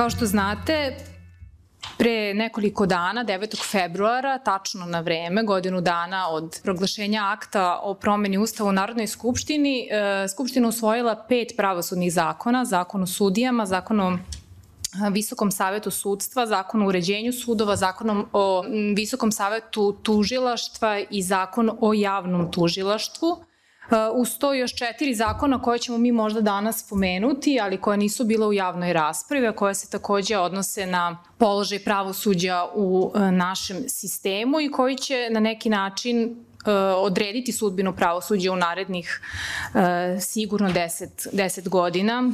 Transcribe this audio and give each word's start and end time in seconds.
Kao 0.00 0.10
što 0.10 0.26
znate, 0.26 0.96
Pre 1.98 2.34
nekoliko 2.34 2.86
dana, 2.86 3.24
9. 3.24 3.70
februara, 3.70 4.38
tačno 4.38 4.86
na 4.86 5.00
vreme, 5.00 5.42
godinu 5.42 5.80
dana 5.80 6.28
od 6.28 6.60
proglašenja 6.62 7.22
akta 7.24 7.80
o 7.82 7.94
promeni 7.94 8.38
Ustava 8.38 8.70
u 8.70 8.72
Narodnoj 8.72 9.06
skupštini, 9.06 9.88
e, 9.90 10.28
Skupština 10.28 10.68
usvojila 10.68 11.24
pet 11.28 11.52
pravosudnih 11.56 12.12
zakona, 12.12 12.64
zakon 12.64 13.02
o 13.02 13.06
sudijama, 13.06 13.66
zakon 13.66 14.00
o 14.00 14.18
Visokom 15.10 15.50
savetu 15.50 15.90
sudstva, 15.90 16.46
zakon 16.46 16.82
o 16.82 16.88
uređenju 16.88 17.32
sudova, 17.32 17.76
zakonom 17.76 18.26
o 18.32 18.64
Visokom 18.96 19.32
savetu 19.32 19.92
tužilaštva 20.02 20.98
i 21.10 21.22
zakon 21.22 21.70
o 21.80 21.94
javnom 21.94 22.52
tužilaštvu. 22.52 23.36
Uz 24.14 24.38
to 24.38 24.54
još 24.54 24.74
četiri 24.74 25.14
zakona 25.14 25.62
koje 25.62 25.78
ćemo 25.78 25.98
mi 25.98 26.12
možda 26.12 26.40
danas 26.40 26.84
spomenuti, 26.86 27.60
ali 27.62 27.80
koje 27.80 27.96
nisu 27.96 28.24
bila 28.24 28.46
u 28.46 28.52
javnoj 28.52 28.92
raspravi, 28.92 29.46
a 29.46 29.52
koje 29.52 29.74
se 29.74 29.90
takođe 29.90 30.38
odnose 30.38 30.86
na 30.86 31.18
položaj 31.38 31.78
pravosuđa 31.78 32.66
u 32.74 33.12
e, 33.14 33.30
našem 33.32 33.76
sistemu 33.88 34.60
i 34.60 34.70
koji 34.70 34.96
će 34.96 35.28
na 35.30 35.40
neki 35.40 35.68
način 35.68 36.22
e, 36.22 36.72
odrediti 36.96 37.52
sudbinu 37.52 37.96
pravosuđa 37.96 38.52
u 38.52 38.56
narednih 38.56 39.20
sigurno 40.20 40.68
10, 40.70 41.28
10 41.32 41.68
godina. 41.68 42.32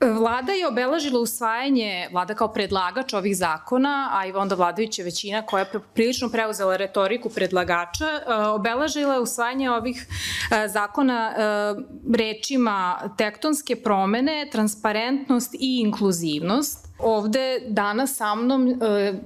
Vlada 0.00 0.52
je 0.52 0.68
obelažila 0.68 1.20
usvajanje, 1.20 2.08
vlada 2.12 2.34
kao 2.34 2.48
predlagač 2.52 3.12
ovih 3.12 3.36
zakona, 3.36 4.08
a 4.12 4.26
i 4.26 4.32
onda 4.32 4.54
vladajuća 4.54 5.02
većina 5.02 5.42
koja 5.42 5.60
je 5.60 5.80
prilično 5.94 6.28
preuzela 6.28 6.76
retoriku 6.76 7.28
predlagača, 7.28 8.04
e, 8.04 8.34
obelažila 8.34 9.14
je 9.14 9.20
usvajanje 9.20 9.70
ovih 9.70 10.06
e, 10.52 10.68
zakona 10.68 11.30
e, 11.30 11.42
rečima 12.16 13.00
tektonske 13.18 13.76
promene, 13.76 14.48
transparentnost 14.52 15.54
i 15.54 15.80
inkluzivnost. 15.80 16.88
Ovde 16.98 17.60
danas 17.68 18.16
sa 18.16 18.34
mnom 18.34 18.80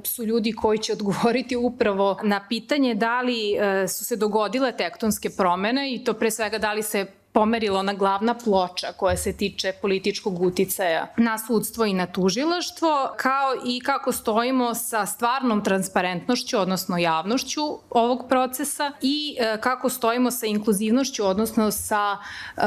su 0.04 0.24
ljudi 0.24 0.52
koji 0.52 0.78
će 0.78 0.92
odgovoriti 0.92 1.56
upravo 1.56 2.18
na 2.22 2.46
pitanje 2.48 2.94
da 2.94 3.20
li 3.20 3.56
su 3.88 4.04
se 4.04 4.16
dogodile 4.16 4.72
tektonske 4.76 5.30
promene 5.30 5.94
i 5.94 6.04
to 6.04 6.12
pre 6.12 6.30
svega 6.30 6.58
da 6.58 6.72
li 6.72 6.82
se 6.82 7.06
pomerila 7.34 7.80
ona 7.80 7.92
glavna 7.92 8.34
ploča 8.34 8.92
koja 8.96 9.16
se 9.16 9.36
tiče 9.36 9.72
političkog 9.82 10.42
uticaja 10.42 11.06
na 11.16 11.38
sudstvo 11.38 11.84
i 11.84 11.94
na 11.94 12.06
tužilaštvo, 12.06 13.14
kao 13.16 13.54
i 13.66 13.80
kako 13.80 14.12
stojimo 14.12 14.74
sa 14.74 15.06
stvarnom 15.06 15.64
transparentnošću, 15.64 16.58
odnosno 16.58 16.98
javnošću 16.98 17.60
ovog 17.90 18.28
procesa 18.28 18.92
i 19.02 19.36
e, 19.40 19.56
kako 19.60 19.88
stojimo 19.88 20.30
sa 20.30 20.46
inkluzivnošću, 20.46 21.26
odnosno 21.26 21.70
sa 21.70 22.16
e, 22.16 22.60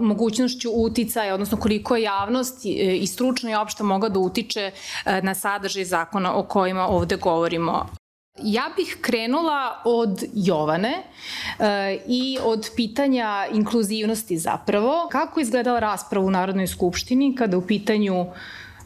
mogućnošću 0.00 0.70
uticaja, 0.70 1.34
odnosno 1.34 1.58
koliko 1.58 1.96
je 1.96 2.02
javnost 2.02 2.64
i, 2.64 2.68
i 3.02 3.06
stručno 3.06 3.50
i 3.50 3.54
opšto 3.54 3.84
mogla 3.84 4.08
da 4.08 4.18
utiče 4.18 4.70
e, 5.04 5.22
na 5.22 5.34
sadržaj 5.34 5.84
zakona 5.84 6.34
o 6.36 6.42
kojima 6.42 6.86
ovde 6.86 7.16
govorimo. 7.16 8.03
Ja 8.42 8.62
bih 8.76 8.96
krenula 9.00 9.82
od 9.84 10.24
Jovane 10.34 11.02
e, 11.58 11.98
i 12.06 12.38
od 12.42 12.70
pitanja 12.76 13.46
inkluzivnosti 13.52 14.38
zapravo. 14.38 15.08
Kako 15.12 15.40
izgledala 15.40 15.78
rasprava 15.78 16.26
u 16.26 16.30
Narodnoj 16.30 16.66
skupštini 16.66 17.34
kada 17.36 17.58
u 17.58 17.66
pitanju 17.66 18.26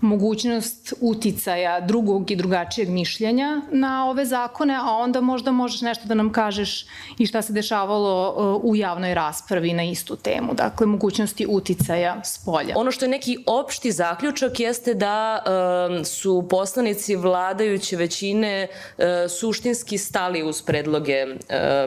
mogućnost 0.00 0.94
uticaja 1.00 1.80
drugog 1.80 2.30
i 2.30 2.36
drugačijeg 2.36 2.88
mišljenja 2.88 3.62
na 3.70 4.10
ove 4.10 4.24
zakone, 4.24 4.74
a 4.74 4.92
onda 4.92 5.20
možda 5.20 5.50
možeš 5.50 5.80
nešto 5.80 6.08
da 6.08 6.14
nam 6.14 6.32
kažeš 6.32 6.86
i 7.18 7.26
šta 7.26 7.42
se 7.42 7.52
dešavalo 7.52 8.34
uh, 8.54 8.70
u 8.70 8.76
javnoj 8.76 9.14
raspravi 9.14 9.72
na 9.72 9.82
istu 9.82 10.16
temu, 10.16 10.54
dakle 10.54 10.86
mogućnosti 10.86 11.46
uticaja 11.48 12.20
s 12.24 12.44
polja. 12.44 12.74
Ono 12.76 12.90
što 12.90 13.04
je 13.04 13.08
neki 13.08 13.38
opšti 13.46 13.92
zaključak 13.92 14.60
jeste 14.60 14.94
da 14.94 15.42
um, 15.88 16.04
su 16.04 16.46
poslanici 16.50 17.16
vladajuće 17.16 17.96
većine 17.96 18.68
uh, 18.68 19.04
suštinski 19.28 19.98
stali 19.98 20.42
uz 20.42 20.62
predloge 20.62 21.24
uh, 21.24 21.34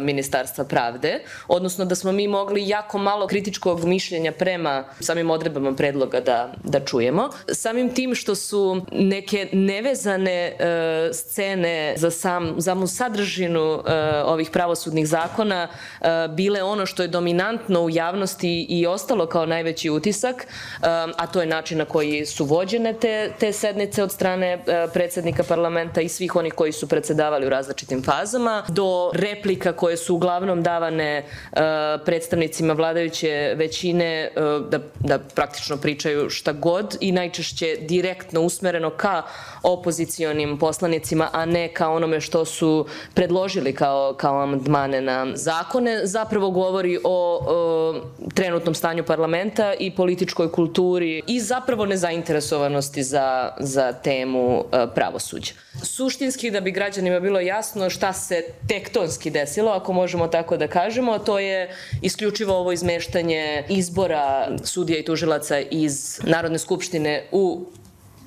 Ministarstva 0.01 0.63
pravde, 0.63 1.23
odnosno 1.47 1.85
da 1.85 1.95
smo 1.95 2.11
mi 2.11 2.27
mogli 2.27 2.67
jako 2.67 2.97
malo 2.97 3.27
kritičkog 3.27 3.85
mišljenja 3.85 4.31
prema 4.31 4.83
samim 4.99 5.29
odrebama 5.29 5.75
predloga 5.75 6.19
da, 6.19 6.53
da 6.63 6.79
čujemo. 6.79 7.29
Samim 7.53 7.93
tim 7.93 8.00
tim 8.01 8.15
što 8.15 8.35
su 8.35 8.81
neke 8.91 9.47
nevezane 9.51 10.53
uh, 10.53 11.15
scene 11.15 11.93
za 11.97 12.11
sam, 12.11 12.61
samu 12.61 12.87
sadržinu 12.87 13.73
uh, 13.73 13.81
ovih 14.25 14.49
pravosudnih 14.49 15.07
zakona 15.07 15.67
uh, 15.69 16.07
bile 16.35 16.63
ono 16.63 16.85
što 16.85 17.03
je 17.03 17.07
dominantno 17.07 17.81
u 17.81 17.89
javnosti 17.89 18.65
i 18.69 18.87
ostalo 18.87 19.25
kao 19.25 19.45
najveći 19.45 19.89
utisak, 19.89 20.35
uh, 20.35 20.87
a 21.17 21.27
to 21.27 21.41
je 21.41 21.47
način 21.47 21.77
na 21.77 21.85
koji 21.85 22.25
su 22.25 22.45
vođene 22.45 22.93
te, 22.93 23.31
te 23.39 23.53
sednice 23.53 24.03
od 24.03 24.11
strane 24.11 24.55
uh, 24.55 24.63
predsednika 24.93 25.43
parlamenta 25.43 26.01
i 26.01 26.09
svih 26.09 26.35
onih 26.35 26.53
koji 26.53 26.71
su 26.71 26.87
predsedavali 26.87 27.45
u 27.45 27.49
različitim 27.49 28.03
fazama, 28.03 28.63
do 28.67 29.11
replika 29.13 29.73
koje 29.73 29.97
su 29.97 30.15
uglavnom 30.15 30.63
davane 30.63 31.23
uh, 31.23 31.59
predstavnicima 32.05 32.73
vladajuće 32.73 33.53
većine 33.57 34.29
uh, 34.35 34.69
da, 34.69 34.79
da 34.99 35.19
praktično 35.19 35.77
pričaju 35.77 36.29
šta 36.29 36.53
god 36.53 36.97
i 36.99 37.11
najčešće 37.11 37.77
direktno 37.91 38.41
usmereno 38.41 38.89
ka 38.89 39.23
opozicionim 39.63 40.57
poslanicima, 40.57 41.29
a 41.33 41.45
ne 41.45 41.67
ka 41.73 41.89
onome 41.89 42.21
što 42.21 42.45
su 42.45 42.85
predložili 43.13 43.75
kao, 43.75 44.13
kao 44.17 44.41
amandmane 44.43 45.01
na 45.01 45.27
zakone, 45.35 45.99
zapravo 46.03 46.51
govori 46.51 46.97
o, 47.03 47.39
o 47.47 47.93
trenutnom 48.33 48.75
stanju 48.75 49.03
parlamenta 49.03 49.73
i 49.79 49.91
političkoj 49.95 50.51
kulturi 50.51 51.21
i 51.27 51.39
zapravo 51.39 51.85
nezainteresovanosti 51.85 53.03
za, 53.03 53.51
za 53.59 53.93
temu 53.93 54.63
e, 54.71 54.87
pravosuđa. 54.95 55.53
Suštinski, 55.83 56.51
da 56.51 56.61
bi 56.61 56.71
građanima 56.71 57.19
bilo 57.19 57.39
jasno 57.39 57.89
šta 57.89 58.13
se 58.13 58.43
tektonski 58.67 59.29
desilo, 59.29 59.71
ako 59.71 59.93
možemo 59.93 60.27
tako 60.27 60.57
da 60.57 60.67
kažemo, 60.67 61.19
to 61.19 61.39
je 61.39 61.75
isključivo 62.01 62.55
ovo 62.55 62.71
izmeštanje 62.71 63.63
izbora 63.69 64.57
sudija 64.63 64.99
i 64.99 65.05
tužilaca 65.05 65.59
iz 65.59 66.19
Narodne 66.23 66.59
skupštine 66.59 67.23
u 67.31 67.65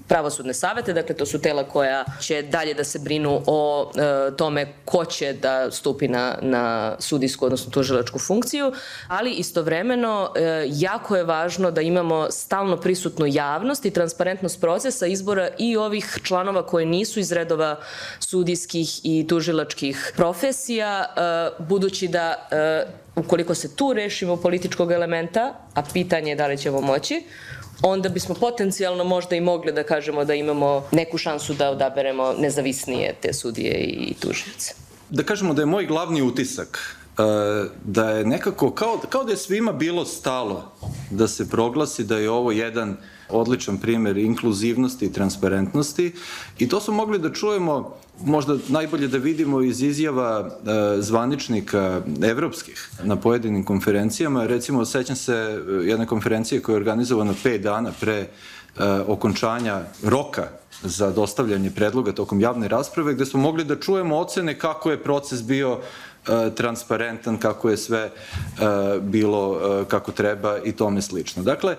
pravosudne 0.08 0.54
savete, 0.54 0.92
dakle 0.92 1.16
to 1.16 1.26
su 1.26 1.40
tela 1.40 1.64
koja 1.64 2.04
će 2.20 2.42
dalje 2.42 2.74
da 2.74 2.84
se 2.84 2.98
brinu 2.98 3.40
o 3.46 3.90
e, 3.96 4.36
tome 4.36 4.66
ko 4.84 5.04
će 5.04 5.32
da 5.32 5.70
stupi 5.70 6.08
na, 6.08 6.38
na 6.42 6.96
sudijsku, 6.98 7.44
odnosno 7.44 7.70
tužilačku 7.70 8.18
funkciju, 8.18 8.72
ali 9.08 9.30
istovremeno 9.30 10.30
e, 10.36 10.64
jako 10.68 11.16
je 11.16 11.24
važno 11.24 11.70
da 11.70 11.80
imamo 11.80 12.30
stalno 12.30 12.76
prisutnu 12.76 13.26
javnost 13.26 13.84
i 13.84 13.90
transparentnost 13.90 14.60
procesa 14.60 15.06
izbora 15.06 15.48
i 15.58 15.76
ovih 15.76 16.18
članova 16.22 16.66
koji 16.66 16.86
nisu 16.86 17.20
iz 17.20 17.32
redova 17.32 17.76
sudijskih 18.20 19.00
i 19.02 19.26
tužilačkih 19.28 20.12
profesija, 20.16 21.04
e, 21.04 21.62
budući 21.62 22.08
da 22.08 22.48
e, 22.50 22.86
ukoliko 23.16 23.54
se 23.54 23.76
tu 23.76 23.92
rešimo 23.92 24.36
političkog 24.36 24.92
elementa, 24.92 25.54
a 25.74 25.82
pitanje 25.92 26.30
je 26.30 26.36
da 26.36 26.46
li 26.46 26.58
ćemo 26.58 26.80
moći, 26.80 27.22
onda 27.82 28.08
bismo 28.08 28.34
potencijalno 28.34 29.04
možda 29.04 29.36
i 29.36 29.40
mogli 29.40 29.72
da 29.72 29.82
kažemo 29.82 30.24
da 30.24 30.34
imamo 30.34 30.84
neku 30.92 31.18
šansu 31.18 31.54
da 31.54 31.70
odaberemo 31.70 32.32
nezavisnije 32.38 33.14
te 33.20 33.32
sudije 33.32 33.74
i 33.78 34.14
tužioce. 34.14 34.74
Da 35.10 35.22
kažemo 35.22 35.54
da 35.54 35.62
je 35.62 35.66
moj 35.66 35.86
glavni 35.86 36.22
utisak 36.22 36.96
e, 37.18 37.22
da 37.84 38.10
je 38.10 38.24
nekako, 38.24 38.70
kao, 38.70 39.00
kao 39.08 39.24
da 39.24 39.30
je 39.30 39.36
svima 39.36 39.72
bilo 39.72 40.04
stalo 40.04 40.72
da 41.10 41.28
se 41.28 41.50
proglasi 41.50 42.04
da 42.04 42.18
je 42.18 42.30
ovo 42.30 42.52
jedan 42.52 42.96
odličan 43.28 43.78
primer 43.78 44.16
inkluzivnosti 44.16 45.04
i 45.04 45.12
transparentnosti 45.12 46.12
i 46.58 46.68
to 46.68 46.80
smo 46.80 46.94
mogli 46.94 47.18
da 47.18 47.32
čujemo 47.32 47.94
možda 48.22 48.56
najbolje 48.68 49.08
da 49.08 49.18
vidimo 49.18 49.60
iz 49.62 49.82
izjava 49.82 50.48
e, 50.48 51.02
zvaničnika 51.02 52.00
evropskih 52.22 52.90
na 53.02 53.16
pojedinim 53.16 53.64
konferencijama. 53.64 54.46
Recimo, 54.46 54.84
sećam 54.84 55.16
se 55.16 55.34
e, 55.34 55.72
jedne 55.72 56.06
konferencije 56.06 56.62
koja 56.62 56.74
je 56.74 56.76
organizovana 56.76 57.34
pet 57.42 57.62
dana 57.62 57.90
pre 58.00 58.18
e, 58.18 58.26
okončanja 59.06 59.80
roka 60.02 60.48
za 60.82 61.10
dostavljanje 61.10 61.70
predloga 61.70 62.12
tokom 62.12 62.40
javne 62.40 62.68
rasprave, 62.68 63.14
gde 63.14 63.26
smo 63.26 63.40
mogli 63.40 63.64
da 63.64 63.76
čujemo 63.76 64.16
ocene 64.16 64.58
kako 64.58 64.90
je 64.90 65.02
proces 65.02 65.42
bio 65.42 65.78
transparentan, 66.56 67.36
kako 67.38 67.70
je 67.70 67.76
sve 67.76 68.10
bilo 69.00 69.60
kako 69.88 70.12
treba 70.12 70.58
i 70.64 70.72
tome 70.72 71.02
slično. 71.02 71.42
Dakle, 71.42 71.76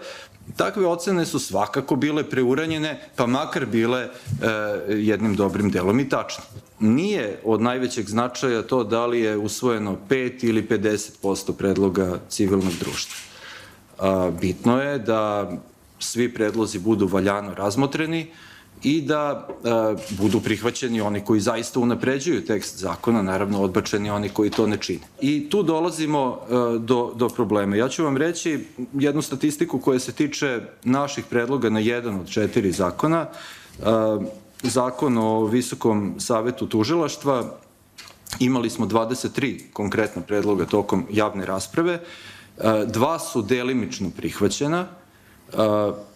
Takve 0.56 0.88
ocene 0.88 1.25
su 1.25 1.39
svakako 1.39 1.95
bile 1.95 2.24
preuranjene, 2.30 3.09
pa 3.15 3.25
makar 3.25 3.65
bile 3.65 4.01
e, 4.01 4.09
jednim 4.89 5.36
dobrim 5.36 5.71
delom 5.71 6.00
i 6.00 6.09
tačne. 6.09 6.44
Nije 6.80 7.39
od 7.44 7.62
najvećeg 7.62 8.09
značaja 8.09 8.62
to 8.62 8.83
da 8.83 9.06
li 9.06 9.19
je 9.21 9.38
usvojeno 9.38 9.97
5 10.09 10.45
ili 10.45 10.68
50% 10.68 11.53
predloga 11.53 12.19
civilnog 12.30 12.74
društva. 12.80 13.15
A, 14.00 14.31
bitno 14.42 14.81
je 14.81 15.00
da 15.00 15.51
svi 16.00 16.33
predlozi 16.33 16.80
budu 16.80 17.07
valjano 17.07 17.53
razmotreni 17.53 18.27
i 18.83 19.01
da 19.01 19.48
e, 19.48 19.69
budu 20.10 20.39
prihvaćeni 20.39 21.01
oni 21.01 21.22
koji 21.22 21.39
zaista 21.39 21.80
unapređuju 21.80 22.45
tekst 22.45 22.77
zakona, 22.77 23.22
naravno 23.22 23.62
odbačeni 23.62 24.10
oni 24.10 24.30
koji 24.30 24.50
to 24.50 24.68
ne 24.68 24.77
čine. 24.77 25.00
I 25.22 25.50
tu 25.50 25.63
dolazimo 25.63 26.39
e, 26.39 26.80
do, 26.80 27.13
do 27.16 27.30
problema. 27.30 27.75
Ja 27.75 27.89
ću 27.89 28.04
vam 28.04 28.18
reći 28.18 28.66
jednu 28.94 29.22
statistiku 29.22 29.80
koja 29.80 30.00
se 30.00 30.12
tiče 30.12 30.62
naših 30.83 31.25
predloga 31.30 31.69
na 31.69 31.80
jedan 31.80 32.19
od 32.19 32.30
četiri 32.30 32.72
zakona. 32.72 33.25
E, 33.25 33.83
zakon 34.63 35.18
o 35.18 35.45
Visokom 35.45 36.16
savetu 36.19 36.68
tužilaštva, 36.68 37.57
imali 38.39 38.69
smo 38.69 38.86
23 38.86 39.62
konkretna 39.74 40.21
predloga 40.21 40.66
tokom 40.66 41.06
javne 41.12 41.45
rasprave, 41.45 42.00
dva 42.88 43.19
su 43.19 43.42
delimično 43.42 44.10
prihvaćena, 44.18 44.88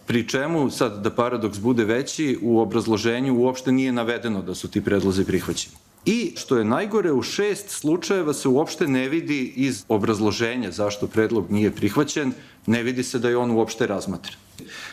pri 0.06 0.28
čemu, 0.28 0.70
sad 0.70 1.02
da 1.02 1.10
paradoks 1.10 1.58
bude 1.58 1.84
veći, 1.84 2.38
u 2.42 2.60
obrazloženju 2.60 3.38
uopšte 3.38 3.72
nije 3.72 3.92
navedeno 3.92 4.42
da 4.42 4.54
su 4.54 4.68
ti 4.68 4.84
predlozi 4.84 5.24
prihvaćeni. 5.24 5.76
I, 6.04 6.32
što 6.36 6.56
je 6.58 6.64
najgore, 6.64 7.12
u 7.12 7.22
šest 7.22 7.70
slučajeva 7.70 8.32
se 8.32 8.48
uopšte 8.48 8.86
ne 8.88 9.08
vidi 9.08 9.52
iz 9.56 9.84
obrazloženja 9.88 10.70
zašto 10.70 11.06
predlog 11.06 11.50
nije 11.50 11.70
prihvaćen, 11.70 12.32
ne 12.66 12.82
vidi 12.82 13.02
se 13.02 13.18
da 13.18 13.28
je 13.28 13.36
on 13.36 13.50
uopšte 13.50 13.86
razmatren. 13.86 14.36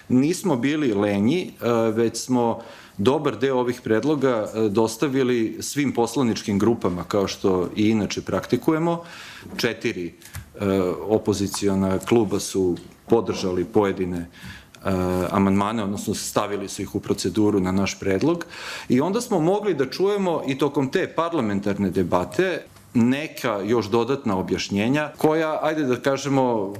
Nismo 0.10 0.56
bili 0.56 0.94
lenji, 0.94 1.52
već 1.94 2.18
smo 2.18 2.60
dobar 2.98 3.38
deo 3.40 3.60
ovih 3.60 3.82
predloga 3.82 4.52
dostavili 4.70 5.58
svim 5.60 5.94
poslaničkim 5.94 6.60
grupama, 6.60 7.04
kao 7.04 7.28
što 7.28 7.70
i 7.76 7.90
inače 7.90 8.22
praktikujemo. 8.22 9.04
Četiri 9.58 10.14
opozicijona 11.08 12.00
kluba 12.00 12.40
su 12.40 12.78
podržali 13.10 13.66
pojedine 13.66 14.18
uh, 14.20 14.92
amandmane, 15.32 15.84
odnosno 15.84 16.14
stavili 16.14 16.68
su 16.68 16.82
ih 16.82 16.96
u 16.96 17.00
proceduru 17.00 17.60
na 17.60 17.72
naš 17.72 18.00
predlog 18.00 18.46
i 18.90 19.02
onda 19.02 19.22
smo 19.22 19.40
mogli 19.40 19.74
da 19.74 19.90
čujemo 19.90 20.42
i 20.48 20.58
tokom 20.58 20.92
te 20.92 21.08
parlamentarne 21.16 21.90
debate 21.90 22.64
neka 22.94 23.62
još 23.66 23.86
dodatna 23.86 24.38
objašnjenja 24.38 25.12
koja, 25.18 25.60
ajde 25.62 25.84
da 25.84 25.96
kažemo, 25.96 26.74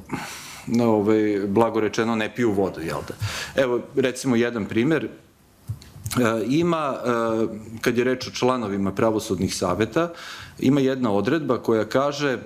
no, 0.68 0.86
ovaj, 0.86 1.42
blago 1.48 1.80
rečeno, 1.80 2.16
ne 2.16 2.36
piju 2.36 2.52
vodu, 2.52 2.82
jel 2.82 3.00
da? 3.08 3.14
Evo, 3.62 3.80
recimo, 3.96 4.36
jedan 4.36 4.66
primer, 4.66 5.10
ima, 6.48 6.96
kad 7.82 7.98
je 7.98 8.04
reč 8.04 8.28
o 8.28 8.32
članovima 8.32 8.92
pravosudnih 8.92 9.56
saveta, 9.56 10.14
ima 10.60 10.80
jedna 10.80 11.12
odredba 11.12 11.58
koja 11.58 11.86
kaže 11.86 12.38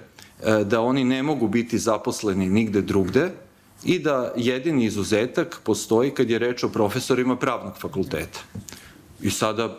da 0.66 0.82
oni 0.82 1.04
ne 1.04 1.24
mogu 1.24 1.48
biti 1.48 1.80
zaposleni 1.80 2.50
nigde 2.50 2.82
drugde, 2.82 3.32
i 3.84 4.00
da 4.00 4.34
jedini 4.36 4.86
izuzetak 4.86 5.60
postoji 5.64 6.12
kad 6.12 6.30
je 6.30 6.40
reč 6.40 6.64
o 6.64 6.70
profesorima 6.70 7.36
pravnog 7.36 7.78
fakulteta. 7.78 8.40
I 9.22 9.30
sada, 9.30 9.78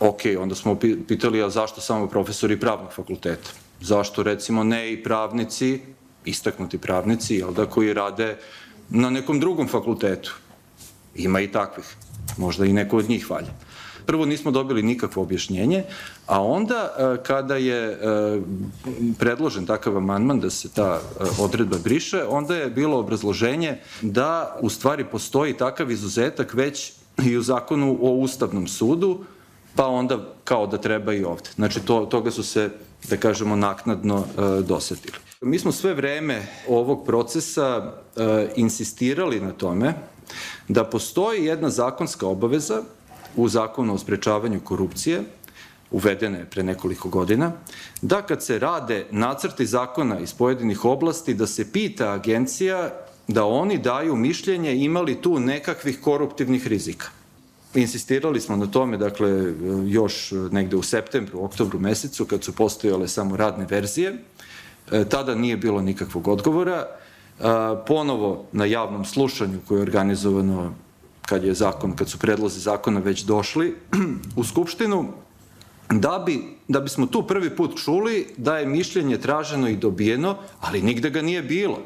ok, 0.00 0.20
onda 0.38 0.54
smo 0.54 0.78
pitali, 1.08 1.42
a 1.42 1.50
zašto 1.50 1.80
samo 1.80 2.06
profesori 2.06 2.60
pravnog 2.60 2.92
fakulteta? 2.92 3.50
Zašto 3.80 4.22
recimo 4.22 4.64
ne 4.64 4.92
i 4.92 5.02
pravnici, 5.02 5.80
istaknuti 6.24 6.78
pravnici, 6.78 7.34
jel 7.34 7.52
da, 7.52 7.66
koji 7.66 7.92
rade 7.92 8.36
na 8.90 9.10
nekom 9.10 9.40
drugom 9.40 9.68
fakultetu? 9.68 10.34
Ima 11.14 11.40
i 11.40 11.52
takvih. 11.52 11.96
Možda 12.38 12.66
i 12.66 12.72
neko 12.72 12.96
od 12.96 13.08
njih 13.08 13.30
valja. 13.30 13.52
Prvo 14.10 14.26
nismo 14.26 14.50
dobili 14.50 14.82
nikakvo 14.82 15.22
objašnjenje, 15.22 15.84
a 16.26 16.42
onda 16.42 16.94
e, 16.98 17.22
kada 17.22 17.56
je 17.56 17.92
e, 17.92 17.96
predložen 19.18 19.66
takav 19.66 19.96
amandman 19.96 20.40
da 20.40 20.50
se 20.50 20.68
ta 20.68 21.00
e, 21.00 21.24
odredba 21.38 21.76
briše, 21.84 22.24
onda 22.28 22.56
je 22.56 22.70
bilo 22.70 22.98
obrazloženje 22.98 23.78
da 24.02 24.58
u 24.60 24.68
stvari 24.70 25.04
postoji 25.04 25.54
takav 25.56 25.90
izuzetak 25.90 26.54
već 26.54 26.92
i 27.24 27.36
u 27.36 27.42
zakonu 27.42 27.98
o 28.02 28.10
Ustavnom 28.10 28.66
sudu, 28.66 29.24
pa 29.76 29.86
onda 29.86 30.18
kao 30.44 30.66
da 30.66 30.78
treba 30.78 31.14
i 31.14 31.24
ovde. 31.24 31.50
Znači, 31.54 31.80
to, 31.80 32.06
toga 32.06 32.30
su 32.30 32.42
se, 32.42 32.70
da 33.08 33.16
kažemo, 33.16 33.56
naknadno 33.56 34.24
dosetili. 34.66 35.18
Mi 35.40 35.58
smo 35.58 35.72
sve 35.72 35.94
vreme 35.94 36.46
ovog 36.68 37.06
procesa 37.06 37.92
insistirali 38.56 39.40
na 39.40 39.52
tome 39.52 39.94
da 40.68 40.84
postoji 40.84 41.44
jedna 41.44 41.70
zakonska 41.70 42.26
obaveza 42.26 42.82
u 43.36 43.48
zakonu 43.48 43.94
o 43.94 43.98
sprečavanju 43.98 44.60
korupcije, 44.60 45.22
uvedene 45.90 46.38
je 46.38 46.44
pre 46.44 46.62
nekoliko 46.62 47.08
godina, 47.08 47.52
da 48.02 48.22
kad 48.22 48.44
se 48.44 48.58
rade 48.58 49.06
nacrti 49.10 49.66
zakona 49.66 50.18
iz 50.20 50.32
pojedinih 50.34 50.84
oblasti, 50.84 51.34
da 51.34 51.46
se 51.46 51.72
pita 51.72 52.12
agencija 52.12 52.90
da 53.28 53.44
oni 53.44 53.78
daju 53.78 54.16
mišljenje 54.16 54.74
imali 54.76 55.22
tu 55.22 55.40
nekakvih 55.40 56.00
koruptivnih 56.00 56.66
rizika. 56.66 57.06
Insistirali 57.74 58.40
smo 58.40 58.56
na 58.56 58.66
tome, 58.66 58.96
dakle, 58.96 59.54
još 59.86 60.32
negde 60.50 60.76
u 60.76 60.82
septembru, 60.82 61.44
oktobru 61.44 61.78
mesecu, 61.78 62.24
kad 62.24 62.44
su 62.44 62.52
postojale 62.52 63.08
samo 63.08 63.36
radne 63.36 63.66
verzije, 63.70 64.14
e, 64.92 65.04
tada 65.04 65.34
nije 65.34 65.56
bilo 65.56 65.82
nikakvog 65.82 66.28
odgovora. 66.28 66.86
E, 66.86 67.42
ponovo 67.86 68.44
na 68.52 68.64
javnom 68.64 69.04
slušanju 69.04 69.58
koje 69.68 69.78
je 69.78 69.82
organizovano 69.82 70.74
kad 71.30 71.44
je 71.44 71.54
zakon, 71.54 71.96
kad 71.96 72.10
su 72.10 72.18
predlozi 72.18 72.60
zakona 72.60 73.00
već 73.00 73.22
došli 73.22 73.76
u 74.36 74.44
Skupštinu, 74.44 75.12
da, 75.90 76.22
bi, 76.26 76.42
da 76.68 76.80
bismo 76.80 77.06
tu 77.06 77.22
prvi 77.26 77.50
put 77.56 77.78
čuli 77.78 78.26
da 78.36 78.58
je 78.58 78.66
mišljenje 78.66 79.18
traženo 79.18 79.68
i 79.68 79.76
dobijeno, 79.76 80.36
ali 80.60 80.82
nigde 80.82 81.10
ga 81.10 81.22
nije 81.22 81.42
bilo. 81.42 81.78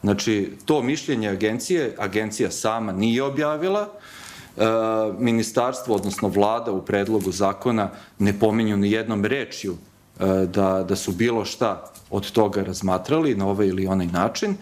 Znači, 0.00 0.52
to 0.64 0.82
mišljenje 0.82 1.28
agencije, 1.28 1.94
agencija 1.98 2.50
sama 2.50 2.92
nije 2.92 3.22
objavila, 3.22 3.86
e, 3.86 4.64
ministarstvo, 5.18 5.94
odnosno 5.94 6.28
vlada 6.28 6.72
u 6.72 6.82
predlogu 6.82 7.32
zakona 7.32 7.90
ne 8.18 8.38
pominju 8.38 8.76
ni 8.76 8.90
jednom 8.90 9.24
rečju 9.24 9.76
e, 10.20 10.46
da, 10.46 10.84
da 10.88 10.96
su 10.96 11.12
bilo 11.12 11.44
šta 11.44 11.92
od 12.10 12.30
toga 12.30 12.62
razmatrali 12.62 13.34
na 13.34 13.46
ovaj 13.46 13.66
ili 13.66 13.86
onaj 13.86 14.06
način. 14.06 14.56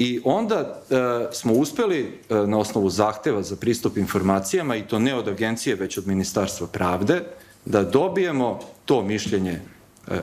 I 0.00 0.20
onda 0.24 0.82
e, 0.90 0.94
smo 1.32 1.52
uspeli 1.52 2.00
e, 2.00 2.34
na 2.34 2.58
osnovu 2.58 2.90
zahteva 2.90 3.42
za 3.42 3.56
pristup 3.56 3.96
informacijama, 3.96 4.76
i 4.76 4.86
to 4.88 4.98
ne 4.98 5.14
od 5.14 5.28
agencije, 5.28 5.76
već 5.76 5.98
od 5.98 6.06
Ministarstva 6.06 6.66
pravde, 6.66 7.22
da 7.64 7.84
dobijemo 7.84 8.60
to 8.84 9.02
mišljenje 9.02 9.52
e, 9.52 9.60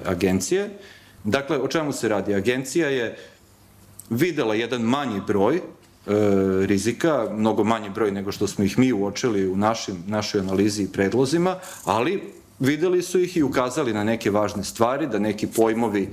agencije. 0.06 0.70
Dakle, 1.24 1.58
o 1.58 1.68
čemu 1.68 1.94
se 1.94 2.10
radi? 2.10 2.34
Agencija 2.34 2.90
je 2.90 3.18
videla 4.10 4.56
jedan 4.56 4.82
manji 4.82 5.22
broj 5.28 5.56
e, 5.56 5.62
rizika, 6.66 7.28
mnogo 7.32 7.64
manji 7.64 7.90
broj 7.90 8.12
nego 8.12 8.32
što 8.32 8.48
smo 8.48 8.64
ih 8.64 8.80
mi 8.80 8.94
uočili 8.94 9.48
u 9.48 9.58
našim, 9.58 10.04
našoj 10.08 10.42
analizi 10.42 10.84
i 10.84 10.92
predlozima, 10.92 11.56
ali 11.86 12.34
videli 12.60 13.02
su 13.02 13.20
ih 13.20 13.38
i 13.38 13.44
ukazali 13.44 13.94
na 13.94 14.04
neke 14.04 14.32
važne 14.32 14.64
stvari, 14.64 15.08
da 15.08 15.20
neki 15.20 15.48
pojmovi 15.48 16.10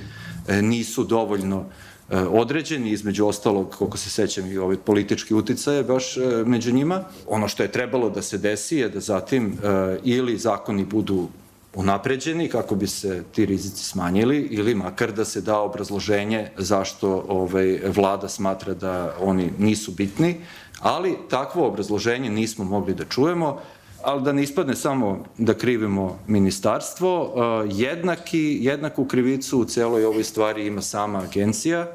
e, 0.48 0.62
nisu 0.62 1.04
dovoljno 1.04 1.64
određeni, 2.10 2.90
između 2.90 3.26
ostalog, 3.26 3.74
koliko 3.78 3.98
se 3.98 4.10
sećam 4.10 4.52
i 4.52 4.58
ovaj 4.58 4.76
politički 4.76 5.34
uticaje 5.34 5.82
baš 5.82 6.16
e, 6.16 6.20
među 6.46 6.72
njima. 6.72 7.04
Ono 7.28 7.48
što 7.48 7.62
je 7.62 7.72
trebalo 7.72 8.10
da 8.10 8.22
se 8.22 8.38
desi 8.38 8.76
je 8.76 8.88
da 8.88 9.00
zatim 9.00 9.52
e, 9.52 9.98
ili 10.04 10.38
zakoni 10.38 10.84
budu 10.84 11.28
unapređeni 11.74 12.48
kako 12.48 12.74
bi 12.74 12.86
se 12.86 13.22
ti 13.32 13.46
rizici 13.46 13.84
smanjili 13.84 14.38
ili 14.38 14.74
makar 14.74 15.12
da 15.12 15.24
se 15.24 15.40
da 15.40 15.58
obrazloženje 15.58 16.50
zašto 16.58 17.24
ovaj, 17.28 17.80
vlada 17.96 18.28
smatra 18.28 18.74
da 18.74 19.14
oni 19.20 19.50
nisu 19.58 19.92
bitni, 19.92 20.36
ali 20.80 21.16
takvo 21.30 21.66
obrazloženje 21.66 22.30
nismo 22.30 22.64
mogli 22.64 22.94
da 22.94 23.04
čujemo, 23.04 23.60
ali 24.04 24.22
da 24.22 24.32
ne 24.32 24.42
ispadne 24.42 24.76
samo 24.76 25.24
da 25.38 25.54
krivimo 25.54 26.18
ministarstvo, 26.26 27.34
jednaki, 27.70 28.58
jednaku 28.60 29.04
krivicu 29.04 29.58
u 29.58 29.64
celoj 29.64 30.04
ovoj 30.04 30.24
stvari 30.24 30.66
ima 30.66 30.82
sama 30.82 31.18
agencija, 31.18 31.86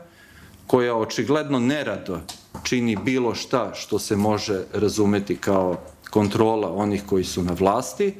koja 0.67 0.95
očigledno 0.95 1.59
nerado 1.59 2.19
čini 2.63 2.95
bilo 2.95 3.35
šta 3.35 3.71
što 3.73 3.99
se 3.99 4.15
može 4.15 4.63
razumeti 4.73 5.35
kao 5.35 5.77
kontrola 6.09 6.73
onih 6.73 7.03
koji 7.05 7.23
su 7.23 7.43
na 7.43 7.53
vlasti 7.53 8.13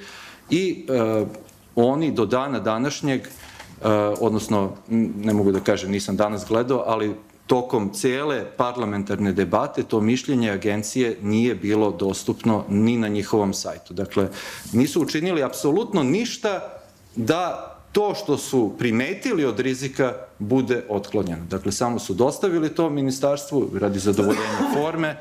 i 0.49 0.85
e, 0.89 1.25
oni 1.75 2.11
do 2.11 2.25
dana 2.25 2.59
današnjeg, 2.59 3.21
e, 3.21 3.27
odnosno 4.19 4.71
ne 5.23 5.33
mogu 5.33 5.51
da 5.51 5.59
kažem 5.59 5.91
nisam 5.91 6.15
danas 6.15 6.45
gledao, 6.47 6.83
ali 6.87 7.15
tokom 7.49 7.89
cele 7.93 8.45
parlamentarne 8.57 9.31
debate 9.33 9.83
to 9.83 10.01
mišljenje 10.01 10.51
agencije 10.51 11.17
nije 11.21 11.55
bilo 11.55 11.91
dostupno 11.91 12.65
ni 12.69 12.97
na 12.97 13.07
njihovom 13.07 13.53
sajtu. 13.53 13.93
Dakle, 13.93 14.29
nisu 14.73 15.01
učinili 15.01 15.43
apsolutno 15.43 16.03
ništa 16.03 16.81
da 17.15 17.75
to 17.91 18.13
što 18.15 18.37
su 18.37 18.75
primetili 18.77 19.45
od 19.45 19.59
rizika 19.59 20.13
bude 20.39 20.85
otklonjeno. 20.89 21.45
Dakle, 21.49 21.71
samo 21.71 21.99
su 21.99 22.13
dostavili 22.13 22.69
to 22.69 22.89
ministarstvu 22.89 23.69
radi 23.79 23.99
zadovoljenja 23.99 24.73
forme 24.73 25.17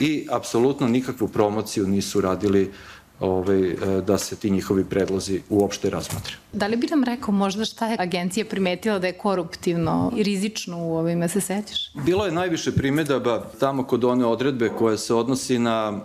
i 0.00 0.26
apsolutno 0.30 0.88
nikakvu 0.88 1.28
promociju 1.28 1.86
nisu 1.86 2.20
radili 2.20 2.72
ovaj, 3.20 3.70
e, 3.70 3.76
da 4.06 4.18
se 4.18 4.36
ti 4.36 4.50
njihovi 4.50 4.84
predlozi 4.84 5.40
uopšte 5.48 5.90
razmatre. 5.90 6.34
Da 6.52 6.66
li 6.66 6.76
bi 6.76 6.86
nam 6.86 7.04
rekao 7.04 7.34
možda 7.34 7.64
šta 7.64 7.86
je 7.88 7.96
agencija 7.98 8.44
primetila 8.44 8.98
da 8.98 9.06
je 9.06 9.12
koruptivno 9.12 10.12
i 10.16 10.22
rizično 10.22 10.86
u 10.86 10.96
ovime, 10.96 11.28
se 11.28 11.40
sećaš? 11.40 11.92
Bilo 11.94 12.26
je 12.26 12.32
najviše 12.32 12.72
primedaba 12.72 13.44
tamo 13.60 13.84
kod 13.84 14.04
one 14.04 14.26
odredbe 14.26 14.68
koja 14.78 14.96
se 14.96 15.14
odnosi 15.14 15.58
na 15.58 16.00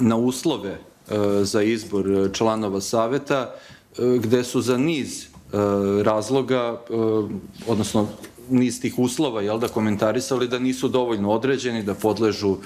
na 0.00 0.16
uslove 0.16 0.70
e, 0.70 0.78
za 1.42 1.62
izbor 1.62 2.30
članova 2.32 2.80
saveta, 2.80 3.54
gde 4.20 4.44
su 4.44 4.60
za 4.60 4.76
niz 4.76 5.26
razloga, 6.02 6.80
odnosno 7.66 8.08
niz 8.50 8.80
tih 8.80 8.98
uslova, 8.98 9.42
jel 9.42 9.58
da, 9.58 9.68
komentarisali 9.68 10.48
da 10.48 10.58
nisu 10.58 10.88
dovoljno 10.88 11.30
određeni, 11.30 11.82
da 11.82 11.94
podležu 11.94 12.56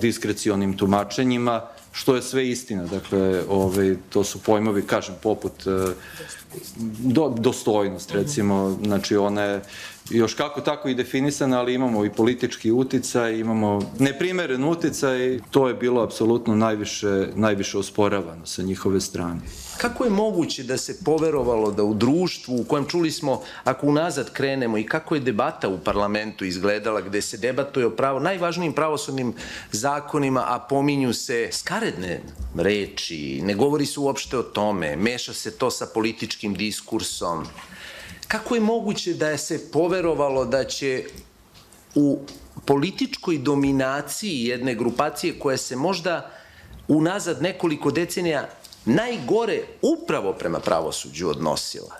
diskrecionim 0.00 0.76
tumačenjima, 0.76 1.62
što 1.92 2.16
je 2.16 2.22
sve 2.22 2.48
istina. 2.48 2.86
Dakle, 2.86 3.42
ovaj, 3.48 3.96
to 4.10 4.24
su 4.24 4.38
pojmovi, 4.38 4.86
kažem, 4.86 5.14
poput 5.22 5.52
do, 6.98 7.34
dostojnost, 7.38 8.10
recimo, 8.10 8.78
znači 8.84 9.16
ona 9.16 9.42
je 9.42 9.62
još 10.10 10.34
kako 10.34 10.60
tako 10.60 10.88
i 10.88 10.94
definisana, 10.94 11.58
ali 11.58 11.74
imamo 11.74 12.04
i 12.04 12.10
politički 12.10 12.72
uticaj, 12.72 13.38
imamo 13.38 13.92
neprimeren 13.98 14.64
uticaj, 14.64 15.38
to 15.50 15.68
je 15.68 15.74
bilo 15.74 16.02
apsolutno 16.02 16.56
najviše, 16.56 17.28
najviše 17.34 17.78
osporavano 17.78 18.46
sa 18.46 18.62
njihove 18.62 19.00
strane. 19.00 19.40
Kako 19.78 20.04
je 20.04 20.10
moguće 20.10 20.62
da 20.62 20.76
se 20.76 21.04
poverovalo 21.04 21.70
da 21.70 21.84
u 21.84 21.94
društvu 21.94 22.60
u 22.60 22.64
kojem 22.64 22.86
čuli 22.86 23.10
smo, 23.10 23.42
ako 23.64 23.86
unazad 23.86 24.32
krenemo 24.32 24.78
i 24.78 24.86
kako 24.86 25.14
je 25.14 25.20
debata 25.20 25.68
u 25.68 25.78
parlamentu 25.78 26.44
izgledala, 26.44 27.00
gde 27.00 27.22
se 27.22 27.36
debatuje 27.36 27.86
o 27.86 27.90
pravo, 27.90 28.20
najvažnijim 28.20 28.72
pravosudnim 28.72 29.34
zakonima, 29.72 30.44
a 30.46 30.58
pominju 30.58 31.12
se 31.12 31.48
skaredne 31.52 32.20
reči, 32.56 33.40
ne 33.42 33.54
govori 33.54 33.86
se 33.86 34.00
uopšte 34.00 34.38
o 34.38 34.42
tome, 34.42 34.96
meša 34.96 35.34
se 35.34 35.50
to 35.50 35.70
sa 35.70 35.86
političkim 35.94 36.54
diskursom, 36.54 37.46
Kako 38.30 38.54
je 38.54 38.60
moguće 38.60 39.14
da 39.14 39.28
je 39.28 39.38
se 39.38 39.70
poverovalo 39.72 40.44
da 40.44 40.64
će 40.64 41.04
u 41.94 42.18
političkoj 42.64 43.38
dominaciji 43.38 44.44
jedne 44.44 44.74
grupacije 44.74 45.38
koja 45.38 45.56
se 45.56 45.76
možda 45.76 46.30
unazad 46.88 47.42
nekoliko 47.42 47.90
decenija 47.90 48.48
najgore 48.84 49.62
upravo 49.82 50.32
prema 50.32 50.60
pravosuđu 50.60 51.28
odnosila, 51.28 51.96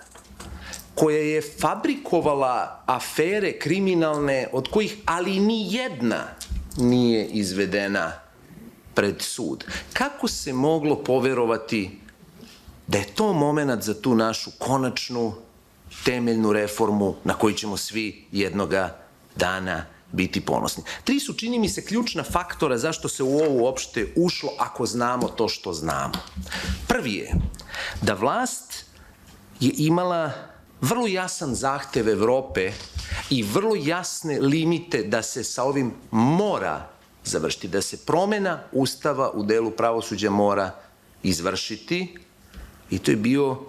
koja 0.95 1.17
je 1.17 1.41
fabrikovala 1.59 2.83
afere 2.85 3.59
kriminalne 3.59 4.47
od 4.53 4.67
kojih 4.71 4.97
ali 5.05 5.39
ni 5.39 5.73
jedna 5.73 6.23
nije 6.77 7.25
izvedena 7.25 8.11
pred 8.93 9.21
sud. 9.21 9.65
Kako 9.93 10.27
se 10.27 10.53
moglo 10.53 11.03
poverovati 11.03 11.99
da 12.87 12.97
je 12.97 13.13
to 13.15 13.33
moment 13.33 13.83
za 13.83 14.01
tu 14.01 14.15
našu 14.15 14.51
konačnu 14.59 15.33
temeljnu 16.05 16.53
reformu 16.53 17.15
na 17.23 17.33
koju 17.33 17.53
ćemo 17.53 17.77
svi 17.77 18.25
jednoga 18.31 18.97
dana 19.35 19.85
biti 20.11 20.41
ponosni. 20.41 20.83
Tri 21.03 21.19
su, 21.19 21.33
čini 21.33 21.59
mi 21.59 21.69
se, 21.69 21.85
ključna 21.85 22.23
faktora 22.23 22.77
zašto 22.77 23.09
se 23.09 23.23
u 23.23 23.39
ovo 23.39 23.63
uopšte 23.63 24.13
ušlo 24.15 24.49
ako 24.59 24.85
znamo 24.85 25.27
to 25.27 25.47
što 25.47 25.73
znamo. 25.73 26.13
Prvi 26.87 27.13
je 27.13 27.33
da 28.01 28.13
vlast 28.13 28.85
je 29.59 29.71
imala 29.77 30.31
vrlo 30.81 31.07
jasan 31.07 31.55
zahtev 31.55 32.09
Evrope 32.09 32.71
i 33.29 33.43
vrlo 33.43 33.75
jasne 33.75 34.39
limite 34.39 35.03
da 35.03 35.21
se 35.21 35.43
sa 35.43 35.63
ovim 35.63 35.93
mora 36.11 36.89
završiti, 37.23 37.67
da 37.67 37.81
se 37.81 37.97
promena 37.97 38.63
ustava 38.71 39.31
u 39.33 39.43
delu 39.43 39.71
pravosuđa 39.71 40.29
mora 40.29 40.75
izvršiti 41.23 42.17
i 42.89 42.99
to 42.99 43.11
je 43.11 43.17
bio 43.17 43.59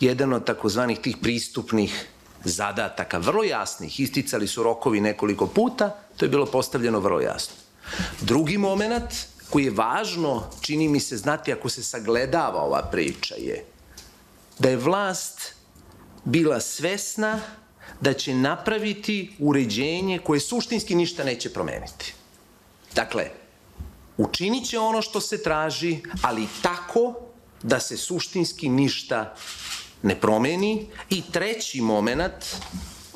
jedan 0.00 0.32
od 0.32 0.44
takozvanih 0.44 0.98
tih 0.98 1.16
pristupnih 1.22 2.06
zadataka, 2.44 3.18
vrlo 3.18 3.44
jasnih, 3.44 4.00
isticali 4.00 4.46
su 4.46 4.62
rokovi 4.62 5.00
nekoliko 5.00 5.46
puta, 5.46 5.90
to 6.16 6.24
je 6.24 6.28
bilo 6.28 6.46
postavljeno 6.46 7.00
vrlo 7.00 7.20
jasno. 7.20 7.54
Drugi 8.20 8.58
moment 8.58 9.10
koji 9.50 9.64
je 9.64 9.70
važno, 9.70 10.50
čini 10.60 10.88
mi 10.88 11.00
se 11.00 11.16
znati 11.16 11.52
ako 11.52 11.68
se 11.68 11.82
sagledava 11.82 12.62
ova 12.62 12.82
priča 12.92 13.34
je 13.34 13.64
da 14.58 14.68
je 14.68 14.76
vlast 14.76 15.54
bila 16.24 16.60
svesna 16.60 17.40
da 18.00 18.12
će 18.12 18.34
napraviti 18.34 19.36
uređenje 19.38 20.18
koje 20.18 20.40
suštinski 20.40 20.94
ništa 20.94 21.24
neće 21.24 21.52
promeniti. 21.52 22.14
Dakle, 22.94 23.30
učinit 24.16 24.68
će 24.68 24.78
ono 24.78 25.02
što 25.02 25.20
se 25.20 25.42
traži, 25.42 25.98
ali 26.22 26.46
tako 26.62 27.14
da 27.62 27.80
se 27.80 27.96
suštinski 27.96 28.68
ništa 28.68 29.34
ne 30.02 30.14
promeni. 30.20 30.86
I 31.10 31.22
treći 31.32 31.80
moment 31.80 32.56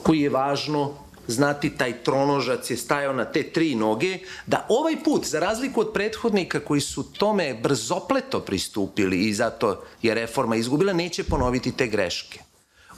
koji 0.02 0.20
je 0.20 0.30
važno 0.30 0.94
znati, 1.26 1.70
taj 1.70 2.02
tronožac 2.02 2.70
je 2.70 2.76
stajao 2.76 3.12
na 3.12 3.24
te 3.24 3.42
tri 3.42 3.74
noge, 3.74 4.18
da 4.46 4.66
ovaj 4.68 4.96
put, 5.04 5.26
za 5.26 5.40
razliku 5.40 5.80
od 5.80 5.92
prethodnika 5.92 6.60
koji 6.60 6.80
su 6.80 7.12
tome 7.12 7.54
brzopleto 7.54 8.40
pristupili 8.40 9.28
i 9.28 9.34
zato 9.34 9.84
je 10.02 10.14
reforma 10.14 10.56
izgubila, 10.56 10.92
neće 10.92 11.24
ponoviti 11.24 11.72
te 11.72 11.86
greške. 11.86 12.40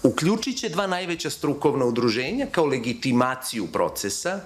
Uključit 0.02 0.56
će 0.56 0.68
dva 0.68 0.86
najveća 0.86 1.30
strukovna 1.30 1.84
udruženja 1.84 2.46
kao 2.50 2.66
legitimaciju 2.66 3.66
procesa 3.66 4.40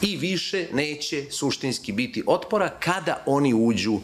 i 0.00 0.16
više 0.16 0.68
neće 0.72 1.26
suštinski 1.30 1.92
biti 1.92 2.22
otpora 2.26 2.68
kada 2.68 3.22
oni 3.26 3.54
uđu 3.54 3.98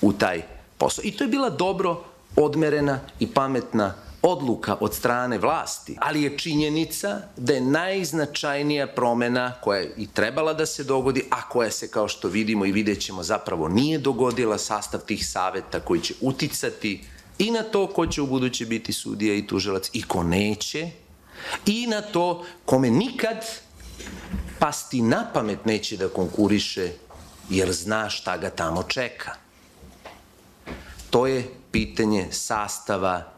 u 0.00 0.12
taj 0.12 0.42
posao. 0.78 1.02
I 1.04 1.10
to 1.10 1.24
je 1.24 1.28
bila 1.28 1.50
dobro 1.50 2.04
odmerena 2.36 3.00
i 3.20 3.26
pametna 3.26 3.94
odluka 4.22 4.76
od 4.80 4.94
strane 4.94 5.38
vlasti, 5.38 5.96
ali 6.00 6.22
je 6.22 6.38
činjenica 6.38 7.20
da 7.36 7.52
je 7.52 7.60
najznačajnija 7.60 8.86
promena 8.86 9.52
koja 9.60 9.80
je 9.80 9.94
i 9.96 10.06
trebala 10.06 10.52
da 10.52 10.66
se 10.66 10.84
dogodi, 10.84 11.24
a 11.30 11.48
koja 11.48 11.70
se, 11.70 11.90
kao 11.90 12.08
što 12.08 12.28
vidimo 12.28 12.66
i 12.66 12.72
vidjet 12.72 13.00
ćemo, 13.00 13.22
zapravo 13.22 13.68
nije 13.68 13.98
dogodila 13.98 14.58
sastav 14.58 15.00
tih 15.00 15.28
saveta 15.28 15.80
koji 15.80 16.00
će 16.00 16.14
uticati 16.20 17.04
i 17.38 17.50
na 17.50 17.62
to 17.62 17.86
ko 17.86 18.06
će 18.06 18.22
u 18.22 18.26
buduće 18.26 18.66
biti 18.66 18.92
sudija 18.92 19.34
i 19.34 19.46
tužilac 19.46 19.90
i 19.92 20.02
ko 20.02 20.22
neće, 20.22 20.90
i 21.66 21.86
na 21.86 22.02
to 22.02 22.44
kome 22.64 22.90
nikad 22.90 23.44
pasti 24.58 25.02
na 25.02 25.30
pamet 25.34 25.64
neće 25.64 25.96
da 25.96 26.08
konkuriše 26.08 26.92
jer 27.50 27.72
zna 27.72 28.10
šta 28.10 28.36
ga 28.36 28.50
tamo 28.50 28.82
čeka. 28.82 29.34
To 31.10 31.26
je 31.26 31.48
pitanje 31.70 32.28
sastava 32.30 33.35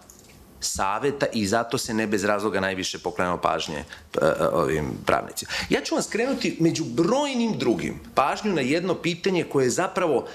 saveta 0.61 1.27
i 1.33 1.47
zato 1.47 1.79
se 1.79 1.95
ne 1.95 2.07
bez 2.07 2.25
razloga 2.25 2.61
najviše 2.61 2.99
pokrenuo 2.99 3.37
pažnje 3.37 3.77
e, 3.77 3.85
e, 4.23 4.47
ovim 4.53 4.91
pravnicima. 5.07 5.51
Ja 5.71 5.81
ću 5.81 5.95
vam 5.95 6.03
skrenuti 6.03 6.57
među 6.61 6.85
brojnim 6.85 7.59
drugim 7.59 8.01
pažnju 8.15 8.53
na 8.53 8.61
jedno 8.61 8.95
pitanje 8.95 9.45
koje 9.45 9.65
je 9.65 9.71
zapravo 9.71 10.27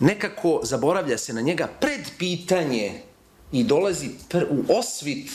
nekako 0.00 0.60
zaboravlja 0.62 1.18
se 1.18 1.32
na 1.32 1.40
njega 1.40 1.68
pred 1.80 2.00
pitanje 2.18 3.02
i 3.52 3.64
dolazi 3.64 4.08
u 4.50 4.72
osvit 4.78 5.30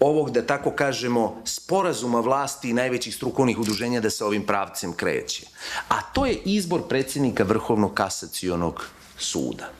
ovog, 0.00 0.30
da 0.30 0.46
tako 0.46 0.70
kažemo, 0.70 1.42
sporazuma 1.44 2.20
vlasti 2.20 2.70
i 2.70 2.72
najvećih 2.72 3.14
strukovnih 3.14 3.58
udruženja 3.58 4.00
da 4.00 4.10
se 4.10 4.24
ovim 4.24 4.46
pravcem 4.46 4.92
kreće. 4.92 5.46
A 5.88 6.02
to 6.02 6.26
je 6.26 6.38
izbor 6.44 6.88
predsednika 6.88 7.44
Vrhovnog 7.44 7.94
kasacionog 7.94 8.86
suda. 9.18 9.70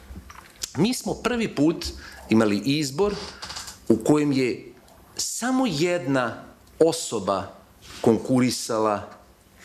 Mi 0.77 0.95
smo 0.95 1.15
prvi 1.15 1.55
put 1.55 1.87
imali 2.31 2.63
izbor 2.65 3.15
u 3.89 3.97
kojem 3.97 4.33
je 4.33 4.73
samo 5.17 5.67
jedna 5.67 6.43
osoba 6.79 7.53
konkurisala 8.01 9.09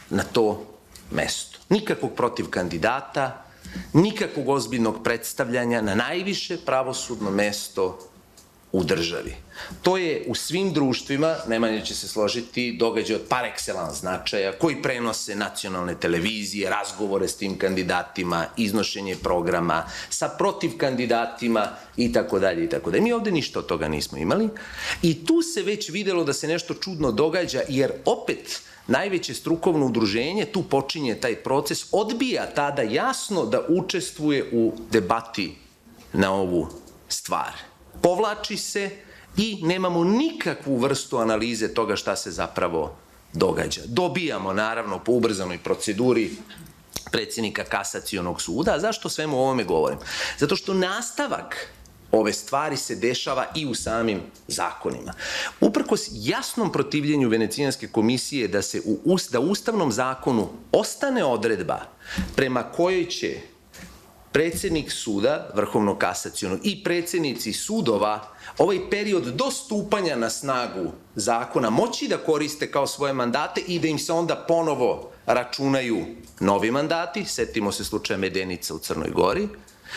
na 0.09 0.23
to 0.23 0.65
mesto. 1.11 1.59
Nikakvog 1.69 2.11
protiv 2.15 2.49
kandidata, 2.49 3.45
nikakvog 3.93 4.49
ozbiljnog 4.49 5.03
predstavljanja 5.03 5.81
na 5.81 5.95
najviše 5.95 6.57
pravosudno 6.65 7.31
mesto 7.31 8.11
u 8.71 8.83
državi. 8.83 9.35
To 9.81 9.97
je 9.97 10.23
u 10.27 10.35
svim 10.35 10.73
društvima, 10.73 11.35
Nemanja 11.47 11.81
će 11.81 11.95
se 11.95 12.07
složiti, 12.07 12.77
događaj 12.79 13.15
od 13.15 13.21
par 13.29 13.45
excellence 13.45 13.99
značaja, 13.99 14.51
koji 14.51 14.81
prenose 14.81 15.35
nacionalne 15.35 15.95
televizije, 15.95 16.69
razgovore 16.69 17.27
s 17.27 17.35
tim 17.35 17.57
kandidatima, 17.57 18.45
iznošenje 18.57 19.15
programa, 19.23 19.85
sa 20.09 20.29
protiv 20.29 20.77
kandidatima 20.77 21.67
i 21.97 22.13
tako 22.13 22.39
dalje 22.39 22.63
i 22.63 22.69
tako 22.69 22.91
dalje. 22.91 23.03
Mi 23.03 23.13
ovde 23.13 23.31
ništa 23.31 23.59
od 23.59 23.65
toga 23.65 23.87
nismo 23.87 24.17
imali 24.17 24.49
i 25.01 25.25
tu 25.25 25.41
se 25.41 25.61
već 25.61 25.89
videlo 25.89 26.23
da 26.23 26.33
se 26.33 26.47
nešto 26.47 26.73
čudno 26.73 27.11
događa, 27.11 27.61
jer 27.69 27.91
opet 28.05 28.61
najveće 28.87 29.33
strukovno 29.33 29.85
udruženje, 29.85 30.45
tu 30.45 30.63
počinje 30.63 31.15
taj 31.15 31.35
proces, 31.35 31.85
odbija 31.91 32.45
tada 32.55 32.81
jasno 32.81 33.45
da 33.45 33.65
učestvuje 33.69 34.49
u 34.51 34.73
debati 34.91 35.55
na 36.13 36.33
ovu 36.33 36.67
stvar 37.07 37.70
povlači 38.01 38.58
se 38.58 38.89
i 39.38 39.60
nemamo 39.62 40.03
nikakvu 40.03 40.77
vrstu 40.77 41.17
analize 41.17 41.74
toga 41.74 41.96
šta 41.96 42.15
se 42.15 42.31
zapravo 42.31 42.96
događa. 43.34 43.81
Dobijamo, 43.86 44.53
naravno, 44.53 45.00
po 45.00 45.12
ubrzanoj 45.12 45.58
proceduri 45.58 46.31
predsjednika 47.12 47.63
kasacionog 47.63 48.41
suda. 48.41 48.74
A 48.74 48.79
zašto 48.79 49.10
svemu 49.10 49.38
ovome 49.38 49.63
govorim? 49.63 50.00
Zato 50.38 50.55
što 50.55 50.74
nastavak 50.74 51.67
ove 52.12 52.34
stvari 52.34 52.77
se 52.77 52.96
dešava 52.96 53.46
i 53.55 53.65
u 53.65 53.75
samim 53.75 54.22
zakonima. 54.48 55.13
Uprkos 55.62 56.10
jasnom 56.13 56.72
protivljenju 56.72 57.29
Venecijanske 57.29 57.88
komisije 57.88 58.48
da 58.48 58.62
se 58.62 58.81
u, 58.86 59.17
da 59.31 59.39
Ustavnom 59.39 59.91
zakonu 59.91 60.50
ostane 60.72 61.24
odredba 61.24 61.79
prema 62.36 62.63
kojoj 62.63 63.05
će 63.05 63.50
predsednik 64.31 64.91
suda, 64.91 65.50
Vrhovnog 65.53 65.97
kasacijonog 65.97 66.59
i 66.63 66.83
predsednici 66.83 67.53
sudova 67.53 68.27
ovaj 68.57 68.89
period 68.89 69.23
do 69.23 69.51
stupanja 69.51 70.15
na 70.15 70.29
snagu 70.29 70.91
zakona 71.15 71.69
moći 71.69 72.07
da 72.07 72.17
koriste 72.17 72.71
kao 72.71 72.88
svoje 72.88 73.13
mandate 73.13 73.61
i 73.67 73.79
da 73.79 73.88
im 73.88 74.00
se 74.00 74.13
onda 74.13 74.35
ponovo 74.35 75.11
računaju 75.25 76.05
novi 76.39 76.71
mandati, 76.71 77.25
setimo 77.25 77.71
se 77.71 77.83
slučaja 77.83 78.17
Medenica 78.17 78.73
u 78.73 78.79
Crnoj 78.79 79.09
Gori, 79.09 79.47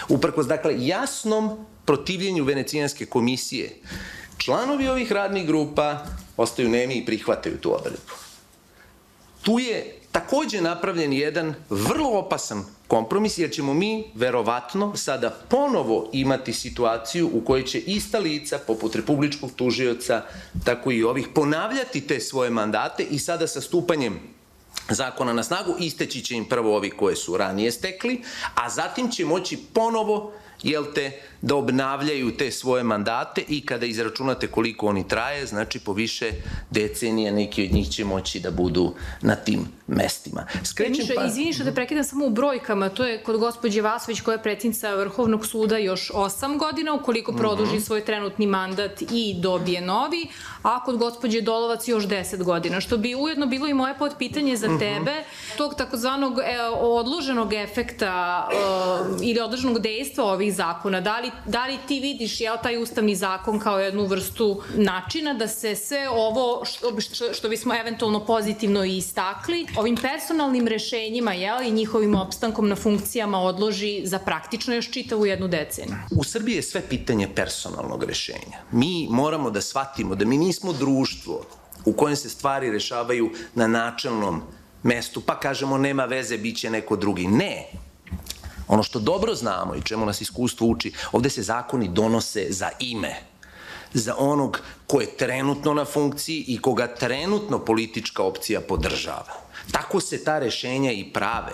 uprkos 0.08 0.46
dakle 0.46 0.74
jasnom 0.78 1.66
protivljenju 1.84 2.44
Venecijanske 2.44 3.06
komisije. 3.06 3.76
Članovi 4.38 4.88
ovih 4.88 5.12
radnih 5.12 5.46
grupa 5.46 6.06
ostaju 6.36 6.68
nemi 6.68 6.94
i 6.94 7.06
prihvataju 7.06 7.58
tu 7.58 7.74
odredbu. 7.74 8.12
Tu 9.42 9.58
je 9.58 10.00
takođe 10.12 10.60
napravljen 10.60 11.12
jedan 11.12 11.54
vrlo 11.70 12.18
opasan 12.18 12.64
kompromis, 12.94 13.38
jer 13.38 13.50
ćemo 13.50 13.74
mi 13.74 14.04
verovatno 14.14 14.96
sada 14.96 15.30
ponovo 15.30 16.10
imati 16.12 16.52
situaciju 16.52 17.30
u 17.32 17.40
kojoj 17.40 17.64
će 17.64 17.78
ista 17.78 18.18
lica, 18.18 18.58
poput 18.66 18.94
republičkog 18.94 19.50
tužioca, 19.56 20.22
tako 20.64 20.92
i 20.92 21.02
ovih, 21.02 21.28
ponavljati 21.34 22.00
te 22.00 22.20
svoje 22.20 22.50
mandate 22.50 23.02
i 23.02 23.18
sada 23.18 23.46
sa 23.46 23.60
stupanjem 23.60 24.20
zakona 24.88 25.32
na 25.32 25.42
snagu 25.42 25.74
isteći 25.80 26.22
će 26.22 26.34
im 26.34 26.44
prvo 26.44 26.76
ovi 26.76 26.90
koje 26.90 27.16
su 27.16 27.36
ranije 27.36 27.72
stekli, 27.72 28.22
a 28.54 28.70
zatim 28.70 29.10
će 29.10 29.24
moći 29.24 29.58
ponovo 29.72 30.32
jel 30.62 30.84
te, 30.94 31.10
da 31.42 31.54
obnavljaju 31.56 32.36
te 32.36 32.50
svoje 32.50 32.82
mandate 32.82 33.42
i 33.48 33.66
kada 33.66 33.86
izračunate 33.86 34.46
koliko 34.46 34.86
oni 34.86 35.08
traje, 35.08 35.46
znači 35.46 35.78
po 35.78 35.92
više 35.92 36.32
decenija 36.70 37.32
neki 37.32 37.64
od 37.64 37.72
njih 37.72 37.88
će 37.88 38.04
moći 38.04 38.40
da 38.40 38.50
budu 38.50 38.94
na 39.20 39.36
tim 39.36 39.66
mestima. 39.86 40.46
Skrećem 40.64 41.06
pa... 41.16 41.24
Izvini 41.24 41.52
što 41.52 41.64
te 41.64 41.74
prekidam 41.74 42.04
samo 42.04 42.26
u 42.26 42.30
brojkama, 42.30 42.88
to 42.88 43.04
je 43.04 43.22
kod 43.22 43.38
gospođe 43.38 43.82
Vasović 43.82 44.20
koja 44.20 44.32
je 44.32 44.42
predsjednica 44.42 44.94
Vrhovnog 44.94 45.46
suda 45.46 45.78
još 45.78 46.10
8 46.14 46.58
godina, 46.58 46.94
ukoliko 46.94 47.32
mhm. 47.32 47.40
produži 47.40 47.76
uh 47.76 47.82
-huh. 47.82 47.86
svoj 47.86 48.04
trenutni 48.04 48.46
mandat 48.46 49.02
i 49.02 49.34
dobije 49.38 49.80
novi, 49.80 50.28
a 50.62 50.84
kod 50.84 50.96
gospođe 50.96 51.40
Dolovac 51.40 51.88
još 51.88 52.04
10 52.04 52.42
godina, 52.42 52.80
što 52.80 52.96
bi 52.96 53.14
ujedno 53.14 53.46
bilo 53.46 53.68
i 53.68 53.74
moje 53.74 53.98
potpitanje 53.98 54.56
za 54.56 54.68
mhm. 54.68 54.78
tebe, 54.78 55.24
tog 55.56 55.74
takozvanog 55.74 56.38
e, 56.38 56.60
odloženog 56.80 57.52
efekta 57.52 58.48
e, 58.52 58.56
ili 59.22 59.40
odloženog 59.40 59.78
dejstva 59.78 60.24
ovih 60.24 60.54
zakona. 60.54 61.00
Da 61.00 61.20
li, 61.20 61.30
da 61.46 61.66
li 61.66 61.78
ti 61.88 62.00
vidiš 62.00 62.40
jel, 62.40 62.56
taj 62.62 62.82
ustavni 62.82 63.16
zakon 63.16 63.58
kao 63.58 63.80
jednu 63.80 64.06
vrstu 64.06 64.62
načina 64.74 65.34
da 65.34 65.48
se 65.48 65.74
sve 65.74 66.08
ovo 66.08 66.64
što, 66.64 67.00
što, 67.00 67.32
što 67.32 67.48
bismo 67.48 67.74
eventualno 67.74 68.24
pozitivno 68.26 68.84
istakli, 68.84 69.66
ovim 69.76 69.96
personalnim 69.96 70.68
rešenjima 70.68 71.32
jel, 71.32 71.62
i 71.62 71.70
njihovim 71.70 72.14
opstankom 72.14 72.68
na 72.68 72.76
funkcijama 72.76 73.38
odloži 73.38 74.02
za 74.04 74.18
praktično 74.18 74.74
još 74.74 74.90
čitavu 74.90 75.26
jednu 75.26 75.48
deceniju? 75.48 75.96
U 76.10 76.24
Srbiji 76.24 76.56
je 76.56 76.62
sve 76.62 76.82
pitanje 76.88 77.28
personalnog 77.34 78.04
rešenja. 78.04 78.58
Mi 78.72 79.08
moramo 79.10 79.50
da 79.50 79.60
shvatimo 79.60 80.14
da 80.14 80.24
mi 80.24 80.38
nismo 80.38 80.72
društvo 80.72 81.44
u 81.84 81.92
kojem 81.92 82.16
se 82.16 82.28
stvari 82.28 82.70
rešavaju 82.70 83.30
na 83.54 83.66
načelnom 83.66 84.42
mestu, 84.82 85.20
pa 85.20 85.40
kažemo 85.40 85.78
nema 85.78 86.04
veze, 86.04 86.38
bit 86.38 86.56
će 86.56 86.70
neko 86.70 86.96
drugi. 86.96 87.26
Ne, 87.26 87.66
Ono 88.68 88.82
što 88.82 88.98
dobro 88.98 89.34
znamo 89.34 89.74
i 89.74 89.82
čemu 89.82 90.06
nas 90.06 90.20
iskustvo 90.20 90.66
uči, 90.66 90.92
ovde 91.12 91.30
se 91.30 91.42
zakoni 91.42 91.88
donose 91.88 92.46
za 92.50 92.70
ime 92.80 93.14
za 93.94 94.14
onog 94.18 94.60
ko 94.86 95.00
je 95.00 95.16
trenutno 95.16 95.74
na 95.74 95.84
funkciji 95.84 96.44
i 96.48 96.58
koga 96.58 96.86
trenutno 96.86 97.58
politička 97.58 98.22
opcija 98.22 98.60
podržava. 98.60 99.43
Tako 99.72 100.00
se 100.00 100.24
ta 100.24 100.38
rešenja 100.38 100.92
i 100.92 101.04
prave. 101.12 101.52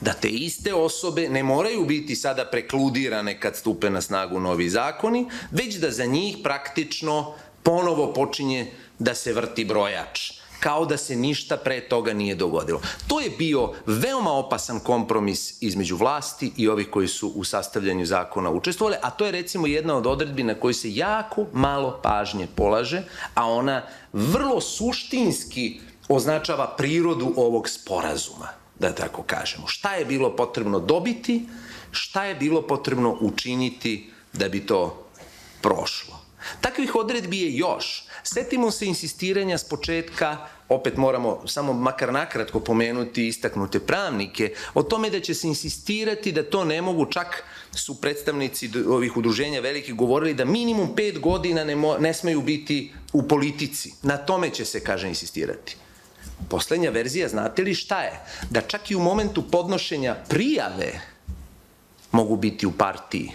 Da 0.00 0.12
te 0.12 0.28
iste 0.28 0.74
osobe 0.74 1.28
ne 1.28 1.42
moraju 1.42 1.84
biti 1.84 2.16
sada 2.16 2.44
prekludirane 2.44 3.40
kad 3.40 3.56
stupe 3.56 3.90
na 3.90 4.00
snagu 4.00 4.40
novi 4.40 4.68
zakoni, 4.70 5.26
već 5.50 5.74
da 5.74 5.90
za 5.90 6.04
njih 6.04 6.36
praktično 6.42 7.34
ponovo 7.62 8.12
počinje 8.12 8.72
da 8.98 9.14
se 9.14 9.32
vrti 9.32 9.64
brojač 9.64 10.42
kao 10.62 10.86
da 10.86 10.96
se 10.96 11.16
ništa 11.16 11.56
pre 11.56 11.80
toga 11.80 12.12
nije 12.12 12.34
dogodilo. 12.34 12.80
To 13.06 13.20
je 13.20 13.30
bio 13.30 13.72
veoma 13.86 14.32
opasan 14.32 14.80
kompromis 14.80 15.62
između 15.62 15.96
vlasti 15.96 16.52
i 16.56 16.68
ovih 16.68 16.90
koji 16.90 17.08
su 17.08 17.28
u 17.28 17.44
sastavljanju 17.44 18.06
zakona 18.06 18.50
učestvovali, 18.50 18.96
a 19.02 19.10
to 19.10 19.26
je 19.26 19.32
recimo 19.32 19.66
jedna 19.66 19.96
od 19.96 20.06
odredbi 20.06 20.42
na 20.42 20.54
kojoj 20.54 20.74
se 20.74 20.94
jako 20.94 21.46
malo 21.52 22.00
pažnje 22.02 22.46
polaže, 22.54 23.02
a 23.34 23.46
ona 23.50 23.82
vrlo 24.12 24.60
suštinski 24.60 25.80
označava 26.08 26.74
prirodu 26.76 27.32
ovog 27.36 27.68
sporazuma, 27.68 28.48
da 28.78 28.92
tako 28.94 29.22
kažemo. 29.22 29.66
Šta 29.66 29.94
je 29.94 30.04
bilo 30.04 30.36
potrebno 30.36 30.80
dobiti, 30.80 31.48
šta 31.90 32.24
je 32.24 32.34
bilo 32.34 32.62
potrebno 32.62 33.16
učiniti 33.20 34.10
da 34.32 34.48
bi 34.48 34.66
to 34.66 35.06
prošlo. 35.60 36.22
Takvih 36.60 36.94
odredbi 36.94 37.40
je 37.40 37.56
još. 37.56 38.04
Setimo 38.22 38.70
se 38.70 38.86
insistiranja 38.86 39.58
s 39.58 39.64
početka, 39.68 40.36
opet 40.68 40.96
moramo 40.96 41.42
samo 41.46 41.72
makar 41.72 42.12
nakratko 42.12 42.60
pomenuti 42.60 43.28
istaknute 43.28 43.80
pravnike, 43.80 44.54
o 44.74 44.82
tome 44.82 45.10
da 45.10 45.20
će 45.20 45.34
se 45.34 45.48
insistirati 45.48 46.32
da 46.32 46.50
to 46.50 46.64
ne 46.64 46.82
mogu, 46.82 47.06
čak 47.06 47.44
su 47.74 48.00
predstavnici 48.00 48.70
ovih 48.88 49.16
udruženja 49.16 49.60
veliki 49.60 49.92
govorili 49.92 50.34
da 50.34 50.44
minimum 50.44 50.96
pet 50.96 51.18
godina 51.18 51.64
ne, 51.64 51.76
mo, 51.76 51.96
ne 51.98 52.14
smeju 52.14 52.42
biti 52.42 52.92
u 53.12 53.28
politici. 53.28 53.92
Na 54.02 54.16
tome 54.16 54.50
će 54.50 54.64
se, 54.64 54.84
kaže, 54.84 55.08
insistirati. 55.08 55.76
Poslednja 56.48 56.90
verzija, 56.90 57.28
znate 57.28 57.62
li 57.62 57.74
šta 57.74 58.02
je? 58.02 58.20
Da 58.50 58.60
čak 58.60 58.90
i 58.90 58.96
u 58.96 59.00
momentu 59.00 59.42
podnošenja 59.50 60.16
prijave 60.28 61.00
mogu 62.12 62.36
biti 62.36 62.66
u 62.66 62.72
partiji, 62.72 63.30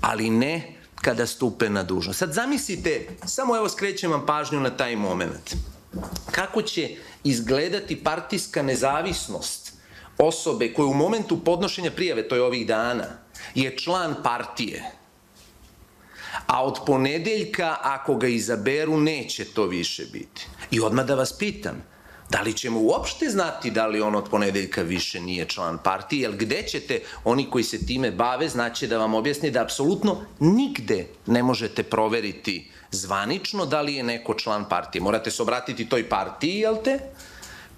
ali 0.00 0.30
ne 0.30 0.72
kada 0.94 1.26
stupe 1.26 1.70
na 1.70 1.82
dužnost. 1.82 2.18
Sad 2.18 2.32
zamislite, 2.32 3.06
samo 3.26 3.56
evo 3.56 3.68
skrećem 3.68 4.10
vam 4.10 4.26
pažnju 4.26 4.60
na 4.60 4.70
taj 4.70 4.96
moment. 4.96 5.56
Kako 6.30 6.62
će 6.62 6.96
izgledati 7.24 8.04
partijska 8.04 8.62
nezavisnost 8.62 9.72
osobe 10.18 10.72
koja 10.72 10.86
u 10.86 10.94
momentu 10.94 11.44
podnošenja 11.44 11.90
prijave, 11.90 12.28
to 12.28 12.34
je 12.34 12.42
ovih 12.42 12.66
dana, 12.66 13.06
je 13.54 13.76
član 13.76 14.14
partije, 14.22 14.99
a 16.46 16.64
od 16.64 16.78
ponedeljka, 16.86 17.76
ako 17.82 18.14
ga 18.16 18.26
izaberu, 18.26 18.96
neće 18.96 19.44
to 19.44 19.66
više 19.66 20.04
biti. 20.12 20.46
I 20.70 20.80
odmah 20.80 21.06
da 21.06 21.14
vas 21.14 21.38
pitam, 21.38 21.82
Da 22.30 22.40
li 22.40 22.52
ćemo 22.52 22.80
uopšte 22.80 23.28
znati 23.28 23.70
da 23.70 23.86
li 23.86 24.00
on 24.00 24.14
od 24.14 24.28
ponedeljka 24.30 24.82
više 24.82 25.20
nije 25.20 25.44
član 25.44 25.78
partije, 25.84 26.22
jer 26.22 26.36
gde 26.36 26.62
ćete, 26.62 27.00
oni 27.24 27.50
koji 27.50 27.64
se 27.64 27.86
time 27.86 28.10
bave, 28.10 28.48
znaće 28.48 28.86
da 28.86 28.98
vam 28.98 29.14
objasni 29.14 29.50
da 29.50 29.62
apsolutno 29.62 30.16
nigde 30.40 31.06
ne 31.26 31.42
možete 31.42 31.82
proveriti 31.82 32.70
zvanično 32.90 33.66
da 33.66 33.80
li 33.80 33.94
je 33.94 34.02
neko 34.02 34.34
član 34.34 34.68
partije. 34.68 35.02
Morate 35.02 35.30
se 35.30 35.42
obratiti 35.42 35.88
toj 35.88 36.08
partiji, 36.08 36.58
jel 36.58 36.76
te, 36.84 36.98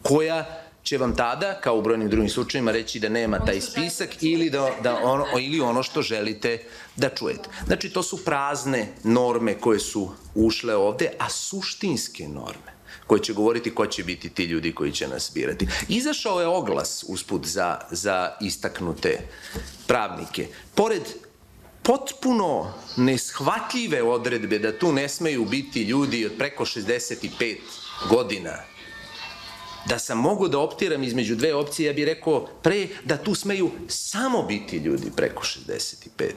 koja 0.03 0.62
će 0.83 0.99
vam 0.99 1.17
tada, 1.17 1.61
kao 1.61 1.79
u 1.79 1.83
brojnim 1.83 2.09
drugim 2.09 2.31
slučajima, 2.31 2.73
reći 2.73 3.01
da 3.01 3.09
nema 3.09 3.39
taj 3.39 3.61
spisak 3.61 4.23
ili, 4.23 4.51
da, 4.51 4.71
da 4.83 5.01
ono, 5.03 5.27
ili 5.41 5.61
ono 5.61 5.83
što 5.83 6.03
želite 6.03 6.65
da 6.97 7.09
čujete. 7.09 7.49
Znači, 7.67 7.91
to 7.91 8.03
su 8.03 8.25
prazne 8.25 8.89
norme 9.05 9.55
koje 9.55 9.79
su 9.79 10.11
ušle 10.35 10.77
ovde, 10.77 11.11
a 11.19 11.31
suštinske 11.31 12.29
norme 12.29 12.73
koji 13.07 13.21
će 13.21 13.33
govoriti 13.33 13.75
ko 13.75 13.87
će 13.87 14.05
biti 14.05 14.31
ti 14.31 14.45
ljudi 14.45 14.75
koji 14.75 14.93
će 14.93 15.09
nas 15.09 15.31
birati. 15.35 15.67
Izašao 15.89 16.41
je 16.41 16.47
oglas 16.47 17.05
usput 17.09 17.47
za, 17.47 17.79
za 17.91 18.37
istaknute 18.41 19.29
pravnike. 19.87 20.47
Pored 20.75 21.03
potpuno 21.83 22.75
neshvatljive 22.97 24.03
odredbe 24.03 24.59
da 24.59 24.79
tu 24.79 24.93
ne 24.93 25.09
smeju 25.09 25.45
biti 25.45 25.83
ljudi 25.83 26.27
od 26.27 26.33
preko 26.39 26.65
65 26.65 27.57
godina, 28.11 28.72
da 29.89 29.99
sam 29.99 30.19
mogu 30.19 30.49
da 30.49 30.59
optiram 30.59 31.03
između 31.03 31.37
dve 31.37 31.55
opcije, 31.55 31.87
ja 31.87 31.93
bih 31.93 32.05
rekao 32.05 32.47
pre 32.63 32.89
da 33.05 33.17
tu 33.17 33.35
smeju 33.35 33.71
samo 33.89 34.43
biti 34.43 34.77
ljudi 34.77 35.11
preko 35.17 35.43
65 35.43 36.33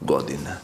godina. 0.00 0.56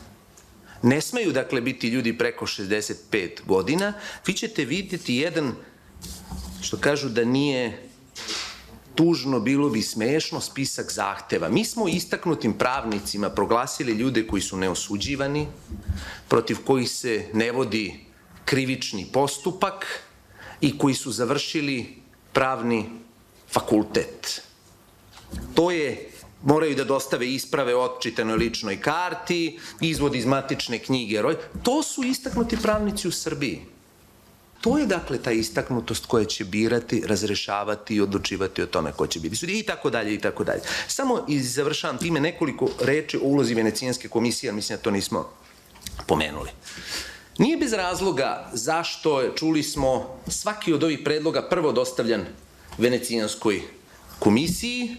Ne 0.83 1.01
smeju, 1.01 1.33
dakle, 1.33 1.61
biti 1.61 1.88
ljudi 1.88 2.18
preko 2.18 2.47
65 2.47 3.29
godina. 3.47 3.92
Vi 4.27 4.33
ćete 4.33 4.64
vidjeti 4.64 5.14
jedan, 5.14 5.53
što 6.62 6.77
kažu 6.77 7.09
da 7.09 7.25
nije 7.25 7.88
tužno, 8.94 9.40
bilo 9.40 9.68
bi 9.71 9.83
smešno, 9.83 10.40
spisak 10.40 10.92
zahteva. 10.92 11.49
Mi 11.49 11.64
smo 11.64 11.88
istaknutim 11.88 12.53
pravnicima 12.59 13.31
proglasili 13.31 13.92
ljude 13.92 14.27
koji 14.27 14.42
su 14.42 14.57
neosuđivani, 14.57 15.47
protiv 16.29 16.57
kojih 16.64 16.90
se 16.90 17.27
ne 17.33 17.53
vodi 17.53 18.01
krivični 18.44 19.07
postupak 19.12 19.87
i 20.61 20.79
koji 20.79 20.94
su 20.94 21.12
završili 21.12 21.98
pravni 22.38 22.87
fakultet. 23.51 24.42
To 25.55 25.70
je 25.70 26.11
moraju 26.42 26.77
da 26.79 26.85
dostave 26.85 27.27
isprave 27.27 27.74
o 27.74 27.81
otčitanoj 27.83 28.37
ličnoj 28.37 28.77
karti, 28.81 29.59
izvod 29.81 30.14
iz 30.14 30.27
matične 30.27 30.79
knjige. 30.79 31.22
To 31.62 31.83
su 31.83 32.03
istaknuti 32.03 32.57
pravnici 32.62 33.09
u 33.09 33.12
Srbiji. 33.12 33.64
To 34.61 34.79
je 34.79 34.87
dakle 34.87 35.18
ta 35.18 35.33
istaknutost 35.33 36.07
koja 36.07 36.24
će 36.24 36.44
birati, 36.44 37.03
razrešavati 37.07 37.94
i 37.94 38.01
odlučivati 38.01 38.62
o 38.62 38.66
tome 38.66 38.92
ko 38.92 39.07
će 39.07 39.20
biti 39.20 39.37
sudija 39.37 39.59
i 39.59 39.62
tako 39.62 39.90
dalje 39.90 40.14
i 40.14 40.20
tako 40.20 40.44
dalje. 40.44 40.62
Samo 40.88 41.24
i 41.29 41.40
završavam 41.42 41.98
time 41.98 42.20
nekoliko 42.20 42.70
reči 42.81 43.16
o 43.16 43.20
ulozi 43.22 43.55
Venecijanske 43.55 44.09
komisije, 44.09 44.53
mislim 44.53 44.77
da 44.77 44.83
to 44.83 44.90
nismo 44.90 45.29
pomenuli. 46.07 46.51
Nije 47.38 47.57
bez 47.57 47.72
razloga 47.72 48.51
zašto, 48.53 49.33
čuli 49.37 49.62
smo, 49.62 50.18
svaki 50.29 50.72
od 50.72 50.85
ovih 50.85 50.98
predloga 51.05 51.48
prvo 51.48 51.72
dostavljan 51.72 52.24
Venecijanskoj 52.79 53.62
komisiji, 54.18 54.96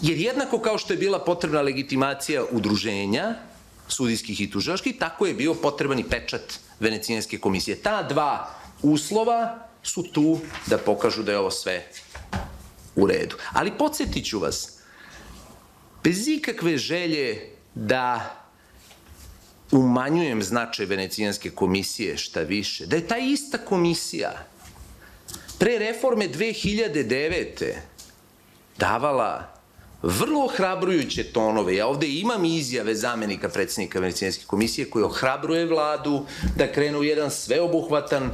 jer 0.00 0.18
jednako 0.18 0.58
kao 0.58 0.78
što 0.78 0.92
je 0.92 0.96
bila 0.96 1.24
potrebna 1.24 1.60
legitimacija 1.60 2.44
udruženja, 2.50 3.34
sudijskih 3.88 4.40
i 4.40 4.50
tužilaških, 4.50 4.98
tako 4.98 5.26
je 5.26 5.34
bio 5.34 5.54
potreban 5.54 5.98
i 5.98 6.04
pečat 6.04 6.60
Venecijanske 6.80 7.38
komisije. 7.38 7.76
Ta 7.76 8.02
dva 8.02 8.54
uslova 8.82 9.68
su 9.82 10.02
tu 10.02 10.38
da 10.66 10.78
pokažu 10.78 11.22
da 11.22 11.32
je 11.32 11.38
ovo 11.38 11.50
sve 11.50 11.86
u 12.96 13.06
redu. 13.06 13.36
Ali 13.52 13.78
podsjetit 13.78 14.26
ću 14.26 14.38
vas, 14.38 14.78
bez 16.04 16.28
ikakve 16.28 16.78
želje 16.78 17.50
da 17.74 18.36
umanjujem 19.70 20.42
značaj 20.42 20.86
Venecijanske 20.86 21.50
komisije 21.50 22.16
šta 22.16 22.40
više, 22.40 22.86
da 22.86 22.96
je 22.96 23.08
ta 23.08 23.18
ista 23.18 23.58
komisija 23.58 24.46
pre 25.58 25.78
reforme 25.78 26.28
2009. 26.28 27.74
davala 28.78 29.60
vrlo 30.02 30.44
ohrabrujuće 30.44 31.24
tonove. 31.24 31.76
Ja 31.76 31.86
ovde 31.86 32.08
imam 32.08 32.44
izjave 32.44 32.94
zamenika 32.94 33.48
predsednika 33.48 34.00
Venecijanske 34.00 34.44
komisije 34.46 34.90
koji 34.90 35.04
ohrabruje 35.04 35.66
vladu 35.66 36.26
da 36.56 36.72
krenu 36.72 36.98
u 36.98 37.04
jedan 37.04 37.30
sveobuhvatan 37.30 38.30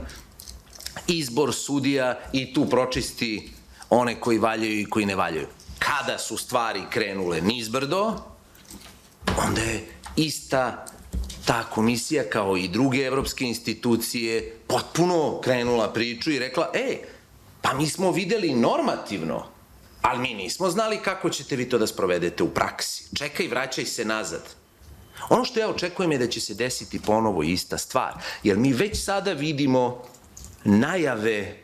izbor 1.06 1.54
sudija 1.54 2.18
i 2.32 2.54
tu 2.54 2.66
pročisti 2.66 3.50
one 3.90 4.20
koji 4.20 4.38
valjaju 4.38 4.80
i 4.80 4.90
koji 4.90 5.06
ne 5.06 5.14
valjaju. 5.14 5.46
Kada 5.78 6.18
su 6.18 6.36
stvari 6.36 6.82
krenule 6.90 7.40
nizbrdo, 7.40 8.16
onda 9.46 9.60
je 9.60 9.84
ista 10.16 10.86
ta 11.46 11.64
komisija 11.64 12.24
kao 12.30 12.56
i 12.56 12.68
druge 12.68 12.98
evropske 12.98 13.44
institucije 13.44 14.56
potpuno 14.66 15.40
krenula 15.40 15.92
priču 15.92 16.30
i 16.30 16.38
rekla, 16.38 16.70
e, 16.74 16.98
pa 17.62 17.74
mi 17.74 17.86
smo 17.86 18.10
videli 18.10 18.54
normativno, 18.54 19.46
ali 20.02 20.18
mi 20.18 20.34
nismo 20.34 20.70
znali 20.70 20.98
kako 21.04 21.30
ćete 21.30 21.56
vi 21.56 21.68
to 21.68 21.78
da 21.78 21.86
sprovedete 21.86 22.42
u 22.42 22.48
praksi. 22.48 23.16
Čekaj, 23.16 23.48
vraćaj 23.48 23.84
se 23.84 24.04
nazad. 24.04 24.42
Ono 25.28 25.44
što 25.44 25.60
ja 25.60 25.68
očekujem 25.68 26.12
je 26.12 26.18
da 26.18 26.26
će 26.26 26.40
se 26.40 26.54
desiti 26.54 27.00
ponovo 27.00 27.42
ista 27.42 27.78
stvar, 27.78 28.12
jer 28.42 28.56
mi 28.56 28.72
već 28.72 29.04
sada 29.04 29.32
vidimo 29.32 30.02
najave 30.64 31.56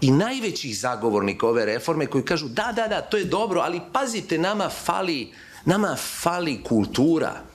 i 0.00 0.10
najvećih 0.10 0.78
zagovornika 0.78 1.48
ove 1.48 1.66
reforme 1.66 2.06
koji 2.06 2.24
kažu 2.24 2.48
da, 2.48 2.72
da, 2.76 2.88
da, 2.88 3.00
to 3.00 3.16
je 3.16 3.24
dobro, 3.24 3.60
ali 3.60 3.80
pazite, 3.92 4.38
nama 4.38 4.68
fali, 4.68 5.32
nama 5.64 5.96
fali 5.96 6.62
kultura, 6.62 7.53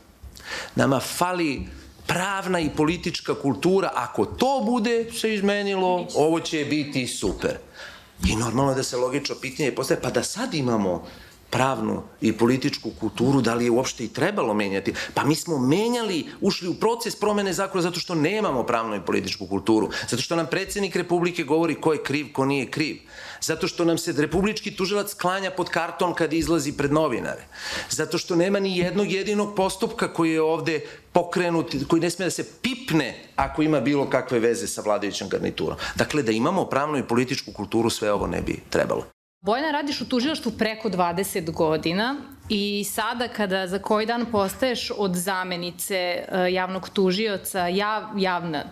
nama 0.75 0.99
fali 0.99 1.67
pravna 2.07 2.59
i 2.59 2.69
politička 2.69 3.35
kultura, 3.35 3.91
ako 3.95 4.25
to 4.25 4.63
bude 4.65 5.12
se 5.12 5.33
izmenilo, 5.33 6.07
ovo 6.15 6.39
će 6.39 6.65
biti 6.65 7.07
super. 7.07 7.57
I 8.27 8.35
normalno 8.35 8.73
da 8.73 8.83
se 8.83 8.97
logično 8.97 9.35
pitanje 9.41 9.75
postaje, 9.75 10.01
pa 10.01 10.09
da 10.09 10.23
sad 10.23 10.53
imamo 10.53 11.05
pravnu 11.49 12.03
i 12.21 12.33
političku 12.33 12.91
kulturu, 12.99 13.41
da 13.41 13.53
li 13.53 13.65
je 13.65 13.71
uopšte 13.71 14.03
i 14.03 14.13
trebalo 14.13 14.53
menjati. 14.53 14.93
Pa 15.13 15.23
mi 15.23 15.35
smo 15.35 15.59
menjali, 15.59 16.25
ušli 16.41 16.67
u 16.67 16.73
proces 16.73 17.15
promene 17.15 17.53
zakona 17.53 17.81
zato 17.81 17.99
što 17.99 18.15
nemamo 18.15 18.63
pravnu 18.63 18.95
i 18.95 19.05
političku 19.05 19.47
kulturu. 19.47 19.89
Zato 20.07 20.23
što 20.23 20.35
nam 20.35 20.47
predsednik 20.47 20.95
Republike 20.95 21.43
govori 21.43 21.75
ko 21.75 21.93
je 21.93 22.03
kriv, 22.03 22.27
ko 22.33 22.45
nije 22.45 22.71
kriv. 22.71 22.97
Zato 23.41 23.67
što 23.67 23.85
nam 23.85 23.97
se 23.97 24.12
republički 24.12 24.75
tužilac 24.75 25.13
klanja 25.13 25.51
pod 25.51 25.69
karton 25.69 26.13
kad 26.13 26.33
izlazi 26.33 26.77
pred 26.77 26.91
novinare. 26.91 27.43
Zato 27.89 28.17
što 28.17 28.35
nema 28.35 28.59
ni 28.59 28.77
jednog 28.77 29.12
jedinog 29.12 29.55
postupka 29.55 30.13
koji 30.13 30.31
je 30.31 30.41
ovde 30.41 30.81
pokrenut, 31.12 31.75
koji 31.88 32.01
ne 32.01 32.09
sme 32.09 32.25
da 32.25 32.31
se 32.31 32.45
pipne 32.62 33.23
ako 33.35 33.62
ima 33.62 33.79
bilo 33.79 34.09
kakve 34.09 34.39
veze 34.39 34.67
sa 34.67 34.81
vladajućom 34.81 35.29
garniturom. 35.29 35.77
Dakle, 35.95 36.23
da 36.23 36.31
imamo 36.31 36.65
pravnu 36.65 36.97
i 36.97 37.07
političku 37.07 37.51
kulturu, 37.51 37.89
sve 37.89 38.12
ovo 38.12 38.27
ne 38.27 38.41
bi 38.41 38.59
trebalo. 38.69 39.18
Bojana, 39.41 39.71
radiš 39.71 40.02
u 40.02 40.06
tužilaštvu 40.06 40.52
preko 40.52 40.89
20 40.89 41.52
godina 41.52 42.15
i 42.49 42.84
sada 42.84 43.28
kada 43.28 43.67
za 43.67 43.80
koji 43.80 44.06
dan 44.06 44.25
postaješ 44.32 44.91
od 44.97 45.15
zamenice 45.15 45.95
eh, 45.95 46.25
javnog 46.52 46.89
tužioca, 46.89 47.67
jav, 47.67 48.04
javna 48.17 48.63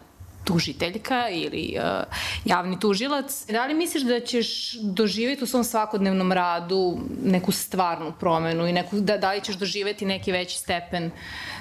tužiteljka 0.47 1.29
ili 1.29 1.75
uh, 1.77 1.83
javni 2.45 2.79
tužilac. 2.79 3.45
Da 3.51 3.65
li 3.65 3.73
misliš 3.73 4.03
da 4.03 4.19
ćeš 4.19 4.73
doživjeti 4.81 5.43
u 5.43 5.47
svom 5.47 5.63
svakodnevnom 5.63 6.31
radu 6.31 6.99
neku 7.23 7.51
stvarnu 7.51 8.13
promenu 8.19 8.67
i 8.67 8.73
neku, 8.73 8.99
da, 8.99 9.17
da 9.17 9.31
li 9.33 9.41
ćeš 9.41 9.55
doživjeti 9.55 10.05
neki 10.05 10.31
veći 10.31 10.57
stepen 10.57 11.11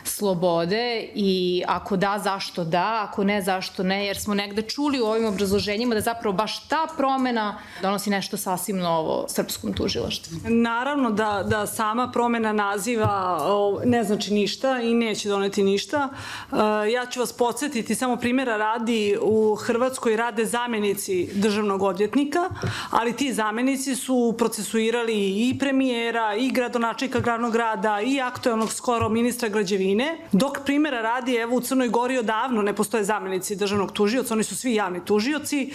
slobode 0.09 1.09
i 1.15 1.63
ako 1.67 1.97
da, 1.97 2.21
zašto 2.25 2.65
da, 2.65 3.09
ako 3.09 3.25
ne, 3.25 3.43
zašto 3.43 3.83
ne, 3.83 4.07
jer 4.07 4.19
smo 4.19 4.35
negde 4.35 4.63
čuli 4.63 5.01
u 5.01 5.07
ovim 5.07 5.27
obrazloženjima 5.27 5.95
da 5.95 6.01
zapravo 6.01 6.37
baš 6.37 6.69
ta 6.69 6.87
promena 6.97 7.59
donosi 7.83 8.11
nešto 8.11 8.37
sasvim 8.37 8.79
novo 8.79 9.25
srpskom 9.29 9.73
tužilaštvu. 9.73 10.37
Naravno 10.49 11.11
da, 11.11 11.43
da 11.49 11.67
sama 11.67 12.11
promena 12.13 12.53
naziva 12.53 13.41
ne 13.85 14.05
znači 14.05 14.35
ništa 14.35 14.81
i 14.81 14.95
neće 14.95 15.29
doneti 15.29 15.63
ništa. 15.63 16.09
Uh, 16.51 16.59
ja 16.93 17.07
ću 17.07 17.21
vas 17.21 17.33
podsjetiti 17.33 17.95
samo 17.95 18.17
primjera 18.17 18.57
radi 18.57 19.19
u 19.23 19.55
Hrvatskoj 19.55 20.17
rade 20.17 20.45
zamenici 20.45 21.31
državnog 21.35 21.83
odvjetnika, 21.83 22.51
ali 22.91 23.13
ti 23.13 23.33
zamenici 23.33 23.97
su 23.97 24.35
procesuirali 24.39 25.49
i 25.49 25.59
premijera, 25.59 26.35
i 26.35 26.51
gradonačnika 26.51 27.21
glavnog 27.21 27.53
grada, 27.53 28.01
i 28.01 28.21
aktualnog 28.21 28.73
skoro 28.73 29.09
ministra 29.09 29.49
građevine, 29.97 30.19
dok 30.33 30.59
primjera 30.65 31.01
radi, 31.01 31.35
evo 31.35 31.57
u 31.57 31.61
Crnoj 31.61 31.89
Gori 31.89 32.19
odavno 32.19 32.63
ne 32.63 32.73
postoje 32.73 33.05
zamenici 33.05 33.57
državnog 33.57 33.93
tužioca, 33.93 34.35
oni 34.35 34.45
su 34.45 34.57
svi 34.57 34.75
javni 34.75 35.05
tužioci, 35.05 35.73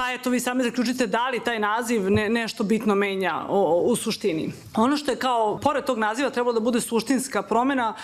Pa 0.00 0.12
eto, 0.12 0.30
vi 0.30 0.40
sami 0.40 0.62
zaključite 0.64 1.06
da 1.06 1.28
li 1.28 1.44
taj 1.44 1.58
naziv 1.58 2.10
ne, 2.10 2.28
nešto 2.28 2.64
bitno 2.64 2.94
menja 2.94 3.44
o, 3.48 3.82
u 3.84 3.96
suštini. 3.96 4.52
Ono 4.76 4.96
što 4.96 5.10
je 5.10 5.16
kao, 5.16 5.58
pored 5.62 5.84
tog 5.84 5.98
naziva 5.98 6.30
trebalo 6.30 6.52
da 6.52 6.60
bude 6.60 6.80
suštinska 6.80 7.42
promena, 7.42 7.94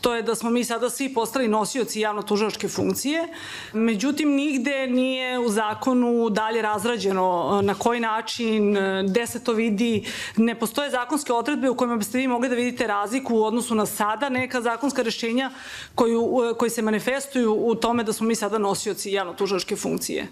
to 0.00 0.14
je 0.14 0.22
da 0.22 0.34
smo 0.34 0.50
mi 0.50 0.64
sada 0.64 0.90
svi 0.90 1.14
postali 1.14 1.48
nosioci 1.48 2.00
javno-tužilačke 2.00 2.68
funkcije. 2.68 3.28
Međutim, 3.72 4.34
nigde 4.34 4.86
nije 4.86 5.38
u 5.38 5.48
zakonu 5.48 6.30
dalje 6.30 6.62
razrađeno 6.62 7.60
na 7.62 7.74
koji 7.74 8.00
način, 8.00 8.76
gde 9.08 9.26
se 9.26 9.44
to 9.44 9.52
vidi. 9.52 10.04
Ne 10.36 10.54
postoje 10.54 10.90
zakonske 10.90 11.32
odredbe 11.32 11.70
u 11.70 11.76
kojima 11.76 11.96
biste 11.96 12.18
vi 12.18 12.28
mogli 12.28 12.48
da 12.48 12.54
vidite 12.54 12.86
razliku 12.86 13.34
u 13.34 13.44
odnosu 13.44 13.74
na 13.74 13.86
sada 13.86 14.28
neka 14.28 14.60
zakonska 14.60 15.02
rešenja 15.02 15.50
koju, 15.94 16.54
koji 16.58 16.70
se 16.70 16.82
manifestuju 16.82 17.54
u 17.54 17.74
tome 17.74 18.04
da 18.04 18.12
smo 18.12 18.26
mi 18.26 18.34
sada 18.34 18.58
nosioci 18.58 19.12
javno-tužilačke 19.12 19.76
funkcije. 19.76 20.28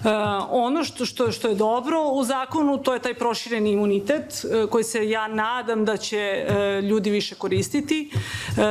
Uh, 0.00 0.67
ono 0.68 0.84
što, 0.84 1.04
što, 1.04 1.32
što 1.32 1.48
je 1.48 1.54
dobro 1.54 2.02
u 2.12 2.24
zakonu, 2.24 2.78
to 2.78 2.94
je 2.94 3.00
taj 3.00 3.14
prošireni 3.14 3.72
imunitet 3.72 4.44
e, 4.44 4.66
koji 4.66 4.84
se 4.84 5.08
ja 5.08 5.28
nadam 5.28 5.84
da 5.84 5.96
će 5.96 6.18
e, 6.18 6.80
ljudi 6.82 7.10
više 7.10 7.34
koristiti. 7.34 8.10
E, 8.10 8.62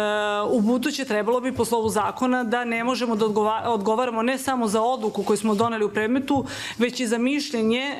u 0.49 0.61
buduće 0.61 1.05
trebalo 1.05 1.41
bi 1.41 1.51
po 1.51 1.65
slovu 1.65 1.89
zakona 1.89 2.43
da 2.43 2.65
ne 2.65 2.83
možemo 2.83 3.15
da 3.15 3.25
odgovaramo 3.65 4.21
ne 4.21 4.37
samo 4.37 4.67
za 4.67 4.81
odluku 4.81 5.23
koju 5.23 5.37
smo 5.37 5.55
doneli 5.55 5.85
u 5.85 5.89
predmetu, 5.89 6.45
već 6.77 6.99
i 6.99 7.07
za 7.07 7.17
mišljenje 7.17 7.95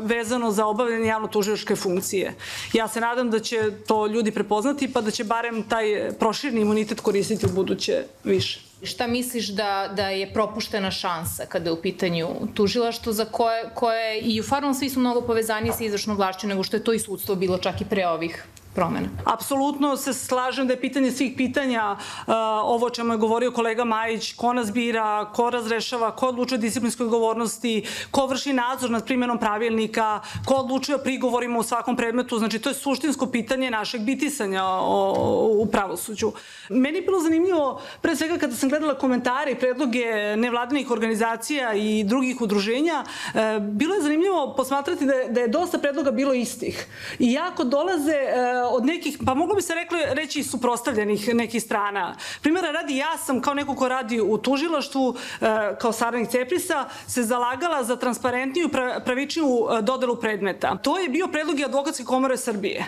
vezano 0.00 0.50
za 0.50 0.66
obavljanje 0.66 1.06
javno-tužilačke 1.06 1.76
funkcije. 1.76 2.34
Ja 2.72 2.88
se 2.88 3.00
nadam 3.00 3.30
da 3.30 3.38
će 3.38 3.70
to 3.86 4.06
ljudi 4.06 4.30
prepoznati 4.30 4.92
pa 4.92 5.00
da 5.00 5.10
će 5.10 5.24
barem 5.24 5.62
taj 5.62 6.12
prošireni 6.18 6.60
imunitet 6.60 7.00
koristiti 7.00 7.46
u 7.46 7.48
buduće 7.48 8.04
više. 8.24 8.73
Šta 8.84 9.06
misliš 9.06 9.48
da, 9.48 9.92
da 9.96 10.08
je 10.08 10.32
propuštena 10.32 10.90
šansa 10.90 11.46
kada 11.46 11.70
je 11.70 11.72
u 11.72 11.82
pitanju 11.82 12.28
tužilaštvo 12.54 13.12
za 13.12 13.24
koje, 13.24 13.70
koje 13.74 14.20
i 14.20 14.40
u 14.40 14.42
farmom 14.42 14.74
svi 14.74 14.90
su 14.90 15.00
mnogo 15.00 15.20
povezani 15.20 15.72
sa 15.72 15.84
izvršnom 15.84 16.16
vlašću 16.16 16.46
nego 16.46 16.62
što 16.62 16.76
je 16.76 16.84
to 16.84 16.92
i 16.92 16.98
sudstvo 16.98 17.34
bilo 17.34 17.58
čak 17.58 17.80
i 17.80 17.84
pre 17.84 18.06
ovih 18.06 18.44
promena. 18.74 19.08
Apsolutno 19.24 19.96
se 19.96 20.12
slažem 20.14 20.66
da 20.66 20.72
je 20.72 20.80
pitanje 20.80 21.10
svih 21.12 21.32
pitanja 21.36 21.96
uh, 21.96 22.34
ovo 22.64 22.90
čemu 22.90 23.12
je 23.12 23.18
govorio 23.18 23.52
kolega 23.52 23.84
Majić, 23.84 24.32
ko 24.32 24.52
nas 24.52 24.72
bira, 24.72 25.30
ko 25.34 25.50
razrešava, 25.50 26.10
ko 26.16 26.28
odlučuje 26.28 26.58
o 26.58 26.60
disciplinskoj 26.60 27.04
odgovornosti, 27.04 27.84
ko 28.10 28.26
vrši 28.26 28.52
nadzor 28.52 28.90
nad 28.90 29.04
primjenom 29.04 29.38
pravilnika, 29.38 30.20
ko 30.46 30.54
odlučuje 30.54 30.96
o 30.96 31.02
prigovorima 31.02 31.58
u 31.58 31.62
svakom 31.62 31.96
predmetu, 31.96 32.38
znači 32.38 32.58
to 32.58 32.68
je 32.68 32.74
suštinsko 32.74 33.26
pitanje 33.26 33.70
našeg 33.70 34.00
bitisanja 34.00 34.64
o, 34.64 35.56
u 35.58 35.66
pravosuđu. 35.66 36.32
Meni 36.68 36.98
je 36.98 37.02
bilo 37.02 37.20
zanimljivo, 37.20 37.80
pre 38.00 38.16
svega 38.16 38.38
kada 38.38 38.54
sam 38.54 38.68
gledala 38.68 38.94
komentare 38.94 39.52
i 39.52 39.58
predloge 39.58 40.36
nevladinih 40.36 40.90
organizacija 40.90 41.74
i 41.74 42.04
drugih 42.04 42.40
udruženja, 42.40 43.04
uh, 43.04 43.40
bilo 43.62 43.94
je 43.94 44.02
zanimljivo 44.02 44.54
posmatrati 44.56 45.06
da 45.06 45.14
da 45.28 45.40
je 45.40 45.48
dosta 45.48 45.78
predloga 45.78 46.10
bilo 46.10 46.34
istih. 46.34 46.86
I 47.18 47.32
jako 47.32 47.64
dolaze 47.64 48.16
uh, 48.16 48.63
od 48.70 48.86
nekih, 48.86 49.18
pa 49.26 49.34
moglo 49.34 49.54
bi 49.54 49.62
se 49.62 49.74
rekli, 49.74 49.98
reći 50.10 50.42
suprostavljenih 50.42 51.34
nekih 51.34 51.62
strana. 51.62 52.16
Primjera 52.42 52.70
radi, 52.70 52.96
ja 52.96 53.18
sam 53.18 53.40
kao 53.40 53.54
neko 53.54 53.74
ko 53.74 53.88
radi 53.88 54.20
u 54.20 54.38
tužilaštvu, 54.38 55.14
kao 55.80 55.92
saradnik 55.92 56.30
Ceprisa, 56.30 56.88
se 57.06 57.22
zalagala 57.22 57.84
za 57.84 57.96
transparentniju, 57.96 58.68
pravičniju 59.04 59.68
dodelu 59.82 60.16
predmeta. 60.16 60.76
To 60.76 60.98
je 60.98 61.08
bio 61.08 61.28
predlog 61.28 61.60
i 61.60 61.64
advokatske 61.64 62.04
komore 62.04 62.36
Srbije. 62.36 62.84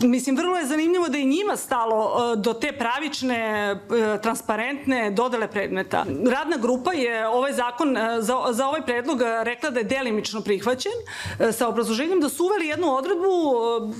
Mislim, 0.00 0.36
vrlo 0.36 0.58
je 0.58 0.66
zanimljivo 0.66 1.08
da 1.08 1.18
i 1.18 1.24
njima 1.24 1.56
stalo 1.56 2.32
e, 2.32 2.36
do 2.36 2.52
te 2.52 2.72
pravične, 2.72 3.36
e, 3.36 3.78
transparentne 4.22 5.10
dodele 5.10 5.48
predmeta. 5.48 6.04
Radna 6.30 6.56
grupa 6.56 6.92
je 6.92 7.28
ovaj 7.28 7.52
zakon, 7.52 7.96
e, 7.96 8.16
za, 8.20 8.36
za 8.50 8.66
ovaj 8.66 8.82
predlog 8.82 9.20
rekla 9.42 9.70
da 9.70 9.80
je 9.80 9.84
delimično 9.84 10.40
prihvaćen, 10.40 10.92
sa 11.52 11.68
obrazloženjem 11.68 12.20
da 12.20 12.28
su 12.28 12.44
uveli 12.44 12.66
jednu 12.66 12.94
odredbu, 12.94 13.54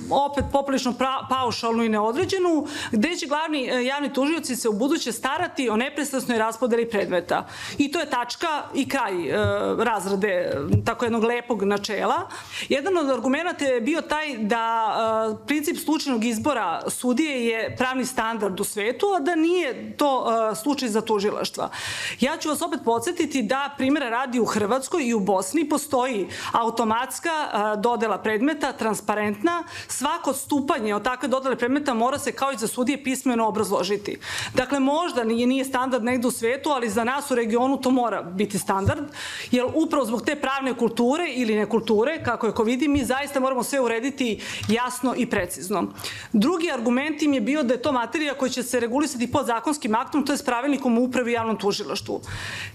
opet 0.09 0.45
poprilično 0.51 0.93
paušalnu 1.29 1.83
i 1.83 1.89
neodređenu, 1.89 2.67
gde 2.91 3.15
će 3.15 3.27
glavni 3.27 3.85
javni 3.85 4.13
tužioci 4.13 4.55
se 4.55 4.69
u 4.69 4.73
buduće 4.73 5.11
starati 5.11 5.69
o 5.69 5.77
neprestasnoj 5.77 6.37
raspodeli 6.37 6.89
predmeta. 6.89 7.47
I 7.77 7.91
to 7.91 7.99
je 7.99 8.09
tačka 8.09 8.63
i 8.75 8.89
kraj 8.89 9.13
razrade 9.77 10.51
tako 10.85 11.05
jednog 11.05 11.23
lepog 11.23 11.63
načela. 11.63 12.29
Jedan 12.69 12.97
od 12.97 13.09
argumenta 13.09 13.65
je 13.65 13.81
bio 13.81 14.01
taj 14.01 14.37
da 14.37 15.37
princip 15.47 15.77
slučajnog 15.83 16.25
izbora 16.25 16.81
sudije 16.87 17.47
je 17.47 17.75
pravni 17.77 18.05
standard 18.05 18.59
u 18.59 18.63
svetu, 18.63 19.05
a 19.17 19.19
da 19.19 19.35
nije 19.35 19.97
to 19.97 20.19
uh, 20.19 20.57
slučaj 20.57 20.89
za 20.89 21.01
tužilaštva. 21.01 21.69
Ja 22.19 22.37
ću 22.37 22.49
vas 22.49 22.61
opet 22.61 22.79
podsjetiti 22.85 23.41
da 23.41 23.69
primjera 23.77 24.09
radi 24.09 24.39
u 24.39 24.45
Hrvatskoj 24.45 25.03
i 25.03 25.13
u 25.13 25.19
Bosni 25.19 25.69
postoji 25.69 26.27
automatska 26.51 27.29
uh, 27.29 27.81
dodela 27.81 28.17
predmeta, 28.17 28.71
transparentna. 28.71 29.63
Svako 29.87 30.33
stupanje 30.33 30.95
od 30.95 31.03
takve 31.03 31.27
dodele 31.27 31.55
predmeta 31.55 31.93
mora 31.93 32.19
se 32.19 32.31
kao 32.31 32.51
i 32.51 32.57
za 32.57 32.67
sudije 32.67 33.03
pismeno 33.03 33.47
obrazložiti. 33.47 34.17
Dakle, 34.53 34.79
možda 34.79 35.23
nije, 35.23 35.47
nije 35.47 35.65
standard 35.65 36.03
negde 36.03 36.27
u 36.27 36.31
svetu, 36.31 36.69
ali 36.69 36.89
za 36.89 37.03
nas 37.03 37.31
u 37.31 37.35
regionu 37.35 37.77
to 37.81 37.91
mora 37.91 38.21
biti 38.21 38.59
standard, 38.59 39.05
jer 39.51 39.65
upravo 39.73 40.05
zbog 40.05 40.21
te 40.21 40.35
pravne 40.35 40.73
kulture 40.77 41.25
ili 41.35 41.55
nekulture, 41.55 42.23
kako 42.23 42.47
je 42.47 42.53
ko 42.53 42.63
vidi, 42.63 42.87
mi 42.87 43.05
zaista 43.05 43.39
moramo 43.39 43.63
sve 43.63 43.79
urediti 43.79 44.41
jasno 44.67 45.13
i 45.17 45.25
precizno 45.29 45.72
precizno. 45.73 45.93
Drugi 46.33 46.71
argument 46.71 47.21
im 47.21 47.33
je 47.33 47.41
bio 47.41 47.63
da 47.63 47.73
je 47.73 47.81
to 47.81 47.91
materija 47.91 48.33
koja 48.33 48.49
će 48.49 48.63
se 48.63 48.79
regulisati 48.79 49.31
pod 49.31 49.45
zakonskim 49.45 49.95
aktom, 49.95 50.25
to 50.25 50.33
je 50.33 50.37
s 50.37 50.45
pravilnikom 50.45 50.97
upravi 50.97 51.31
i 51.31 51.33
javnom 51.33 51.57
tužilaštvu. 51.57 52.21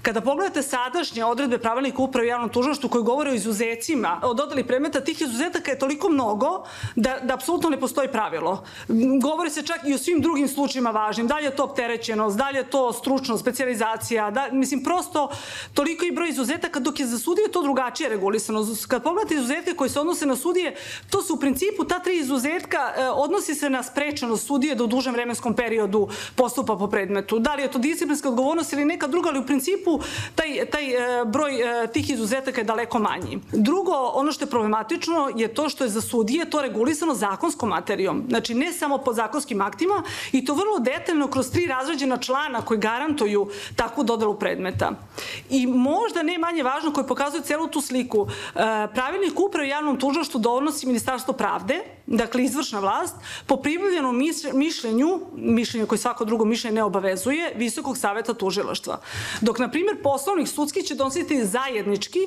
Kada 0.02 0.20
pogledate 0.20 0.62
sadašnje 0.62 1.24
odredbe 1.24 1.58
pravilnika 1.58 2.02
upravi 2.02 2.26
i 2.26 2.30
javnom 2.30 2.50
tužilaštvu 2.50 2.88
koji 2.88 3.04
govore 3.04 3.30
o 3.30 3.34
izuzecima, 3.34 4.20
o 4.22 4.34
dodali 4.34 4.66
predmeta, 4.66 5.00
tih 5.00 5.22
izuzetaka 5.22 5.70
je 5.70 5.78
toliko 5.78 6.08
mnogo 6.08 6.64
da, 6.96 7.18
da 7.22 7.34
apsolutno 7.34 7.70
ne 7.70 7.80
postoji 7.80 8.08
pravilo. 8.08 8.64
Govori 9.22 9.50
se 9.50 9.62
čak 9.62 9.80
i 9.86 9.94
o 9.94 9.98
svim 9.98 10.20
drugim 10.20 10.48
slučajima 10.48 10.90
važnim. 10.90 11.26
Da 11.26 11.38
li 11.38 11.44
je 11.44 11.56
to 11.56 11.64
opterećenost, 11.64 12.36
da 12.36 12.50
li 12.50 12.58
je 12.58 12.70
to 12.70 12.92
stručno, 12.92 13.38
specializacija, 13.38 14.30
da, 14.30 14.48
mislim, 14.52 14.84
prosto 14.84 15.30
toliko 15.74 16.04
i 16.04 16.12
broj 16.12 16.28
izuzetaka, 16.28 16.80
dok 16.80 17.00
je 17.00 17.06
za 17.06 17.18
sudije 17.18 17.50
to 17.52 17.62
drugačije 17.62 18.08
regulisano. 18.08 18.66
Kad 18.88 19.02
pogledate 19.02 19.34
izuzetke 19.34 19.74
koji 19.74 19.90
se 19.90 20.00
odnose 20.00 20.26
na 20.26 20.36
sudije, 20.36 20.76
to 21.10 21.22
su 21.22 21.34
u 21.34 21.40
principu 21.40 21.84
ta 21.84 21.98
tri 21.98 22.18
izuzetka 22.18 22.87
odnosi 23.14 23.54
se 23.54 23.70
na 23.70 23.82
sprečenost 23.82 24.46
sudije 24.46 24.74
da 24.74 24.84
u 24.84 24.86
dužem 24.86 25.12
vremenskom 25.12 25.54
periodu 25.54 26.08
postupa 26.34 26.76
po 26.76 26.86
predmetu. 26.86 27.38
Da 27.38 27.54
li 27.54 27.62
je 27.62 27.70
to 27.70 27.78
disciplinska 27.78 28.28
odgovornost 28.28 28.72
ili 28.72 28.84
neka 28.84 29.06
druga, 29.06 29.28
ali 29.28 29.38
u 29.38 29.46
principu 29.46 30.00
taj, 30.34 30.66
taj 30.70 30.90
e, 30.90 31.24
broj 31.24 31.84
e, 31.84 31.86
tih 31.86 32.10
izuzetaka 32.10 32.60
je 32.60 32.64
daleko 32.64 32.98
manji. 32.98 33.40
Drugo, 33.52 33.92
ono 33.92 34.32
što 34.32 34.44
je 34.44 34.50
problematično 34.50 35.30
je 35.36 35.54
to 35.54 35.68
što 35.68 35.84
je 35.84 35.90
za 35.90 36.00
sudije 36.00 36.50
to 36.50 36.62
regulisano 36.62 37.14
zakonskom 37.14 37.68
materijom. 37.68 38.24
Znači, 38.28 38.54
ne 38.54 38.72
samo 38.72 38.98
po 38.98 39.12
zakonskim 39.12 39.60
aktima 39.60 40.02
i 40.32 40.44
to 40.44 40.54
vrlo 40.54 40.78
detaljno 40.78 41.28
kroz 41.28 41.50
tri 41.50 41.66
razređena 41.66 42.16
člana 42.16 42.62
koji 42.62 42.80
garantuju 42.80 43.48
takvu 43.76 44.04
dodelu 44.04 44.34
predmeta. 44.34 44.92
I 45.50 45.66
možda 45.66 46.22
ne 46.22 46.38
manje 46.38 46.62
važno 46.62 46.92
koji 46.92 47.06
pokazuje 47.06 47.42
celu 47.42 47.66
tu 47.66 47.80
sliku. 47.80 48.26
Pravilnik 48.94 49.40
uprave 49.40 49.68
javnom 49.68 49.98
tužilaštvu 49.98 50.40
donosi 50.40 50.86
Ministarstvo 50.86 51.34
pravde, 51.34 51.97
dakle 52.08 52.44
izvršna 52.44 52.80
vlast, 52.80 53.16
po 53.46 53.56
pribavljenom 53.56 54.22
mišljenju, 54.52 55.20
mišljenju 55.36 55.86
koje 55.86 55.98
svako 55.98 56.24
drugo 56.24 56.44
mišljenje 56.44 56.74
ne 56.74 56.84
obavezuje, 56.84 57.52
Visokog 57.56 57.98
saveta 57.98 58.34
tužilaštva. 58.34 59.00
Dok, 59.40 59.58
na 59.58 59.70
primjer, 59.70 60.02
poslovnik 60.02 60.48
sudski 60.48 60.82
će 60.82 60.94
donositi 60.94 61.44
zajednički 61.46 62.18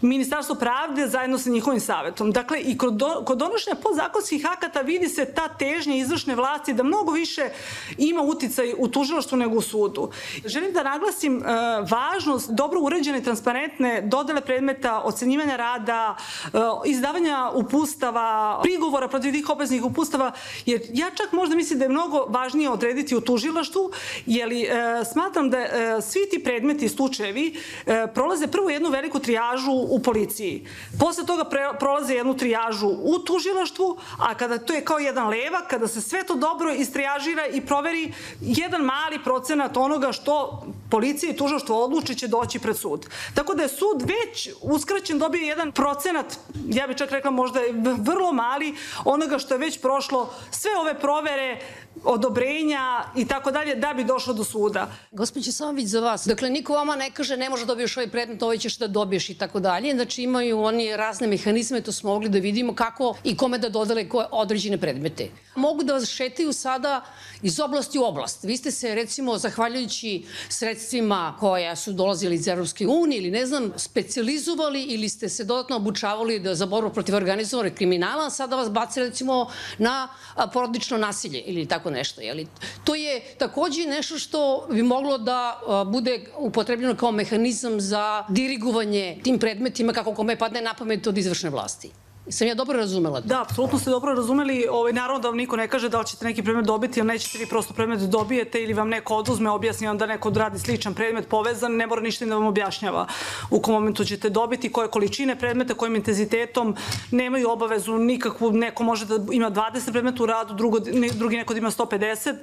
Ministarstvo 0.00 0.54
pravde 0.54 1.08
zajedno 1.08 1.38
sa 1.38 1.50
njihovim 1.50 1.80
savetom. 1.80 2.32
Dakle, 2.32 2.60
i 2.60 2.78
kod, 2.78 2.94
do, 2.94 3.24
donošenja 3.34 3.76
podzakonskih 3.82 4.46
akata 4.46 4.80
vidi 4.80 5.08
se 5.08 5.24
ta 5.24 5.48
težnja 5.48 5.96
izvršne 5.96 6.34
vlasti 6.34 6.72
da 6.72 6.82
mnogo 6.82 7.12
više 7.12 7.50
ima 7.98 8.22
uticaj 8.22 8.74
u 8.78 8.88
tužilaštvu 8.88 9.38
nego 9.38 9.56
u 9.56 9.60
sudu. 9.60 10.10
Želim 10.44 10.72
da 10.72 10.82
naglasim 10.82 11.36
uh, 11.36 11.44
važnost 11.90 12.50
dobro 12.50 12.80
uređene 12.80 13.22
transparentne 13.22 14.02
dodele 14.02 14.40
predmeta, 14.40 15.02
ocenjivanja 15.04 15.56
rada, 15.56 16.16
uh, 16.52 16.60
izdavanja 16.84 17.50
upustava, 17.54 18.60
prigovora 18.62 19.08
protiv 19.08 19.27
tih 19.32 19.50
obeznih 19.50 19.84
upustava, 19.84 20.32
jer 20.66 20.80
ja 20.92 21.10
čak 21.10 21.32
možda 21.32 21.56
mislim 21.56 21.78
da 21.78 21.84
je 21.84 21.88
mnogo 21.88 22.24
važnije 22.28 22.70
odrediti 22.70 23.16
u 23.16 23.20
tužilaštvu, 23.20 23.90
jer 24.26 24.52
e, 24.52 25.04
smatram 25.12 25.50
da 25.50 25.58
e, 25.58 25.68
svi 26.02 26.28
ti 26.30 26.44
predmeti 26.44 26.84
i 26.84 26.88
slučajevi 26.88 27.54
e, 27.86 28.06
prolaze 28.14 28.46
prvo 28.46 28.70
jednu 28.70 28.90
veliku 28.90 29.18
trijažu 29.18 29.72
u 29.72 30.02
policiji. 30.02 30.66
Posle 31.00 31.26
toga 31.26 31.44
prolaze 31.78 32.14
jednu 32.14 32.36
trijažu 32.36 32.88
u 32.88 33.18
tužilaštvu, 33.18 33.96
a 34.18 34.34
kada 34.34 34.58
to 34.58 34.72
je 34.72 34.84
kao 34.84 34.98
jedan 34.98 35.28
levak, 35.28 35.70
kada 35.70 35.88
se 35.88 36.00
sve 36.00 36.22
to 36.22 36.34
dobro 36.34 36.72
istrijažira 36.72 37.46
i 37.46 37.60
proveri, 37.60 38.12
jedan 38.40 38.82
mali 38.82 39.18
procenat 39.24 39.76
onoga 39.76 40.12
što 40.12 40.62
policija 40.90 41.32
i 41.32 41.36
tužilaštvo 41.36 41.84
odluči 41.84 42.14
će 42.14 42.28
doći 42.28 42.58
pred 42.58 42.76
sud. 42.76 43.06
Tako 43.34 43.54
da 43.54 43.62
je 43.62 43.68
sud 43.68 44.02
već 44.02 44.48
uskraćen 44.60 45.18
dobio 45.18 45.40
jedan 45.40 45.72
procenat, 45.72 46.38
ja 46.68 46.86
bih 46.86 46.96
čak 46.96 47.10
rekla 47.10 47.30
možda 47.30 47.60
vrlo 47.98 48.32
mali, 48.32 48.74
onoga 49.04 49.38
što 49.38 49.54
je 49.54 49.58
već 49.58 49.80
prošlo 49.80 50.34
sve 50.50 50.70
ove 50.80 51.00
provere, 51.00 51.60
odobrenja 52.04 53.04
i 53.16 53.28
tako 53.28 53.50
dalje 53.50 53.74
da 53.74 53.94
bi 53.94 54.04
došlo 54.04 54.34
do 54.34 54.44
suda. 54.44 54.90
Gospođe 55.12 55.52
Samović 55.52 55.86
za 55.86 56.00
vas, 56.00 56.26
dakle 56.26 56.50
niko 56.50 56.72
vama 56.72 56.96
ne 56.96 57.10
kaže 57.10 57.36
ne 57.36 57.50
može 57.50 57.64
da 57.64 57.66
dobiješ 57.66 57.96
ovaj 57.96 58.08
predmet, 58.08 58.42
ovaj 58.42 58.58
ćeš 58.58 58.78
da 58.78 58.86
dobiješ 58.86 59.30
i 59.30 59.34
tako 59.34 59.60
dalje. 59.60 59.94
Znači 59.94 60.22
imaju 60.22 60.60
oni 60.60 60.96
razne 60.96 61.26
mehanizme, 61.26 61.80
to 61.80 61.92
smo 61.92 62.10
mogli 62.10 62.28
da 62.28 62.38
vidimo 62.38 62.74
kako 62.74 63.14
i 63.24 63.36
kome 63.36 63.58
da 63.58 63.68
dodale 63.68 64.08
koje 64.08 64.26
određene 64.30 64.78
predmete. 64.78 65.30
Mogu 65.56 65.82
da 65.82 65.92
vas 65.92 66.08
šetaju 66.08 66.52
sada 66.52 67.04
iz 67.42 67.60
oblasti 67.60 67.98
u 67.98 68.04
oblast. 68.04 68.44
Vi 68.44 68.56
ste 68.56 68.70
se 68.70 68.94
recimo 68.94 69.38
zahvaljujući 69.38 70.24
sredstvima 70.48 71.36
koja 71.40 71.76
su 71.76 71.92
dolazili 71.92 72.34
iz 72.34 72.48
Evropske 72.48 72.86
unije 72.86 73.18
ili 73.18 73.30
ne 73.30 73.46
znam, 73.46 73.72
specializovali 73.76 74.82
ili 74.82 75.08
ste 75.08 75.28
se 75.28 75.44
dodatno 75.44 75.76
obučavali 75.76 76.38
da 76.40 76.54
za 76.54 76.66
borbu 76.66 76.90
protiv 76.90 77.14
organizovanog 77.14 77.72
kriminala, 77.72 78.30
sada 78.30 78.56
vas 78.56 78.70
baci 78.70 79.00
recimo 79.00 79.50
na 79.78 80.08
porodično 80.52 80.98
nasilje 80.98 81.40
ili 81.40 81.66
tako 81.66 81.87
nešto. 81.90 82.20
Jeli? 82.20 82.46
To 82.84 82.94
je 82.94 83.20
takođe 83.38 83.86
nešto 83.86 84.18
što 84.18 84.66
bi 84.70 84.82
moglo 84.82 85.18
da 85.18 85.60
bude 85.86 86.20
upotrebljeno 86.38 86.96
kao 86.96 87.12
mehanizam 87.12 87.80
za 87.80 88.24
dirigovanje 88.28 89.20
tim 89.24 89.38
predmetima 89.38 89.92
kako 89.92 90.14
kome 90.14 90.36
padne 90.38 90.60
na 90.62 90.74
pamet 90.74 91.06
od 91.06 91.18
izvršne 91.18 91.50
vlasti. 91.50 91.90
Sam 92.30 92.48
ja 92.48 92.54
dobro 92.54 92.78
razumela? 92.78 93.20
Da, 93.20 93.42
apsolutno 93.42 93.78
ste 93.78 93.90
dobro 93.90 94.14
razumeli. 94.14 94.66
Ovaj, 94.70 94.92
naravno 94.92 95.20
da 95.20 95.28
vam 95.28 95.36
niko 95.36 95.56
ne 95.56 95.68
kaže 95.68 95.88
da 95.88 95.98
li 95.98 96.06
ćete 96.06 96.24
neki 96.24 96.42
predmet 96.42 96.66
dobiti, 96.66 97.00
ili 97.00 97.06
nećete 97.06 97.38
vi 97.38 97.46
prosto 97.46 97.74
predmet 97.74 98.00
dobijete 98.00 98.62
ili 98.62 98.72
vam 98.72 98.88
neko 98.88 99.14
oduzme, 99.14 99.50
objasni 99.50 99.86
vam 99.86 99.98
da 99.98 100.06
neko 100.06 100.30
radi 100.30 100.58
sličan 100.58 100.94
predmet 100.94 101.28
povezan, 101.28 101.76
ne 101.76 101.86
mora 101.86 102.00
ništa 102.00 102.26
da 102.26 102.34
vam 102.34 102.46
objašnjava 102.46 103.06
u 103.50 103.60
kom 103.60 103.74
momentu 103.74 104.04
ćete 104.04 104.30
dobiti, 104.30 104.72
koje 104.72 104.88
količine 104.88 105.38
predmeta, 105.38 105.74
kojim 105.74 105.96
intenzitetom, 105.96 106.76
nemaju 107.10 107.50
obavezu 107.50 107.98
nikakvu, 107.98 108.52
neko 108.52 108.82
može 108.82 109.06
da 109.06 109.18
ima 109.32 109.50
20 109.50 109.92
predmeta 109.92 110.22
u 110.22 110.26
radu, 110.26 110.54
drugo, 110.54 110.78
drugi 111.14 111.36
neko 111.36 111.54
da 111.54 111.58
ima 111.58 111.70
150. 111.70 112.34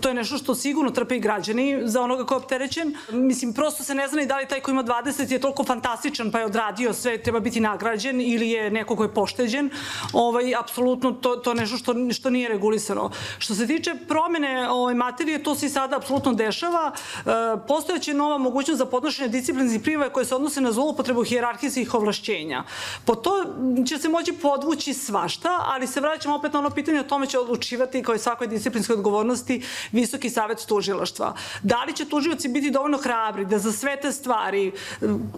To 0.00 0.08
je 0.08 0.14
nešto 0.14 0.38
što 0.38 0.54
sigurno 0.54 0.90
trpe 0.90 1.16
i 1.16 1.20
građani 1.20 1.80
za 1.84 2.02
onoga 2.02 2.26
ko 2.26 2.34
je 2.34 2.38
opterećen. 2.38 2.94
Mislim, 3.10 3.52
prosto 3.54 3.84
se 3.84 3.94
ne 3.94 4.08
zna 4.08 4.22
i 4.22 4.26
da 4.26 4.38
li 4.38 4.48
taj 4.48 4.60
ko 4.60 4.70
ima 4.70 4.84
20 4.84 5.32
je 5.32 5.40
toliko 5.40 5.64
fantastičan 5.64 6.30
pa 6.30 6.38
je 6.38 6.46
odradio 6.46 6.92
sve, 6.92 7.22
treba 7.22 7.40
biti 7.40 7.60
nagrađen 7.60 8.20
ili 8.20 8.50
je 8.50 8.70
neko 8.70 8.96
ko 8.96 9.02
je 9.02 9.14
pošteđen, 9.26 9.70
ovaj, 10.12 10.54
apsolutno 10.54 11.12
to, 11.12 11.36
to 11.36 11.54
nešto 11.54 11.76
što, 11.76 11.94
što 12.12 12.30
nije 12.30 12.48
regulisano. 12.48 13.10
Što 13.38 13.54
se 13.54 13.66
tiče 13.66 13.94
promene 14.08 14.70
ovaj, 14.70 14.94
materije, 14.94 15.42
to 15.42 15.54
se 15.54 15.66
i 15.66 15.68
sada 15.68 15.96
apsolutno 15.96 16.32
dešava. 16.32 16.92
E, 16.92 17.30
postojeće 17.68 18.14
nova 18.14 18.38
mogućnost 18.38 18.78
za 18.78 18.86
podnošenje 18.86 19.28
disciplinskih 19.28 19.82
prijeva 19.82 20.08
koje 20.08 20.26
se 20.26 20.34
odnose 20.34 20.60
na 20.60 20.72
zloupotrebu 20.72 21.24
hijerarhijskih 21.24 21.94
ovlašćenja. 21.94 22.62
Po 23.04 23.14
to 23.14 23.44
će 23.88 23.98
se 23.98 24.08
moći 24.08 24.32
podvući 24.32 24.94
svašta, 24.94 25.50
ali 25.66 25.86
se 25.86 26.00
vraćamo 26.00 26.36
opet 26.36 26.52
na 26.52 26.58
ono 26.58 26.70
pitanje 26.70 27.00
o 27.00 27.10
tome 27.10 27.26
će 27.26 27.38
odlučivati 27.38 28.02
kao 28.02 28.14
i 28.14 28.18
svakoj 28.18 28.46
disciplinskoj 28.46 28.94
odgovornosti 28.94 29.62
Visoki 29.92 30.30
savet 30.30 30.66
tužilaštva. 30.68 31.34
Da 31.62 31.84
li 31.84 31.92
će 31.92 32.04
tužioci 32.04 32.48
biti 32.48 32.70
dovoljno 32.70 32.98
hrabri 32.98 33.44
da 33.44 33.58
za 33.58 33.72
sve 33.72 33.96
te 34.00 34.12
stvari, 34.12 34.72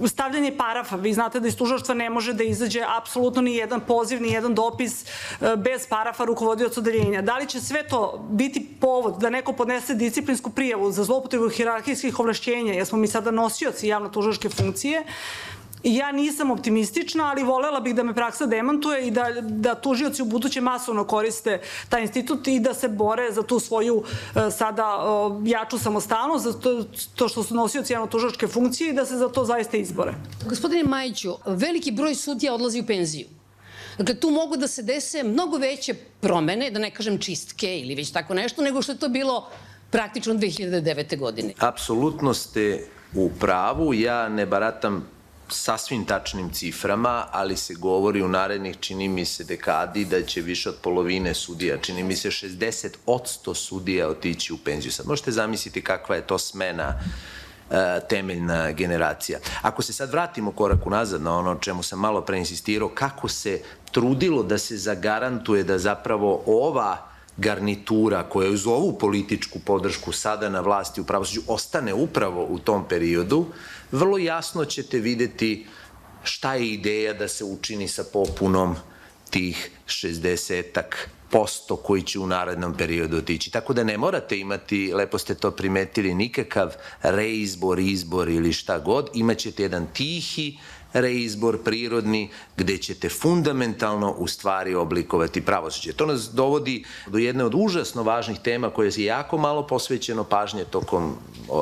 stavljanje 0.06 0.56
parafa, 0.56 0.96
vi 0.96 1.14
znate 1.14 1.40
da 1.40 1.48
iz 1.48 1.56
tužilaštva 1.56 1.94
ne 1.94 2.10
može 2.10 2.32
da 2.32 2.44
izađe 2.44 2.84
apsolutno 2.98 3.42
ni 3.42 3.54
jedan 3.54 3.77
jedan 3.78 3.86
poziv, 3.86 4.20
ni 4.20 4.32
jedan 4.32 4.54
dopis 4.54 5.04
e, 5.04 5.56
bez 5.56 5.86
parafa 5.86 6.24
rukovodioca 6.24 6.80
odeljenja. 6.80 7.22
Da 7.22 7.38
li 7.38 7.46
će 7.46 7.60
sve 7.60 7.88
to 7.88 8.26
biti 8.30 8.66
povod 8.80 9.18
da 9.20 9.30
neko 9.30 9.52
podnese 9.52 9.94
disciplinsku 9.94 10.50
prijavu 10.50 10.92
za 10.92 11.04
zlopotrebu 11.04 11.48
hirarhijskih 11.48 12.20
ovlašćenja, 12.20 12.72
jer 12.72 12.86
smo 12.86 12.98
mi 12.98 13.06
sada 13.06 13.30
nosioci 13.30 13.88
javno-tužačke 13.88 14.48
funkcije, 14.48 15.04
Ja 15.84 16.12
nisam 16.12 16.50
optimistična, 16.50 17.30
ali 17.30 17.42
volela 17.42 17.80
bih 17.80 17.94
da 17.94 18.02
me 18.02 18.14
praksa 18.14 18.46
demantuje 18.46 19.06
i 19.06 19.10
da, 19.10 19.28
da 19.40 19.74
tužioci 19.74 20.22
u 20.22 20.24
buduće 20.24 20.60
masovno 20.60 21.04
koriste 21.04 21.60
taj 21.88 22.02
institut 22.02 22.48
i 22.48 22.60
da 22.60 22.74
se 22.74 22.88
bore 22.88 23.32
za 23.32 23.42
tu 23.42 23.60
svoju 23.60 24.02
e, 24.02 24.50
sada 24.50 24.98
jaču 25.44 25.78
samostalnost, 25.78 26.44
za 26.44 26.52
to, 26.52 26.84
to 27.14 27.28
što 27.28 27.42
su 27.42 27.54
nosioci 27.54 27.92
javno-tužačke 27.92 28.48
funkcije 28.48 28.90
i 28.90 28.92
da 28.92 29.06
se 29.06 29.16
za 29.16 29.28
to 29.28 29.44
zaista 29.44 29.76
izbore. 29.76 30.14
Gospodine 30.48 30.82
Majiću, 30.84 31.34
veliki 31.46 31.92
broj 31.92 32.14
sudija 32.14 32.54
odlazi 32.54 32.80
u 32.80 32.86
penziju. 32.86 33.37
Dakle, 33.98 34.14
tu 34.14 34.30
mogu 34.30 34.56
da 34.56 34.68
se 34.68 34.82
dese 34.82 35.22
mnogo 35.22 35.56
veće 35.56 35.94
promene, 36.20 36.70
da 36.70 36.78
ne 36.78 36.90
kažem 36.90 37.18
čistke 37.18 37.80
ili 37.80 37.94
već 37.94 38.10
tako 38.12 38.34
nešto, 38.34 38.62
nego 38.62 38.82
što 38.82 38.92
je 38.92 38.98
to 38.98 39.08
bilo 39.08 39.50
praktično 39.90 40.34
2009. 40.34 41.18
godine. 41.18 41.54
Apsolutno 41.58 42.34
ste 42.34 42.86
u 43.14 43.30
pravu. 43.40 43.94
Ja 43.94 44.28
ne 44.28 44.46
baratam 44.46 45.08
sasvim 45.48 46.04
tačnim 46.04 46.50
ciframa, 46.52 47.26
ali 47.32 47.56
se 47.56 47.74
govori 47.74 48.22
u 48.22 48.28
narednih, 48.28 48.76
čini 48.80 49.08
mi 49.08 49.24
se, 49.24 49.44
dekadi 49.44 50.04
da 50.04 50.22
će 50.22 50.40
više 50.40 50.68
od 50.68 50.76
polovine 50.82 51.34
sudija, 51.34 51.78
čini 51.78 52.02
mi 52.02 52.16
se 52.16 52.30
60 52.30 52.88
od 53.06 53.56
sudija 53.56 54.08
otići 54.08 54.52
u 54.52 54.58
penziju. 54.58 54.92
Sad 54.92 55.06
možete 55.06 55.32
zamisliti 55.32 55.82
kakva 55.82 56.16
je 56.16 56.26
to 56.26 56.38
smena 56.38 57.00
temeljna 58.08 58.72
generacija. 58.72 59.38
Ako 59.62 59.82
se 59.82 59.92
sad 59.92 60.10
vratimo 60.10 60.52
korak 60.52 60.86
unazad 60.86 61.22
na 61.22 61.36
ono 61.38 61.54
čemu 61.54 61.82
sam 61.82 61.98
malo 61.98 62.20
preinsistirao, 62.20 62.88
kako 62.88 63.28
se 63.28 63.60
trudilo 63.92 64.42
da 64.42 64.58
se 64.58 64.76
zagarantuje 64.76 65.64
da 65.64 65.78
zapravo 65.78 66.42
ova 66.46 67.08
garnitura 67.36 68.22
koja 68.22 68.50
uz 68.50 68.66
ovu 68.66 68.98
političku 68.98 69.58
podršku 69.58 70.12
sada 70.12 70.48
na 70.48 70.60
vlasti 70.60 71.00
u 71.00 71.04
pravosuđu 71.04 71.40
ostane 71.46 71.94
upravo 71.94 72.46
u 72.50 72.58
tom 72.58 72.88
periodu, 72.88 73.46
vrlo 73.92 74.18
jasno 74.18 74.64
ćete 74.64 74.98
videti 74.98 75.66
šta 76.22 76.54
je 76.54 76.72
ideja 76.72 77.14
da 77.14 77.28
se 77.28 77.44
učini 77.44 77.88
sa 77.88 78.04
popunom 78.12 78.76
tih 79.30 79.70
60-ak 79.86 80.94
posto 81.30 81.76
koji 81.76 82.02
će 82.02 82.18
u 82.18 82.26
narednom 82.26 82.74
periodu 82.74 83.16
otići. 83.16 83.50
Tako 83.50 83.72
da 83.72 83.84
ne 83.84 83.98
morate 83.98 84.38
imati, 84.38 84.92
lepo 84.94 85.18
ste 85.18 85.34
to 85.34 85.50
primetili, 85.50 86.14
nikakav 86.14 86.74
reizbor, 87.02 87.78
izbor 87.78 88.28
ili 88.28 88.52
šta 88.52 88.78
god, 88.78 89.10
imaćete 89.14 89.62
jedan 89.62 89.86
tihi, 89.92 90.58
reizbor 90.92 91.62
prirodni 91.64 92.30
gde 92.56 92.78
ćete 92.78 93.08
fundamentalno 93.08 94.12
u 94.12 94.26
stvari 94.26 94.74
oblikovati 94.74 95.40
pravosuđe. 95.40 95.92
To 95.92 96.06
nas 96.06 96.30
dovodi 96.32 96.84
do 97.06 97.18
jedne 97.18 97.44
od 97.44 97.54
užasno 97.54 98.02
važnih 98.02 98.38
tema 98.38 98.70
koje 98.70 98.92
je 98.96 99.04
jako 99.04 99.38
malo 99.38 99.66
posvećeno 99.66 100.24
pažnje 100.24 100.64
tokom 100.64 101.16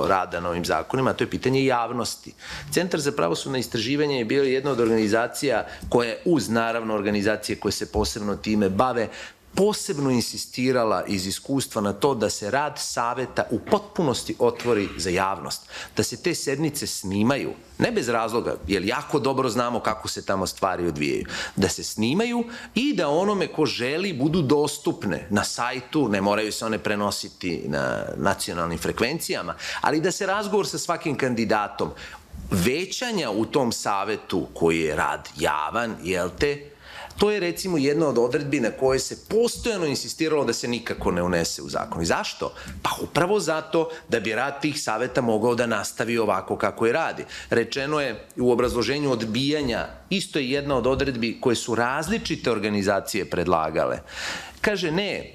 rada 0.09 0.41
na 0.41 0.49
ovim 0.49 0.65
zakonima, 0.65 1.11
a 1.11 1.15
to 1.15 1.25
je 1.25 1.31
pitanje 1.31 1.65
javnosti. 1.65 2.33
Centar 2.71 3.01
za 3.01 3.13
pravosudno 3.13 3.59
istraživanje 3.59 4.19
je 4.19 4.25
bio 4.25 4.43
jedna 4.43 4.71
od 4.71 4.81
organizacija 4.81 5.67
koja 5.89 6.15
uz 6.25 6.49
naravno 6.49 6.95
organizacije 6.95 7.57
koje 7.57 7.73
se 7.73 7.93
posebno 7.93 8.37
time 8.37 8.69
bave 8.69 9.09
posebno 9.57 10.11
insistirala 10.11 11.05
iz 11.07 11.27
iskustva 11.27 11.83
na 11.83 11.93
to 11.93 12.15
da 12.15 12.31
se 12.31 12.51
rad 12.51 12.79
saveta 12.79 13.45
u 13.51 13.59
potpunosti 13.71 14.37
otvori 14.39 14.89
za 14.97 15.11
javnost, 15.11 15.63
da 15.97 16.03
se 16.03 16.23
te 16.23 16.35
sednice 16.35 16.87
snimaju, 16.87 17.53
ne 17.79 17.93
bez 17.93 18.09
razloga, 18.09 18.57
jer 18.67 18.85
jako 18.85 19.19
dobro 19.19 19.49
znamo 19.49 19.81
kako 19.81 20.09
se 20.09 20.27
tamo 20.27 20.47
stvari 20.47 20.87
odvijaju, 20.87 21.27
da 21.57 21.69
se 21.69 21.85
snimaju 21.85 22.45
i 22.75 22.95
da 22.95 23.09
onome 23.09 23.47
ko 23.47 23.67
želi 23.67 24.13
budu 24.13 24.43
dostupne 24.43 25.27
na 25.31 25.45
sajtu, 25.45 26.09
ne 26.09 26.21
moraju 26.21 26.53
se 26.53 26.65
one 26.65 26.79
prenositi 26.79 27.63
na 27.67 28.05
nacionalnim 28.17 28.79
frekvencijama, 28.79 29.55
ali 29.81 30.01
da 30.01 30.13
se 30.13 30.27
razgovor 30.27 30.67
sa 30.67 30.79
svakim 30.79 31.17
kandidatom 31.17 31.91
većanja 32.51 33.31
u 33.31 33.45
tom 33.45 33.73
savetu 33.73 34.47
koji 34.55 34.81
je 34.81 34.97
rad 34.97 35.29
javan, 35.39 35.97
jel 36.03 36.31
te, 36.39 36.76
To 37.17 37.31
je 37.31 37.41
recimo 37.41 37.79
jedna 37.79 38.09
od 38.09 38.19
odredbi 38.19 38.61
na 38.61 38.71
koje 38.71 38.99
se 38.99 39.17
postojano 39.29 39.87
insistiralo 39.87 40.45
da 40.45 40.53
se 40.53 40.69
nikako 40.69 41.11
ne 41.11 41.23
unese 41.23 41.63
u 41.63 41.69
zakon. 41.69 42.03
I 42.03 42.07
zašto? 42.07 42.53
Pa 42.83 42.91
upravo 43.03 43.41
zato 43.41 43.89
da 44.09 44.21
bi 44.21 44.35
rad 44.35 44.61
tih 44.61 44.83
saveta 44.83 45.21
mogao 45.21 45.55
da 45.55 45.67
nastavi 45.67 46.19
ovako 46.19 46.57
kako 46.57 46.87
je 46.87 46.93
radi. 46.93 47.25
Rečeno 47.51 48.01
je 48.01 48.27
u 48.37 48.53
obrazloženju 48.53 49.11
odbijanja, 49.11 49.89
isto 50.11 50.39
je 50.39 50.51
jedna 50.51 50.77
od 50.77 50.87
odredbi 50.87 51.39
koje 51.41 51.57
su 51.57 51.75
različite 51.75 52.51
organizacije 52.51 53.25
predlagale. 53.31 53.99
Kaže, 54.61 54.91
ne, 54.91 55.33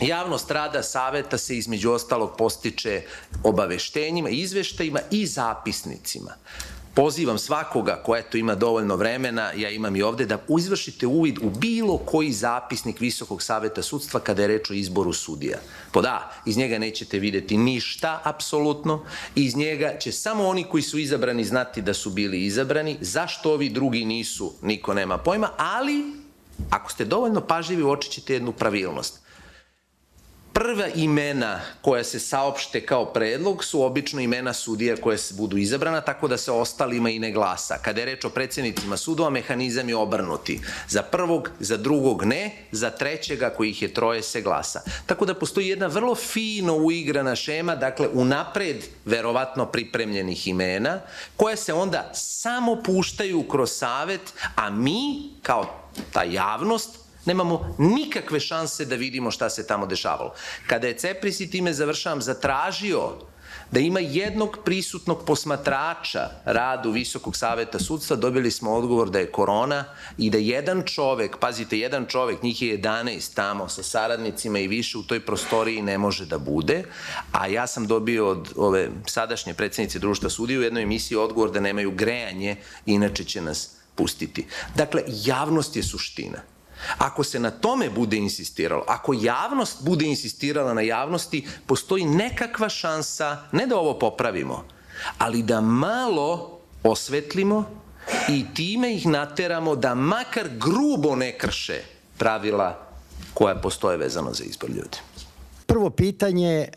Javnost 0.00 0.50
rada 0.50 0.82
saveta 0.82 1.38
se 1.38 1.56
između 1.56 1.90
ostalog 1.90 2.36
postiče 2.38 3.02
obaveštenjima, 3.42 4.28
izveštajima 4.28 5.00
i 5.10 5.26
zapisnicima 5.26 6.34
pozivam 6.94 7.38
svakoga 7.38 8.02
ko 8.04 8.16
eto 8.16 8.38
ima 8.38 8.54
dovoljno 8.54 8.96
vremena, 8.96 9.52
ja 9.56 9.70
imam 9.70 9.96
i 9.96 10.02
ovde, 10.02 10.26
da 10.26 10.38
izvršite 10.58 11.06
uvid 11.06 11.38
u 11.38 11.50
bilo 11.50 11.98
koji 11.98 12.32
zapisnik 12.32 13.00
Visokog 13.00 13.42
saveta 13.42 13.82
sudstva 13.82 14.20
kada 14.20 14.42
je 14.42 14.48
reč 14.48 14.70
o 14.70 14.74
izboru 14.74 15.12
sudija. 15.12 15.58
Pod 15.92 16.04
A, 16.04 16.30
iz 16.46 16.56
njega 16.56 16.78
nećete 16.78 17.18
videti 17.18 17.56
ništa, 17.56 18.20
apsolutno, 18.24 19.04
iz 19.34 19.56
njega 19.56 19.98
će 20.00 20.12
samo 20.12 20.48
oni 20.48 20.64
koji 20.64 20.82
su 20.82 20.98
izabrani 20.98 21.44
znati 21.44 21.82
da 21.82 21.94
su 21.94 22.10
bili 22.10 22.44
izabrani, 22.44 22.96
zašto 23.00 23.52
ovi 23.52 23.68
drugi 23.68 24.04
nisu, 24.04 24.52
niko 24.62 24.94
nema 24.94 25.18
pojma, 25.18 25.50
ali 25.56 26.02
ako 26.70 26.92
ste 26.92 27.04
dovoljno 27.04 27.40
pažljivi, 27.40 27.82
uočit 27.82 28.12
ćete 28.12 28.34
jednu 28.34 28.52
pravilnost 28.52 29.21
prva 30.52 30.86
imena 30.94 31.60
koja 31.80 32.04
se 32.04 32.20
saopšte 32.20 32.86
kao 32.86 33.04
predlog 33.04 33.64
su 33.64 33.82
obično 33.82 34.20
imena 34.20 34.52
sudija 34.52 34.96
koje 34.96 35.18
se 35.18 35.34
budu 35.34 35.56
izabrana, 35.56 36.00
tako 36.00 36.28
da 36.28 36.36
se 36.36 36.52
ostalima 36.52 37.10
i 37.10 37.18
ne 37.18 37.30
glasa. 37.30 37.78
Kada 37.82 38.00
je 38.00 38.06
reč 38.06 38.24
o 38.24 38.30
predsednicima 38.30 38.96
sudova, 38.96 39.30
mehanizam 39.30 39.88
je 39.88 39.96
obrnuti. 39.96 40.60
Za 40.88 41.02
prvog, 41.02 41.50
za 41.60 41.76
drugog 41.76 42.24
ne, 42.24 42.50
za 42.72 42.90
trećega, 42.90 43.50
kojih 43.50 43.82
je 43.82 43.94
troje, 43.94 44.22
se 44.22 44.40
glasa. 44.40 44.80
Tako 45.06 45.26
da 45.26 45.34
postoji 45.34 45.68
jedna 45.68 45.86
vrlo 45.86 46.14
fino 46.14 46.76
uigrana 46.76 47.36
šema, 47.36 47.76
dakle, 47.76 48.08
unapred 48.12 48.84
verovatno 49.04 49.66
pripremljenih 49.66 50.48
imena, 50.48 51.00
koje 51.36 51.56
se 51.56 51.72
onda 51.72 52.10
samo 52.14 52.82
puštaju 52.82 53.42
kroz 53.42 53.70
savet, 53.70 54.32
a 54.56 54.70
mi, 54.70 55.30
kao 55.42 55.82
ta 56.12 56.22
javnost, 56.22 57.01
Nemamo 57.24 57.74
nikakve 57.78 58.40
šanse 58.40 58.84
da 58.84 58.94
vidimo 58.94 59.30
šta 59.30 59.50
se 59.50 59.66
tamo 59.66 59.86
dešavalo. 59.86 60.34
Kada 60.66 60.86
je 60.86 60.98
Cepris 60.98 61.40
i 61.40 61.50
time 61.50 61.72
završavam 61.72 62.22
zatražio 62.22 63.12
da 63.70 63.80
ima 63.80 64.00
jednog 64.00 64.58
prisutnog 64.64 65.24
posmatrača 65.26 66.30
radu 66.44 66.90
Visokog 66.90 67.36
saveta 67.36 67.78
sudstva, 67.78 68.16
dobili 68.16 68.50
smo 68.50 68.74
odgovor 68.74 69.10
da 69.10 69.18
je 69.18 69.32
korona 69.32 69.84
i 70.18 70.30
da 70.30 70.38
jedan 70.38 70.82
čovek, 70.82 71.36
pazite, 71.36 71.78
jedan 71.78 72.06
čovek, 72.06 72.42
njih 72.42 72.62
je 72.62 72.78
11 72.78 73.34
tamo 73.34 73.68
sa 73.68 73.82
saradnicima 73.82 74.58
i 74.58 74.68
više 74.68 74.98
u 74.98 75.02
toj 75.02 75.20
prostoriji 75.20 75.82
ne 75.82 75.98
može 75.98 76.26
da 76.26 76.38
bude, 76.38 76.84
a 77.32 77.46
ja 77.46 77.66
sam 77.66 77.86
dobio 77.86 78.28
od 78.28 78.52
ove 78.56 78.88
sadašnje 79.06 79.54
predsednice 79.54 79.98
društva 79.98 80.30
sudija 80.30 80.60
u 80.60 80.62
jednoj 80.62 80.82
emisiji 80.82 81.18
odgovor 81.18 81.50
da 81.50 81.60
nemaju 81.60 81.90
grejanje, 81.90 82.56
inače 82.86 83.24
će 83.24 83.40
nas 83.40 83.70
pustiti. 83.94 84.46
Dakle, 84.76 85.02
javnost 85.06 85.76
je 85.76 85.82
suština. 85.82 86.51
Ako 86.98 87.24
se 87.24 87.38
na 87.38 87.50
tome 87.50 87.90
bude 87.90 88.16
insistiralo, 88.16 88.84
ako 88.88 89.12
javnost 89.12 89.84
bude 89.84 90.06
insistirala 90.06 90.74
na 90.74 90.80
javnosti, 90.80 91.46
postoji 91.66 92.04
nekakva 92.04 92.68
šansa, 92.68 93.36
ne 93.52 93.66
da 93.66 93.76
ovo 93.76 93.98
popravimo, 93.98 94.64
ali 95.18 95.42
da 95.42 95.60
malo 95.60 96.58
osvetlimo 96.82 97.64
i 98.28 98.44
time 98.54 98.94
ih 98.94 99.06
nateramo 99.06 99.76
da 99.76 99.94
makar 99.94 100.48
grubo 100.48 101.16
ne 101.16 101.38
krše 101.38 101.82
pravila 102.18 102.78
koja 103.34 103.54
postoje 103.54 103.96
vezano 103.96 104.34
za 104.34 104.44
izbor 104.44 104.70
ljudi. 104.70 104.98
Prvo 105.66 105.90
pitanje 105.90 106.48
e, 106.48 106.68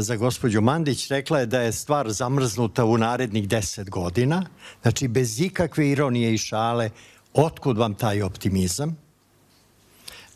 za 0.00 0.16
gospođu 0.16 0.60
Mandić 0.60 1.08
rekla 1.08 1.40
je 1.40 1.46
da 1.46 1.60
je 1.60 1.72
stvar 1.72 2.10
zamrznuta 2.10 2.84
u 2.84 2.98
narednih 2.98 3.48
deset 3.48 3.90
godina. 3.90 4.46
Znači, 4.82 5.08
bez 5.08 5.40
ikakve 5.40 5.88
ironije 5.90 6.34
i 6.34 6.38
šale, 6.38 6.90
otkud 7.34 7.78
vam 7.78 7.94
taj 7.94 8.22
optimizam? 8.22 9.07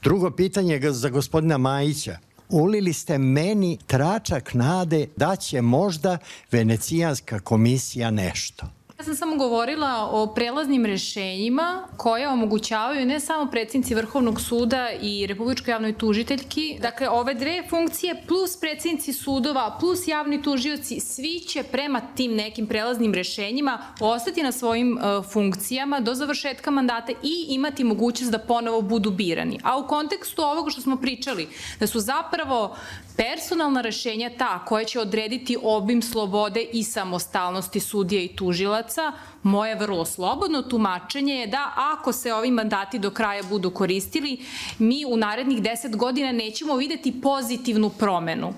Drugo 0.03 0.31
pitanje 0.31 0.75
je 0.75 0.93
za 0.93 1.09
gospodina 1.09 1.59
Majića. 1.59 2.19
Ulili 2.49 2.93
ste 2.93 3.19
meni 3.19 3.79
tračak 3.87 4.55
nade 4.55 5.07
da 5.17 5.37
će 5.37 5.63
možda 5.63 6.19
Venecijanska 6.51 7.41
komisija 7.41 8.11
nešto. 8.11 8.67
Ja 9.03 9.07
sam 9.07 9.17
samo 9.17 9.37
govorila 9.37 10.09
o 10.13 10.27
prelaznim 10.27 10.87
rešenjima 10.87 11.89
koje 11.97 12.29
omogućavaju 12.29 13.07
ne 13.07 13.21
samo 13.21 13.51
predsjednici 13.51 13.95
Vrhovnog 13.95 14.41
suda 14.41 14.89
i 15.01 15.27
Republičkoj 15.27 15.73
javnoj 15.73 15.99
tužiteljki, 15.99 16.79
dakle 16.81 17.09
ove 17.09 17.35
dve 17.35 17.63
funkcije 17.71 18.23
plus 18.29 18.57
predsjednici 18.61 19.13
sudova 19.13 19.77
plus 19.81 20.09
javni 20.09 20.43
tužioci, 20.43 21.01
svi 21.01 21.41
će 21.41 21.63
prema 21.63 22.01
tim 22.17 22.35
nekim 22.35 22.67
prelaznim 22.67 23.15
rešenjima 23.15 23.79
ostati 24.01 24.43
na 24.43 24.53
svojim 24.53 24.99
uh, 24.99 25.25
funkcijama 25.33 26.01
do 26.01 26.15
završetka 26.15 26.71
mandata 26.71 27.13
i 27.23 27.47
imati 27.49 27.85
mogućnost 27.85 28.33
da 28.33 28.39
ponovo 28.39 28.81
budu 28.81 29.11
birani. 29.11 29.59
A 29.63 29.79
u 29.79 29.87
kontekstu 29.87 30.43
ovoga 30.43 30.71
što 30.71 30.81
smo 30.81 30.97
pričali, 30.97 31.49
da 31.81 31.87
su 31.87 32.01
zapravo 32.01 32.77
personalna 33.23 33.81
rešenja 33.81 34.31
ta 34.39 34.65
koja 34.65 34.85
će 34.85 35.01
odrediti 35.01 35.57
obim 35.63 36.03
slobode 36.03 36.61
i 36.73 36.85
samostalnosti 36.85 37.81
sudija 37.81 38.23
i 38.23 38.29
tužilaca, 38.29 39.13
moje 39.43 39.75
vrlo 39.75 40.05
slobodno 40.05 40.63
tumačenje 40.63 41.35
je 41.35 41.47
da 41.47 41.73
ako 41.77 42.13
se 42.13 42.35
ovi 42.35 42.51
mandati 42.51 42.99
do 42.99 43.11
kraja 43.11 43.43
budu 43.43 43.71
koristili, 43.71 44.41
mi 44.79 45.05
u 45.05 45.17
narednih 45.17 45.63
deset 45.63 45.97
godina 45.97 46.33
nećemo 46.33 46.77
videti 46.77 47.21
pozitivnu 47.23 47.91
promenu. 47.91 48.55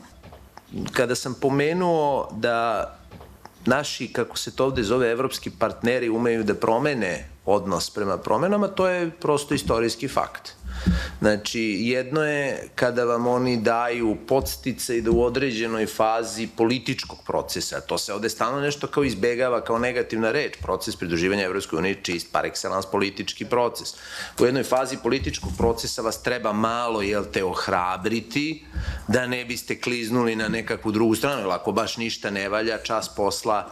Kada 0.92 1.14
sam 1.14 1.34
pomenuo 1.40 2.28
da 2.32 2.88
naši, 3.66 4.08
kako 4.08 4.36
se 4.36 4.56
to 4.56 4.64
ovde 4.64 4.82
zove, 4.82 5.10
evropski 5.10 5.50
partneri 5.50 6.08
umeju 6.08 6.44
da 6.44 6.54
promene 6.54 7.28
odnos 7.44 7.90
prema 7.90 8.18
promenama, 8.18 8.68
to 8.68 8.88
je 8.88 9.10
prosto 9.10 9.54
istorijski 9.54 10.08
fakt. 10.08 10.63
Znači, 11.20 11.76
jedno 11.80 12.24
je 12.24 12.68
kada 12.74 13.05
vam 13.05 13.26
oni 13.26 13.57
daju 13.57 14.16
podstice 14.28 14.99
i 14.99 15.03
da 15.03 15.11
u 15.11 15.22
određenoj 15.22 15.87
fazi 15.87 16.49
političkog 16.57 17.18
procesa, 17.26 17.80
to 17.80 17.99
se 17.99 18.12
ovde 18.12 18.28
stalno 18.28 18.61
nešto 18.61 18.87
kao 18.87 19.05
izbegava 19.05 19.64
kao 19.64 19.78
negativna 19.78 20.32
reč, 20.32 20.57
proces 20.62 20.97
pridruživanja 20.97 21.45
Evropskoj 21.45 21.78
uniji 21.78 21.97
čist 22.03 22.32
par 22.32 22.45
excellence 22.45 22.91
politički 22.93 23.45
proces. 23.45 23.95
U 24.41 24.45
jednoj 24.45 24.64
fazi 24.64 24.97
političkog 25.03 25.53
procesa 25.59 26.03
vas 26.03 26.22
treba 26.22 26.53
malo, 26.53 27.03
jel 27.03 27.24
te, 27.32 27.45
ohrabriti, 27.45 28.64
da 29.09 29.26
ne 29.26 29.45
biste 29.45 29.80
kliznuli 29.80 30.37
na 30.37 30.49
nekakvu 30.49 30.93
drugu 30.93 31.14
stranu, 31.14 31.41
jer 31.41 31.51
ako 31.51 31.72
baš 31.72 31.97
ništa 31.97 32.30
ne 32.30 32.49
valja, 32.49 32.78
čas 32.78 33.14
posla 33.16 33.70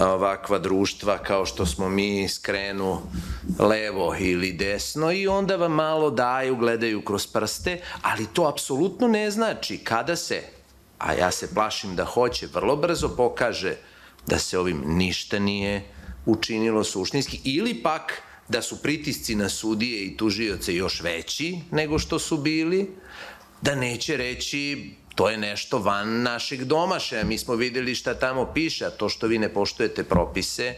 ovakva 0.00 0.58
društva 0.58 1.18
kao 1.18 1.46
što 1.46 1.66
smo 1.66 1.88
mi 1.88 2.28
skrenu 2.28 3.00
levo 3.58 4.16
ili 4.18 4.52
desno 4.52 5.12
i 5.12 5.28
onda 5.28 5.56
vam 5.56 5.72
malo 5.72 6.10
daju, 6.42 6.56
gledaju 6.56 7.02
kroz 7.04 7.26
prste, 7.26 7.80
ali 8.02 8.26
to 8.32 8.48
apsolutno 8.48 9.08
ne 9.08 9.30
znači 9.30 9.78
kada 9.78 10.16
se, 10.16 10.42
a 10.98 11.12
ja 11.12 11.30
se 11.30 11.54
plašim 11.54 11.96
da 11.96 12.04
hoće, 12.04 12.48
vrlo 12.54 12.76
brzo 12.76 13.08
pokaže 13.16 13.76
da 14.26 14.38
se 14.38 14.58
ovim 14.58 14.82
ništa 14.86 15.38
nije 15.38 15.82
učinilo 16.26 16.84
suštinski 16.84 17.40
ili 17.44 17.74
pak 17.74 18.22
da 18.48 18.62
su 18.62 18.82
pritisci 18.82 19.34
na 19.34 19.48
sudije 19.48 20.04
i 20.04 20.16
tužioce 20.16 20.74
još 20.74 21.02
veći 21.02 21.58
nego 21.70 21.98
što 21.98 22.18
su 22.18 22.36
bili, 22.36 22.90
da 23.62 23.74
neće 23.74 24.16
reći 24.16 24.90
to 25.14 25.30
je 25.30 25.38
nešto 25.38 25.78
van 25.78 26.22
našeg 26.22 26.64
domašaja. 26.64 27.24
Mi 27.24 27.38
smo 27.38 27.54
videli 27.54 27.94
šta 27.94 28.14
tamo 28.14 28.46
piše, 28.54 28.86
a 28.86 28.90
to 28.90 29.08
što 29.08 29.26
vi 29.26 29.38
ne 29.38 29.48
poštujete 29.48 30.04
propise, 30.04 30.74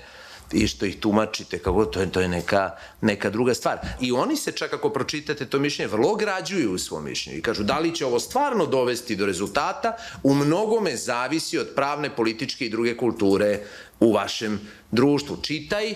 i 0.53 0.66
što 0.68 0.86
ih 0.86 1.01
tumačite 1.01 1.59
kako 1.59 1.84
to 1.84 2.01
je 2.01 2.12
to 2.12 2.20
je 2.20 2.28
neka 2.28 2.70
neka 3.01 3.30
druga 3.30 3.55
stvar. 3.55 3.78
I 4.01 4.12
oni 4.12 4.36
se 4.36 4.53
čak 4.53 4.72
ako 4.72 4.90
pročitate 4.90 5.47
to 5.47 5.59
mišljenje 5.59 5.92
vrlo 5.92 6.12
ograđuju 6.12 6.72
u 6.72 6.78
svom 6.78 7.05
mišljenju 7.05 7.38
i 7.38 7.42
kažu 7.42 7.62
da 7.62 7.78
li 7.78 7.95
će 7.95 8.07
ovo 8.07 8.20
stvarno 8.20 8.66
dovesti 8.66 9.16
do 9.16 9.26
rezultata 9.26 9.97
u 10.22 10.34
mnogome 10.34 10.97
zavisi 10.97 11.59
od 11.59 11.68
pravne, 11.74 12.16
političke 12.16 12.66
i 12.66 12.70
druge 12.70 12.97
kulture 12.97 13.61
u 14.01 14.12
vašem 14.12 14.61
društvu. 14.90 15.36
Čitaj 15.42 15.95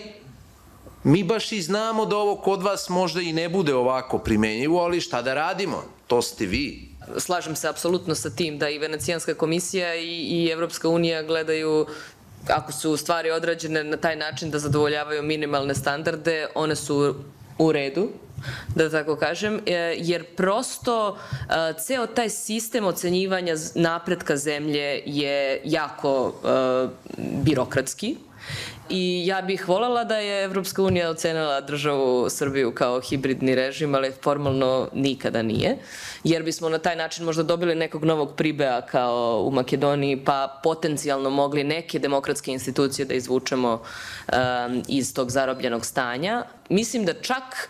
Mi 1.04 1.22
baš 1.24 1.52
i 1.52 1.62
znamo 1.62 2.06
da 2.06 2.16
ovo 2.16 2.36
kod 2.36 2.62
vas 2.62 2.88
možda 2.88 3.20
i 3.20 3.32
ne 3.32 3.48
bude 3.48 3.74
ovako 3.74 4.18
primenjivo, 4.18 4.80
ali 4.80 5.00
šta 5.00 5.22
da 5.22 5.34
radimo? 5.34 5.84
To 6.06 6.22
ste 6.22 6.46
vi 6.46 6.88
slažem 7.16 7.56
se 7.56 7.68
apsolutno 7.68 8.14
sa 8.14 8.30
tim 8.30 8.58
da 8.58 8.68
i 8.68 8.78
Venecijanska 8.78 9.34
komisija 9.34 9.94
i, 9.94 10.06
i 10.06 10.48
Evropska 10.52 10.88
unija 10.88 11.22
gledaju 11.22 11.86
ako 12.48 12.72
su 12.72 12.96
stvari 12.96 13.30
odrađene 13.30 13.84
na 13.84 13.96
taj 13.96 14.16
način 14.16 14.50
da 14.50 14.58
zadovoljavaju 14.58 15.22
minimalne 15.22 15.74
standarde, 15.74 16.46
one 16.54 16.76
su 16.76 17.14
u 17.58 17.72
redu, 17.72 18.08
da 18.74 18.90
tako 18.90 19.16
kažem, 19.16 19.60
e, 19.66 19.94
jer 19.98 20.24
prosto 20.24 21.18
e, 21.32 21.74
ceo 21.80 22.06
taj 22.06 22.30
sistem 22.30 22.86
ocenjivanja 22.86 23.54
napretka 23.74 24.36
zemlje 24.36 25.02
je 25.06 25.60
jako 25.64 26.34
e, 26.44 26.88
birokratski 27.18 28.16
I 28.90 29.26
ja 29.26 29.42
bih 29.42 29.68
voljela 29.68 30.04
da 30.04 30.16
je 30.16 30.44
Evropska 30.44 30.82
unija 30.82 31.10
ocenila 31.10 31.60
državu 31.60 32.30
Srbiju 32.30 32.74
kao 32.74 33.00
hibridni 33.00 33.54
režim, 33.54 33.94
ali 33.94 34.12
formalno 34.22 34.88
nikada 34.92 35.42
nije, 35.42 35.76
jer 36.24 36.42
bismo 36.42 36.68
na 36.68 36.78
taj 36.78 36.96
način 36.96 37.24
možda 37.24 37.42
dobili 37.42 37.74
nekog 37.74 38.04
novog 38.04 38.34
pribea 38.36 38.80
kao 38.80 39.42
u 39.46 39.50
Makedoniji, 39.50 40.24
pa 40.24 40.60
potencijalno 40.62 41.30
mogli 41.30 41.64
neke 41.64 41.98
demokratske 41.98 42.52
institucije 42.52 43.04
da 43.04 43.14
izvučemo 43.14 43.72
um, 43.72 44.82
iz 44.88 45.14
tog 45.14 45.30
zarobljenog 45.30 45.86
stanja. 45.86 46.44
Mislim 46.68 47.04
da 47.04 47.14
čak 47.14 47.68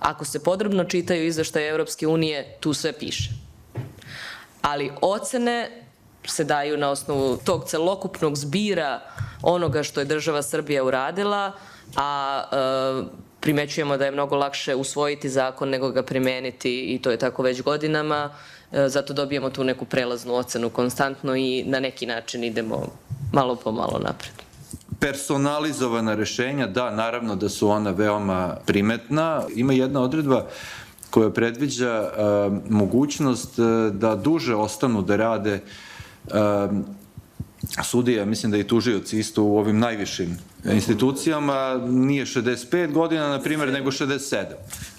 ako 0.00 0.24
se 0.24 0.42
podrobno 0.42 0.84
čitaju 0.84 1.26
izveštaje 1.26 1.68
Evropske 1.68 2.06
unije, 2.06 2.56
tu 2.60 2.72
sve 2.74 2.92
piše. 2.92 3.30
Ali 4.62 4.90
ocene 5.00 5.82
se 6.24 6.44
daju 6.44 6.76
na 6.76 6.90
osnovu 6.90 7.36
tog 7.44 7.64
celokupnog 7.64 8.36
zbira 8.36 9.00
onoga 9.42 9.82
što 9.82 10.00
je 10.00 10.06
država 10.06 10.42
Srbija 10.42 10.84
uradila, 10.84 11.52
a 11.96 12.42
e, 12.52 13.20
primećujemo 13.40 13.96
da 13.96 14.04
je 14.04 14.10
mnogo 14.10 14.36
lakše 14.36 14.74
usvojiti 14.74 15.28
zakon 15.28 15.68
nego 15.68 15.90
ga 15.90 16.02
primeniti 16.02 16.94
i 16.94 16.98
to 17.02 17.10
je 17.10 17.16
tako 17.16 17.42
već 17.42 17.62
godinama, 17.62 18.30
e, 18.72 18.88
zato 18.88 19.12
dobijemo 19.12 19.50
tu 19.50 19.64
neku 19.64 19.84
prelaznu 19.84 20.34
ocenu 20.34 20.70
konstantno 20.70 21.36
i 21.36 21.64
na 21.66 21.80
neki 21.80 22.06
način 22.06 22.44
idemo 22.44 22.86
malo 23.32 23.56
po 23.56 23.72
malo 23.72 23.98
napred. 23.98 24.32
Personalizovana 25.00 26.14
rešenja, 26.14 26.66
da, 26.66 26.90
naravno 26.90 27.36
da 27.36 27.48
su 27.48 27.68
ona 27.68 27.90
veoma 27.90 28.56
primetna. 28.66 29.42
Ima 29.54 29.72
jedna 29.72 30.02
odredba 30.02 30.46
koja 31.10 31.30
predviđa 31.30 32.02
uh, 32.02 32.52
mogućnost 32.70 33.58
uh, 33.58 33.92
da 33.92 34.16
duže 34.16 34.54
ostanu 34.54 35.02
da 35.02 35.16
rade 35.16 35.60
sudija, 37.84 38.24
mislim 38.24 38.52
da 38.52 38.58
i 38.58 38.66
tužioci 38.66 39.18
isto 39.18 39.44
u 39.44 39.58
ovim 39.58 39.78
najvišim 39.78 40.38
institucijama 40.64 41.80
nije 41.88 42.26
65 42.26 42.92
godina, 42.92 43.28
na 43.28 43.40
primjer, 43.40 43.72
nego 43.72 43.90
67. 43.90 44.44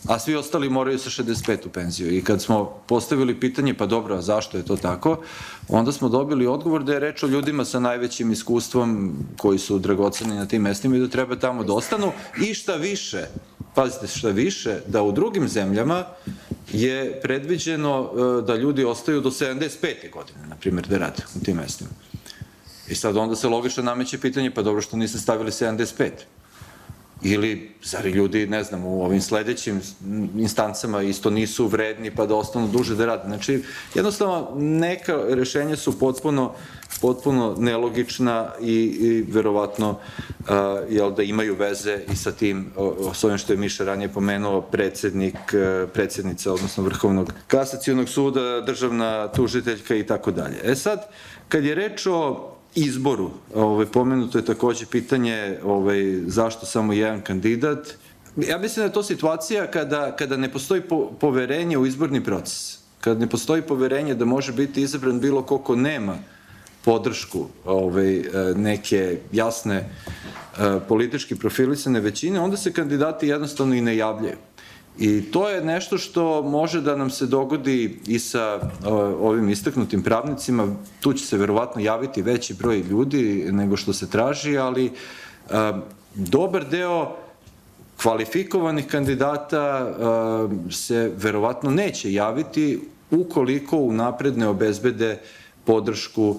A 0.07 0.19
svi 0.19 0.35
ostali 0.35 0.69
moraju 0.69 0.99
sa 0.99 1.09
65 1.09 1.65
u 1.65 1.69
penziju. 1.69 2.17
I 2.17 2.23
kad 2.23 2.41
smo 2.41 2.65
postavili 2.65 3.39
pitanje, 3.39 3.73
pa 3.73 3.85
dobro, 3.85 4.15
a 4.15 4.21
zašto 4.21 4.57
je 4.57 4.65
to 4.65 4.77
tako, 4.77 5.21
onda 5.67 5.91
smo 5.91 6.09
dobili 6.09 6.47
odgovor 6.47 6.83
da 6.83 6.93
je 6.93 6.99
reč 6.99 7.23
o 7.23 7.27
ljudima 7.27 7.65
sa 7.65 7.79
najvećim 7.79 8.31
iskustvom 8.31 9.13
koji 9.37 9.59
su 9.59 9.79
dragoceni 9.79 10.35
na 10.35 10.45
tim 10.45 10.61
mestima 10.61 10.95
i 10.95 10.99
da 10.99 11.07
treba 11.07 11.35
tamo 11.35 11.63
da 11.63 11.73
ostanu 11.73 12.11
i 12.41 12.53
šta 12.53 12.75
više, 12.75 13.27
pazite 13.75 14.07
šta 14.07 14.29
više, 14.29 14.79
da 14.87 15.03
u 15.03 15.11
drugim 15.11 15.47
zemljama 15.47 16.03
je 16.73 17.21
predviđeno 17.21 18.11
e, 18.11 18.41
da 18.41 18.55
ljudi 18.55 18.83
ostaju 18.83 19.21
do 19.21 19.29
75. 19.29 20.11
godine, 20.11 20.47
na 20.47 20.55
primjer, 20.55 20.87
da 20.87 20.97
rade 20.97 21.23
u 21.35 21.43
tim 21.43 21.57
mestima. 21.57 21.89
I 22.87 22.95
sad 22.95 23.17
onda 23.17 23.35
se 23.35 23.47
logično 23.47 23.83
nameće 23.83 24.17
pitanje, 24.17 24.51
pa 24.51 24.61
dobro 24.61 24.81
što 24.81 24.97
niste 24.97 25.17
stavili 25.17 25.51
75? 25.51 26.09
Ili, 27.23 27.71
zar 27.83 28.05
ljudi, 28.05 28.47
ne 28.47 28.63
znam, 28.63 28.85
u 28.85 29.03
ovim 29.03 29.21
sledećim 29.21 29.81
instancama 30.37 31.01
isto 31.01 31.29
nisu 31.29 31.67
vredni 31.67 32.11
pa 32.15 32.25
da 32.25 32.35
ostanu 32.35 32.67
duže 32.67 32.95
da 32.95 33.05
rade. 33.05 33.23
Znači, 33.25 33.63
jednostavno, 33.95 34.51
neka 34.55 35.19
rešenja 35.29 35.75
su 35.75 35.99
potpuno, 35.99 36.53
potpuno 37.01 37.55
nelogična 37.57 38.49
i, 38.61 38.73
i 38.73 39.25
verovatno, 39.31 39.89
uh, 39.89 40.45
jel, 40.89 41.11
da 41.11 41.23
imaju 41.23 41.55
veze 41.55 41.99
i 42.11 42.15
sa 42.15 42.31
tim, 42.31 42.71
s 43.13 43.23
ovim 43.23 43.37
što 43.37 43.53
je 43.53 43.57
Miša 43.57 43.83
ranije 43.83 44.09
pomenuo, 44.09 44.61
predsednik, 44.61 45.35
uh, 45.35 45.89
predsednica, 45.93 46.53
odnosno 46.53 46.83
Vrhovnog 46.83 47.33
kasacijonog 47.47 48.09
suda, 48.09 48.61
državna 48.61 49.27
tužiteljka 49.27 49.95
i 49.95 50.05
tako 50.05 50.31
dalje. 50.31 50.59
E 50.63 50.75
sad, 50.75 51.07
kad 51.49 51.63
je 51.65 51.75
reč 51.75 52.07
o 52.07 52.51
izboru. 52.75 53.31
Ovaj, 53.55 53.85
pomenuto 53.85 54.37
je 54.37 54.45
takođe 54.45 54.85
pitanje 54.85 55.57
ovaj, 55.63 56.19
zašto 56.27 56.65
samo 56.65 56.93
jedan 56.93 57.21
kandidat. 57.21 57.87
Ja 58.37 58.57
mislim 58.57 58.81
da 58.81 58.87
je 58.87 58.93
to 58.93 59.03
situacija 59.03 59.71
kada, 59.71 60.15
kada 60.15 60.37
ne 60.37 60.51
postoji 60.51 60.81
po, 60.81 61.11
poverenje 61.19 61.77
u 61.77 61.85
izborni 61.85 62.23
proces. 62.23 62.79
Kada 63.01 63.19
ne 63.19 63.27
postoji 63.27 63.61
poverenje 63.61 64.15
da 64.15 64.25
može 64.25 64.53
biti 64.53 64.81
izabran 64.81 65.19
bilo 65.19 65.41
ko 65.41 65.57
ko 65.57 65.75
nema 65.75 66.17
podršku 66.85 67.45
ovaj, 67.65 68.23
neke 68.55 69.17
jasne 69.31 69.75
eh, 69.75 70.79
politički 70.87 71.35
profilisane 71.35 71.99
većine, 71.99 72.39
onda 72.39 72.57
se 72.57 72.73
kandidati 72.73 73.27
jednostavno 73.27 73.75
i 73.75 73.81
ne 73.81 73.97
javljaju. 73.97 74.37
I 74.99 75.21
to 75.31 75.49
je 75.49 75.65
nešto 75.65 75.97
što 75.97 76.41
može 76.41 76.81
da 76.81 76.95
nam 76.95 77.09
se 77.09 77.25
dogodi 77.25 77.99
i 78.07 78.19
sa 78.19 78.59
ovim 79.19 79.49
istaknutim 79.49 80.03
pravnicima. 80.03 80.67
Tu 80.99 81.13
će 81.13 81.25
se 81.25 81.37
verovatno 81.37 81.81
javiti 81.81 82.21
veći 82.21 82.53
broj 82.53 82.79
ljudi 82.79 83.47
nego 83.51 83.77
što 83.77 83.93
se 83.93 84.09
traži, 84.09 84.57
ali 84.57 84.91
dobar 86.15 86.69
deo 86.69 87.15
kvalifikovanih 88.01 88.87
kandidata 88.87 89.87
uh, 89.87 90.71
se 90.71 91.11
verovatno 91.17 91.71
neće 91.71 92.13
javiti 92.13 92.79
ukoliko 93.11 93.77
unapred 93.77 94.37
ne 94.37 94.47
obezbede 94.47 95.19
podršku 95.65 96.29
uh, 96.29 96.37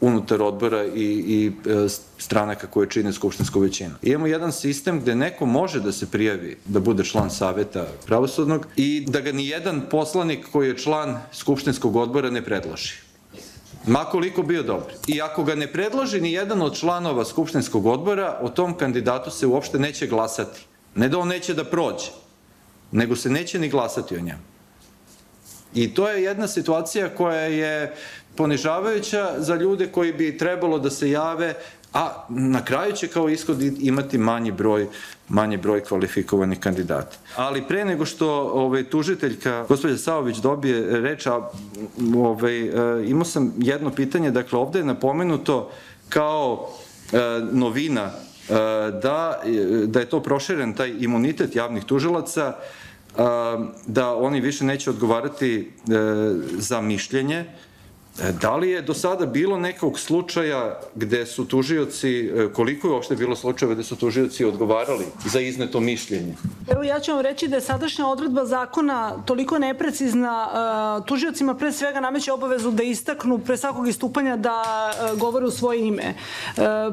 unutar 0.00 0.42
odbora 0.42 0.84
i, 0.84 0.90
i 1.04 1.48
uh, 1.48 1.90
stranaka 2.18 2.66
koje 2.66 2.90
čine 2.90 3.12
skupštinsku 3.12 3.60
većinu. 3.60 3.94
Imamo 4.02 4.26
jedan 4.26 4.52
sistem 4.52 5.00
gde 5.00 5.14
neko 5.14 5.46
može 5.46 5.80
da 5.80 5.92
se 5.92 6.10
prijavi 6.10 6.56
da 6.64 6.80
bude 6.80 7.04
član 7.04 7.30
saveta 7.30 7.86
pravosudnog 8.06 8.66
i 8.76 9.04
da 9.08 9.20
ga 9.20 9.32
ni 9.32 9.48
jedan 9.48 9.82
poslanik 9.90 10.46
koji 10.52 10.68
je 10.68 10.78
član 10.78 11.18
skupštinskog 11.32 11.96
odbora 11.96 12.30
ne 12.30 12.44
predloži. 12.44 12.92
Makoliko 13.86 14.42
bio 14.42 14.62
dobar. 14.62 14.92
I 15.06 15.22
ako 15.22 15.44
ga 15.44 15.54
ne 15.54 15.72
predloži 15.72 16.20
ni 16.20 16.32
jedan 16.32 16.62
od 16.62 16.78
članova 16.78 17.24
Skupštinskog 17.24 17.86
odbora, 17.86 18.38
o 18.42 18.48
tom 18.48 18.76
kandidatu 18.76 19.30
se 19.30 19.46
uopšte 19.46 19.78
neće 19.78 20.06
glasati. 20.06 20.60
Ne 20.94 21.08
da 21.08 21.18
on 21.18 21.28
neće 21.28 21.54
da 21.54 21.64
prođe, 21.64 22.10
nego 22.92 23.16
se 23.16 23.30
neće 23.30 23.58
ni 23.58 23.68
glasati 23.68 24.16
o 24.16 24.20
njemu. 24.20 24.53
I 25.74 25.94
to 25.94 26.08
je 26.08 26.22
jedna 26.22 26.48
situacija 26.48 27.08
koja 27.08 27.40
je 27.40 27.94
ponižavajuća 28.36 29.34
za 29.38 29.54
ljude 29.54 29.86
koji 29.86 30.12
bi 30.12 30.38
trebalo 30.38 30.78
da 30.78 30.90
se 30.90 31.10
jave 31.10 31.54
a 31.94 32.26
na 32.28 32.64
kraju 32.64 32.92
će 32.92 33.08
kao 33.08 33.28
ishod 33.28 33.62
imati 33.62 34.18
manji 34.18 34.52
broj 34.52 34.88
manji 35.28 35.56
broj 35.56 35.84
kvalifikovanih 35.84 36.60
kandidata. 36.60 37.16
Ali 37.36 37.62
pre 37.68 37.84
nego 37.84 38.04
što 38.04 38.30
ovaj, 38.54 38.84
tužiteljka, 38.84 39.64
gospođa 39.68 39.96
Saović, 39.96 40.36
dobije 40.36 41.00
reč, 41.00 41.26
a 41.26 41.50
ovaj, 42.16 42.60
e, 42.60 42.70
imao 43.06 43.24
sam 43.24 43.52
jedno 43.58 43.90
pitanje, 43.90 44.30
dakle 44.30 44.58
ovde 44.58 44.78
je 44.78 44.84
napomenuto 44.84 45.70
kao 46.08 46.68
e, 47.12 47.18
novina 47.52 48.02
e, 48.02 48.54
da, 49.02 49.42
da 49.86 50.00
je 50.00 50.08
to 50.08 50.20
proširen 50.20 50.74
taj 50.74 50.94
imunitet 50.98 51.56
javnih 51.56 51.84
tužilaca, 51.84 52.54
da 53.86 54.14
oni 54.16 54.40
više 54.40 54.64
neće 54.64 54.90
odgovarati 54.90 55.72
za 56.58 56.80
mišljenje, 56.80 57.38
E, 57.38 57.46
da 58.40 58.56
li 58.56 58.70
je 58.70 58.82
do 58.82 58.94
sada 58.94 59.26
bilo 59.26 59.58
nekog 59.58 59.98
slučaja 59.98 60.80
gde 60.94 61.26
su 61.26 61.44
tužioci, 61.44 62.26
e, 62.26 62.52
koliko 62.52 62.88
je 62.88 62.92
uopšte 62.92 63.16
bilo 63.16 63.36
slučajeva 63.36 63.74
gde 63.74 63.84
su 63.84 63.96
tužioci 63.96 64.44
odgovarali 64.44 65.04
za 65.24 65.40
izneto 65.40 65.80
mišljenje? 65.80 66.34
Evo 66.68 66.82
ja 66.82 67.00
ću 67.00 67.12
vam 67.12 67.20
reći 67.20 67.48
da 67.48 67.56
je 67.56 67.60
sadašnja 67.60 68.06
odredba 68.06 68.44
zakona 68.44 69.12
toliko 69.26 69.58
neprecizna, 69.58 70.48
e, 71.02 71.06
tužiocima 71.06 71.54
pre 71.54 71.72
svega 71.72 72.00
nameće 72.00 72.32
obavezu 72.32 72.70
da 72.70 72.82
istaknu 72.82 73.38
pre 73.38 73.56
svakog 73.56 73.88
istupanja 73.88 74.36
da 74.36 74.62
govore 75.16 75.46
u 75.46 75.50
svoje 75.50 75.86
ime. 75.86 76.14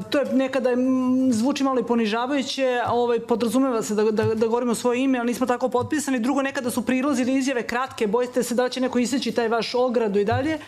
To 0.09 0.19
je 0.19 0.25
nekada 0.33 0.69
zvuči 1.31 1.63
malo 1.63 1.79
i 1.79 1.83
ponižavajuće, 1.83 2.81
ovaj, 2.87 3.19
podrazumeva 3.19 3.81
se 3.81 3.95
da, 3.95 4.03
da, 4.03 4.23
da 4.23 4.47
govorimo 4.47 4.75
svoje 4.75 5.03
ime, 5.03 5.19
ali 5.19 5.27
nismo 5.27 5.45
tako 5.45 5.69
potpisani. 5.69 6.19
Drugo, 6.19 6.41
nekada 6.41 6.71
su 6.71 6.85
prilozi 6.85 7.21
ili 7.21 7.35
izjave 7.35 7.63
kratke, 7.63 8.07
bojite 8.07 8.43
se 8.43 8.55
da 8.55 8.69
će 8.69 8.81
neko 8.81 8.99
iseći 8.99 9.31
taj 9.31 9.47
vaš 9.47 9.75
ogradu 9.75 10.19
i 10.19 10.25
dalje. 10.25 10.59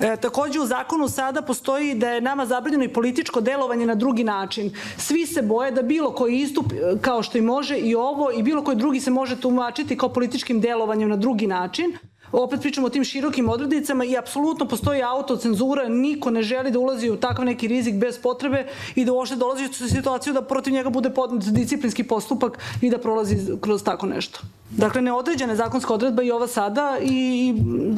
E, 0.00 0.16
takođe 0.16 0.60
u 0.60 0.66
zakonu 0.66 1.08
sada 1.08 1.42
postoji 1.42 1.94
da 1.94 2.08
je 2.10 2.20
nama 2.20 2.46
zabranjeno 2.46 2.84
i 2.84 2.92
političko 2.92 3.40
delovanje 3.40 3.86
na 3.86 3.94
drugi 3.94 4.24
način. 4.24 4.70
Svi 4.96 5.26
se 5.26 5.42
boje 5.42 5.70
da 5.70 5.82
bilo 5.82 6.12
koji 6.14 6.38
istup, 6.38 6.72
e, 6.72 6.98
kao 7.00 7.22
što 7.22 7.38
i 7.38 7.40
može 7.40 7.78
i 7.78 7.94
ovo, 7.94 8.30
i 8.32 8.42
bilo 8.42 8.64
koji 8.64 8.76
drugi 8.76 9.00
se 9.00 9.10
može 9.10 9.40
tumačiti 9.40 9.98
kao 9.98 10.08
političkim 10.08 10.60
delovanjem 10.60 11.08
na 11.08 11.16
drugi 11.16 11.46
način 11.46 11.96
opet 12.32 12.60
pričamo 12.60 12.86
o 12.86 12.90
tim 12.90 13.04
širokim 13.04 13.48
odrednicama 13.48 14.04
i 14.04 14.16
apsolutno 14.16 14.68
postoji 14.68 15.02
autocenzura, 15.02 15.88
niko 15.88 16.30
ne 16.30 16.42
želi 16.42 16.70
da 16.70 16.78
ulazi 16.78 17.10
u 17.10 17.16
takav 17.16 17.44
neki 17.44 17.68
rizik 17.68 17.94
bez 17.94 18.18
potrebe 18.18 18.66
i 18.94 19.04
da 19.04 19.12
uopšte 19.12 19.36
dolazi 19.36 19.64
u 19.64 19.88
situaciju 19.88 20.32
da 20.32 20.42
protiv 20.42 20.72
njega 20.72 20.90
bude 20.90 21.10
podnet 21.10 21.44
disciplinski 21.44 22.04
postupak 22.04 22.58
i 22.80 22.90
da 22.90 22.98
prolazi 22.98 23.36
kroz 23.60 23.82
tako 23.82 24.06
nešto. 24.06 24.40
Dakle, 24.70 25.02
neodređena 25.02 25.56
zakonska 25.56 25.94
odredba 25.94 26.22
i 26.22 26.30
ova 26.30 26.46
sada 26.46 26.98
i... 27.02 27.54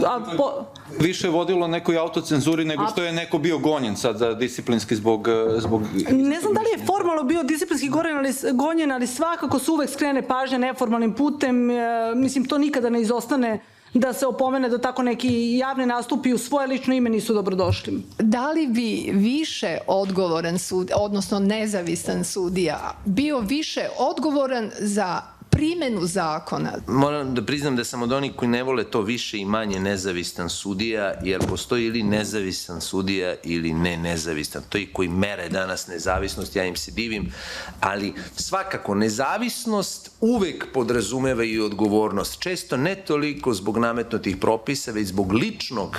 A, 0.06 0.20
po... 0.36 0.52
Više 1.00 1.26
je 1.26 1.30
vodilo 1.30 1.68
nekoj 1.68 1.98
autocenzuri 1.98 2.64
nego 2.64 2.86
što 2.86 3.02
je 3.02 3.12
neko 3.12 3.38
bio 3.38 3.58
gonjen 3.58 3.96
sad 3.96 4.18
za 4.18 4.34
disciplinski 4.34 4.96
zbog... 4.96 5.28
zbog... 5.58 5.82
Ne 6.10 6.40
znam 6.40 6.54
da 6.54 6.60
li 6.60 6.70
je 6.70 6.86
formalno 6.86 7.22
bio 7.22 7.42
disciplinski 7.42 7.88
gonjen 7.88 8.16
ali, 8.16 8.32
gonjen, 8.52 8.92
ali 8.92 9.06
svakako 9.06 9.58
se 9.58 9.70
uvek 9.70 9.90
skrene 9.90 10.22
pažnja 10.22 10.58
neformalnim 10.58 11.12
putem. 11.12 11.70
E, 11.70 12.14
mislim, 12.14 12.44
to 12.44 12.58
nikada 12.58 12.90
ne 12.90 13.00
izostane 13.00 13.60
da 13.94 14.12
se 14.12 14.26
opomene 14.26 14.68
da 14.68 14.78
tako 14.78 15.02
neki 15.02 15.56
javne 15.56 15.86
nastupi 15.86 16.32
u 16.32 16.38
svoje 16.38 16.66
lično 16.66 16.94
ime 16.94 17.10
nisu 17.10 17.34
dobrodošli. 17.34 18.02
Da 18.18 18.50
li 18.50 18.66
bi 18.66 19.10
više 19.12 19.78
odgovoran 19.86 20.58
sud, 20.58 20.90
odnosno 20.96 21.38
nezavisan 21.38 22.24
sudija, 22.24 22.94
bio 23.04 23.40
više 23.40 23.88
odgovoran 23.98 24.70
za 24.78 25.20
primenu 25.54 26.06
zakona. 26.06 26.72
Moram 26.86 27.34
da 27.34 27.42
priznam 27.42 27.76
da 27.76 27.84
sam 27.84 28.02
od 28.02 28.12
onih 28.12 28.32
koji 28.36 28.48
ne 28.48 28.62
vole 28.62 28.84
to 28.84 29.00
više 29.00 29.38
i 29.38 29.44
manje 29.44 29.80
nezavistan 29.80 30.48
sudija, 30.48 31.14
jer 31.22 31.40
postoji 31.48 31.86
ili 31.86 32.02
nezavisan 32.02 32.80
sudija 32.80 33.34
ili 33.44 33.72
ne 33.72 33.96
nezavistan. 33.96 34.62
To 34.68 34.78
i 34.78 34.86
koji 34.86 35.08
mere 35.08 35.48
danas 35.48 35.86
nezavisnost, 35.86 36.56
ja 36.56 36.64
im 36.64 36.76
se 36.76 36.90
divim, 36.90 37.32
ali 37.80 38.12
svakako 38.36 38.94
nezavisnost 38.94 40.10
uvek 40.20 40.66
podrazumeva 40.72 41.44
i 41.44 41.60
odgovornost. 41.60 42.38
Često 42.38 42.76
ne 42.76 42.94
toliko 42.94 43.54
zbog 43.54 43.78
nametnutih 43.78 44.36
propisa, 44.36 44.92
već 44.92 45.08
zbog 45.08 45.32
ličnog 45.32 45.96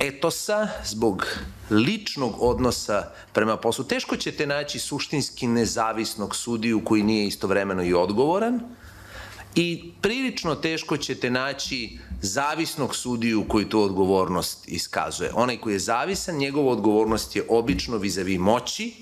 etosa, 0.00 0.68
zbog 0.84 1.26
ličnog 1.70 2.34
odnosa 2.38 3.10
prema 3.32 3.56
poslu. 3.56 3.84
Teško 3.84 4.16
ćete 4.16 4.46
naći 4.46 4.78
suštinski 4.78 5.46
nezavisnog 5.46 6.36
sudiju 6.36 6.84
koji 6.84 7.02
nije 7.02 7.26
istovremeno 7.26 7.82
i 7.82 7.94
odgovoran 7.94 8.60
i 9.54 9.92
prilično 10.00 10.54
teško 10.54 10.96
ćete 10.96 11.30
naći 11.30 11.98
zavisnog 12.22 12.96
sudiju 12.96 13.44
koji 13.48 13.68
tu 13.68 13.82
odgovornost 13.82 14.68
iskazuje. 14.68 15.30
Onaj 15.34 15.56
koji 15.56 15.74
je 15.74 15.78
zavisan, 15.78 16.36
njegova 16.36 16.72
odgovornost 16.72 17.36
je 17.36 17.46
obično 17.48 17.96
vizavi 17.96 18.38
moći, 18.38 18.94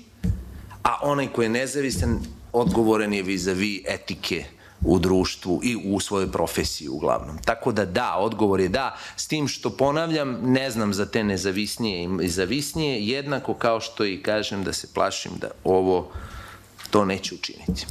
a 0.83 0.99
onaj 1.01 1.27
koji 1.27 1.45
je 1.45 1.49
nezavisan, 1.49 2.19
odgovoran 2.53 3.13
je 3.13 3.23
vizavi 3.23 3.83
etike 3.87 4.45
u 4.81 4.99
društvu 4.99 5.59
i 5.63 5.75
u 5.85 5.99
svojoj 5.99 6.31
profesiji 6.31 6.87
uglavnom. 6.87 7.37
Tako 7.45 7.71
da 7.71 7.85
da, 7.85 8.15
odgovor 8.17 8.59
je 8.59 8.69
da, 8.69 8.97
s 9.15 9.27
tim 9.27 9.47
što 9.47 9.69
ponavljam, 9.69 10.39
ne 10.43 10.71
znam 10.71 10.93
za 10.93 11.05
te 11.05 11.23
nezavisnije 11.23 12.09
i 12.21 12.29
zavisnije, 12.29 13.07
jednako 13.07 13.53
kao 13.53 13.81
što 13.81 14.05
i 14.05 14.23
kažem 14.23 14.63
da 14.63 14.73
se 14.73 14.87
plašim 14.93 15.31
da 15.41 15.47
ovo 15.63 16.11
to 16.89 17.05
neće 17.05 17.35
učiniti. 17.35 17.85